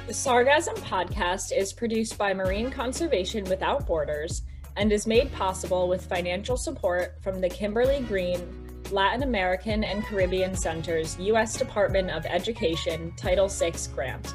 The 0.07 0.13
Sargassum 0.13 0.77
podcast 0.81 1.51
is 1.51 1.73
produced 1.73 2.19
by 2.19 2.35
Marine 2.35 2.71
Conservation 2.71 3.45
Without 3.45 3.87
Borders 3.87 4.43
and 4.77 4.93
is 4.93 5.07
made 5.07 5.33
possible 5.33 5.89
with 5.89 6.05
financial 6.05 6.59
support 6.59 7.15
from 7.23 7.41
the 7.41 7.49
Kimberly 7.49 8.01
Green 8.01 8.83
Latin 8.91 9.23
American 9.23 9.83
and 9.83 10.05
Caribbean 10.05 10.55
Center's 10.55 11.19
U.S. 11.21 11.57
Department 11.57 12.11
of 12.11 12.27
Education 12.27 13.15
Title 13.17 13.49
VI 13.49 13.73
grant. 13.95 14.35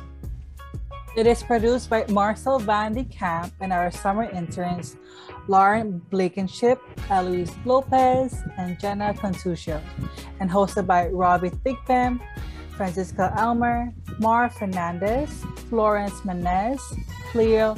It 1.18 1.26
is 1.26 1.42
produced 1.42 1.90
by 1.90 2.06
Marcel 2.10 2.60
Van 2.60 2.94
de 2.94 3.04
Camp 3.04 3.52
and 3.60 3.74
our 3.74 3.90
summer 3.90 4.30
interns, 4.30 4.98
Lauren 5.48 5.98
Blankenship, 6.12 6.80
Eloise 7.10 7.52
Lopez, 7.66 8.44
and 8.60 8.80
Jenna 8.80 9.16
Contucio, 9.16 9.82
and 10.40 10.48
hosted 10.48 10.86
by 10.86 11.08
Robbie 11.08 11.50
Thigpen, 11.50 12.22
Francisca 12.70 13.34
Elmer, 13.36 13.92
Mar 14.20 14.52
Fernandez, 14.52 15.44
Florence 15.72 16.22
Menez, 16.22 16.80
Cleo 17.32 17.76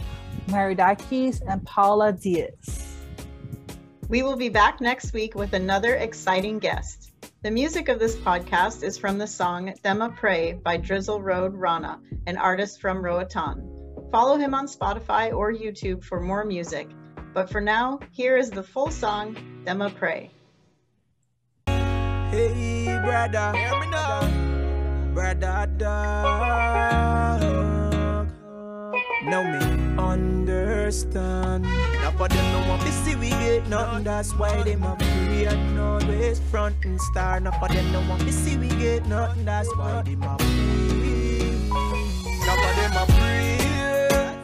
Maridakis, 0.48 1.42
and 1.48 1.66
Paula 1.66 2.12
Diaz. 2.12 2.98
We 4.10 4.22
will 4.22 4.36
be 4.36 4.50
back 4.50 4.82
next 4.82 5.14
week 5.14 5.34
with 5.34 5.54
another 5.54 5.96
exciting 5.96 6.60
guest. 6.60 7.09
The 7.42 7.52
music 7.52 7.88
of 7.88 8.00
this 8.00 8.18
podcast 8.18 8.84
is 8.84 8.98
from 8.98 9.18
the 9.18 9.26
song 9.26 9.74
Thema 9.82 10.10
Pray 10.10 10.60
by 10.62 10.76
Drizzle 10.76 11.22
Road 11.22 11.54
Rana, 11.56 12.02
an 12.28 12.36
artist 12.36 12.82
from 12.82 13.02
Roatan. 13.02 13.64
Follow 14.12 14.36
him 14.36 14.54
on 14.54 14.68
Spotify 14.68 15.32
or 15.34 15.54
YouTube 15.54 16.04
for 16.04 16.20
more 16.20 16.44
music. 16.44 16.90
But 17.34 17.50
for 17.50 17.62
now, 17.62 18.00
here 18.12 18.36
is 18.36 18.50
the 18.50 18.62
full 18.62 18.92
song 18.92 19.38
Thema 19.64 19.90
Pray. 19.92 20.32
Hey, 21.66 23.00
brother, 23.06 23.54
hear 23.58 23.80
me 23.80 23.90
now. 23.90 25.14
Brother, 25.14 25.72
dog. 25.78 27.69
Now 29.24 29.44
me 29.44 29.60
understand. 29.98 31.64
Now 31.64 32.12
for 32.12 32.30
them 32.30 32.52
no 32.54 32.70
want 32.70 32.82
to 32.84 32.92
see 32.92 33.16
we 33.16 33.30
get 33.30 33.68
nothing. 33.68 34.06
That's 34.06 34.32
why 34.34 34.64
them 34.64 34.84
a 34.84 34.96
free 34.96 35.46
and 35.46 35.78
always 35.78 36.40
front 36.40 36.78
and 36.86 37.00
star. 37.02 37.40
Now 37.42 37.52
for 37.60 37.68
them 37.68 37.92
no 37.92 38.00
want 38.10 38.22
to 38.22 38.32
see 38.32 38.56
we 38.58 38.70
get 38.70 39.06
nothing. 39.08 39.44
That's 39.44 39.68
why 39.76 40.04
them 40.04 40.24
a 40.24 40.38
free. 40.40 41.70
Now 42.46 42.56
for 42.64 42.74
them 42.80 42.96
a 42.96 43.06
free. 43.18 43.58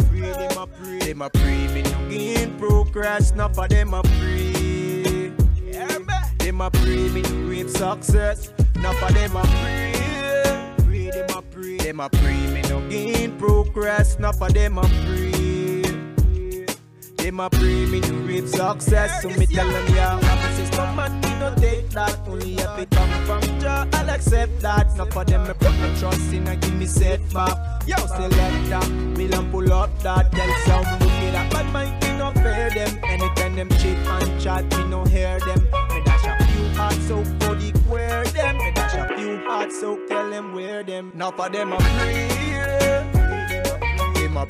Free 0.10 0.22
them 0.22 0.58
a 0.58 0.68
free. 0.68 1.00
Them 1.00 1.22
a 1.22 1.30
free. 1.30 1.68
Me 1.70 1.82
no 1.82 2.10
gain 2.10 2.60
progress. 2.60 3.34
Now 3.34 3.48
for 3.48 3.70
them 3.70 3.94
a 3.94 4.04
free. 4.04 5.32
Yeah, 5.64 6.00
man. 6.00 6.38
Them 6.38 6.60
a 6.60 6.70
free. 6.72 7.10
Me 7.10 7.22
no 7.22 7.30
great 7.48 7.70
success. 7.70 8.52
Now 8.76 8.92
for 8.94 9.12
them 9.14 9.38
a 9.38 9.44
free. 9.48 9.86
Them 11.86 12.00
a 12.00 12.10
free. 12.18 12.48
Me 12.48 12.64
no 12.64 12.82
gain 12.90 13.38
progress. 13.38 14.18
Now 14.18 14.32
for 14.32 14.50
them 14.50 14.80
a 14.80 14.88
free. 15.06 15.84
Them 17.16 17.40
a 17.40 17.48
pray 17.48 17.86
me 17.86 18.02
to 18.02 18.26
great 18.26 18.48
success. 18.50 19.22
So 19.22 19.30
me 19.30 19.46
tell 19.46 19.70
them 19.70 19.94
yeah 19.94 20.20
I'm 20.20 20.52
a 20.52 20.56
system 20.56 20.96
man 20.96 21.22
me 21.22 21.30
no 21.40 21.54
take 21.54 21.88
that. 21.92 22.18
Only 22.28 22.56
if 22.56 22.80
it 22.80 22.90
come 22.90 23.26
from 23.28 23.60
Jah 23.60 23.88
I'll 23.94 24.10
accept 24.10 24.62
that. 24.62 24.98
Not 24.98 25.14
for 25.14 25.26
them 25.26 25.44
me 25.44 25.54
put 25.54 25.78
my 25.78 25.94
trust 26.00 26.34
in 26.34 26.48
and 26.48 26.60
give 26.60 26.74
me 26.74 26.88
setback. 26.88 27.56
Yo 27.86 27.98
select 27.98 28.70
that 28.72 28.90
Me 28.90 29.32
and 29.32 29.52
pull 29.52 29.72
up 29.72 29.92
that. 30.02 30.32
Tell 30.32 30.56
some 30.66 30.92
wicked 30.98 31.36
that 31.36 31.52
bad 31.52 31.72
mind 31.72 32.02
me 32.02 32.18
no 32.18 32.32
fear 32.42 32.72
them. 32.72 33.00
Anytime 33.04 33.56
them 33.58 33.70
cheat 33.78 33.98
and 34.10 34.42
chat 34.42 34.64
me 34.76 34.86
no 34.86 35.04
hear 35.06 35.38
them. 35.42 35.62
Me 35.94 36.02
dash 36.04 36.26
a 36.26 36.44
few 36.46 36.68
hard 36.70 36.96
so 37.04 37.22
the 37.54 37.72
queer 37.88 38.24
them. 38.34 38.58
Me 38.58 38.72
dash 38.74 38.96
a 38.96 39.16
few 39.16 39.38
hard 39.46 39.72
soap 39.72 39.95
tell 40.26 40.42
them 40.42 40.54
where 40.54 40.84
them 40.84 41.12
Not 41.14 41.38
for 41.38 41.50
them 41.50 41.74
a 41.74 41.78
pray 41.78 42.28
Them 44.16 44.38
a 44.38 44.46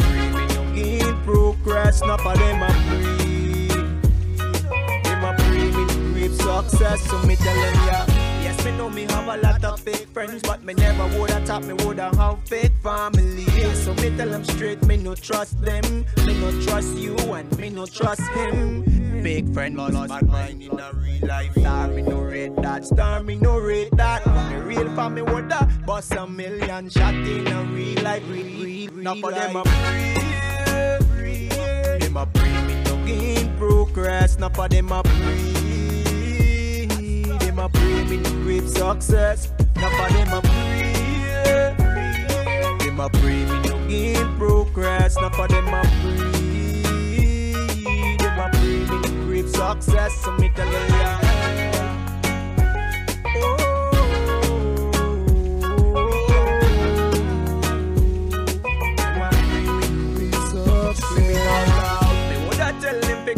no 0.54 0.74
gain 0.74 1.16
progress, 1.24 2.02
not 2.02 2.22
for 2.22 2.36
them 2.36 2.62
a 2.62 2.72
free. 2.88 3.68
Them 5.04 5.24
a 5.24 5.34
me 5.52 5.72
to 5.72 6.14
great 6.14 6.32
success, 6.32 7.02
so 7.10 7.22
me 7.24 7.36
tell 7.36 7.56
them 7.56 7.76
yeah. 7.88 8.06
Yes, 8.42 8.64
me 8.66 8.72
know 8.72 8.90
me 8.90 9.04
have 9.04 9.28
a 9.28 9.38
lot 9.38 9.64
of 9.64 9.80
fake 9.80 10.08
friends, 10.14 10.42
but 10.44 10.64
me 10.64 10.74
never 10.74 11.08
woulda 11.18 11.40
thought 11.46 11.64
me 11.66 11.74
woulda 11.74 12.16
have 12.16 12.40
fake 12.48 12.74
family. 12.82 13.46
So 13.74 13.94
me 13.96 14.16
tell 14.16 14.30
them 14.30 14.44
straight, 14.44 14.84
me 14.86 14.98
no 14.98 15.16
trust 15.16 15.62
them, 15.62 16.06
me 16.26 16.40
no 16.40 16.52
trust 16.62 16.96
you, 16.98 17.16
and 17.34 17.58
me 17.58 17.70
no 17.70 17.86
trust 17.86 18.22
him. 18.22 19.05
Fake 19.26 19.50
friend 19.56 19.76
lost 19.76 20.08
bad 20.08 20.28
mind 20.28 20.62
in 20.62 20.80
a 20.80 20.92
real 20.94 21.28
life. 21.28 21.52
Star 21.58 21.88
me 21.88 22.04
no 22.04 22.20
rate 22.20 22.56
that, 22.58 22.86
star 22.86 23.24
me 23.24 23.34
no 23.34 23.58
rate 23.58 23.90
that. 23.98 24.24
Me 24.52 24.58
real 24.58 24.88
for 24.94 25.10
me 25.10 25.24
woulda 25.24 25.68
bust 25.84 26.12
a 26.14 26.28
million 26.28 26.88
shot 26.92 27.16
in 27.16 27.48
a 27.48 27.64
real 27.64 28.04
life, 28.04 28.22
real, 28.30 28.46
real, 28.46 28.92
real 28.92 29.04
Now 29.04 29.16
for 29.16 29.32
them 29.32 29.56
a 29.56 29.64
free, 31.08 31.48
them 31.98 32.18
a 32.18 32.28
free 32.36 32.62
me 32.68 32.84
no 32.84 33.04
gain 33.04 33.58
progress. 33.58 34.38
Now 34.38 34.50
for 34.50 34.70
them 34.70 34.92
a 34.92 35.02
free, 35.02 36.86
them 36.86 37.58
a 37.58 37.68
free 37.70 38.04
me 38.04 38.18
no 38.18 38.30
great 38.44 38.70
success. 38.70 39.52
Now 39.78 39.90
for 39.90 40.14
them 40.14 40.34
a 40.34 40.42
free, 40.44 40.94
them 42.86 43.00
a 43.00 43.10
free 43.10 43.44
me 43.44 43.60
no 43.70 43.88
gain 43.88 44.38
progress. 44.38 45.16
Now 45.16 45.32
for 45.32 45.48
them 45.48 45.74
a 45.74 45.84
free, 45.84 46.35
success. 49.82 50.14
So 50.24 50.32
me 50.38 50.50
tell 50.56 50.68
you 50.68 50.74
yeah. 50.74 51.22
Oh. 53.38 53.72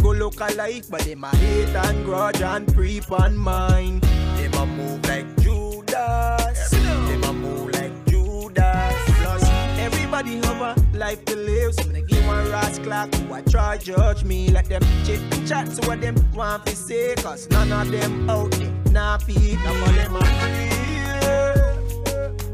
Go 0.03 0.11
look 0.11 0.39
alike, 0.39 0.85
but 0.89 1.01
them 1.01 1.23
a 1.23 1.29
hate 1.35 1.75
and 1.75 2.05
grudge 2.05 2.41
and 2.41 2.73
creep 2.73 3.11
on 3.11 3.35
mine. 3.35 3.99
Them 3.99 4.53
a 4.53 4.65
move 4.65 5.03
like 5.07 5.25
Judas. 5.41 6.69
Them 6.69 7.23
a 7.23 7.33
move 7.33 7.71
like 7.71 8.05
Judas. 8.05 8.95
Plus, 9.19 9.43
everybody 9.79 10.37
have 10.37 10.61
a 10.61 10.76
life 11.07 11.23
to 11.23 11.35
live. 11.37 11.73
So 11.73 11.87
me 11.89 12.01
give 12.01 12.25
one 12.27 12.51
rascal 12.51 13.07
who 13.15 13.33
I 13.33 13.41
try 13.41 13.77
judge 13.77 14.23
me 14.25 14.49
Let 14.49 14.65
them 14.65 14.83
chit 15.05 15.21
chat 15.47 15.65
to 15.75 15.87
what 15.87 16.01
them 16.01 16.15
want 16.33 16.65
to 16.65 16.75
say. 16.75 17.15
Cause 17.15 17.49
none 17.49 17.71
of 17.71 17.89
them 17.91 18.29
out 18.29 18.51
there 18.51 18.73
not 18.91 19.23
feed. 19.23 19.57
None 19.65 19.83
of 19.87 19.95
them 19.99 20.15
are 20.17 20.31
free. 20.39 20.69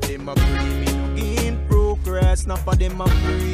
They 0.06 0.18
a 0.32 0.36
free 0.46 0.74
me 0.82 0.90
no 1.00 1.06
gain 1.16 1.56
progress. 1.68 2.46
Now 2.46 2.58
for 2.58 2.76
them 2.76 3.02
are 3.02 3.16
free. 3.24 3.54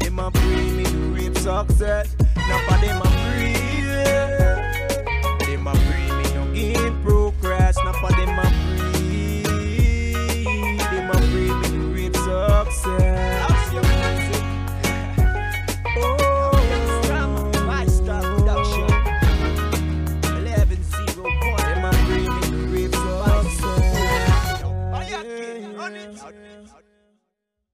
They 0.00 0.10
a 0.24 0.30
free 0.38 0.70
me 0.78 0.84
no 0.84 1.00
reap 1.16 1.34
success. 1.36 2.16
Now 2.48 2.60
for 2.66 2.78
them 2.84 2.98
are 3.06 3.14
free. 3.24 3.82
They 5.44 5.56
a 5.70 5.72
free 5.86 6.08
me 6.18 6.26
no 6.36 6.42
gain 6.54 6.91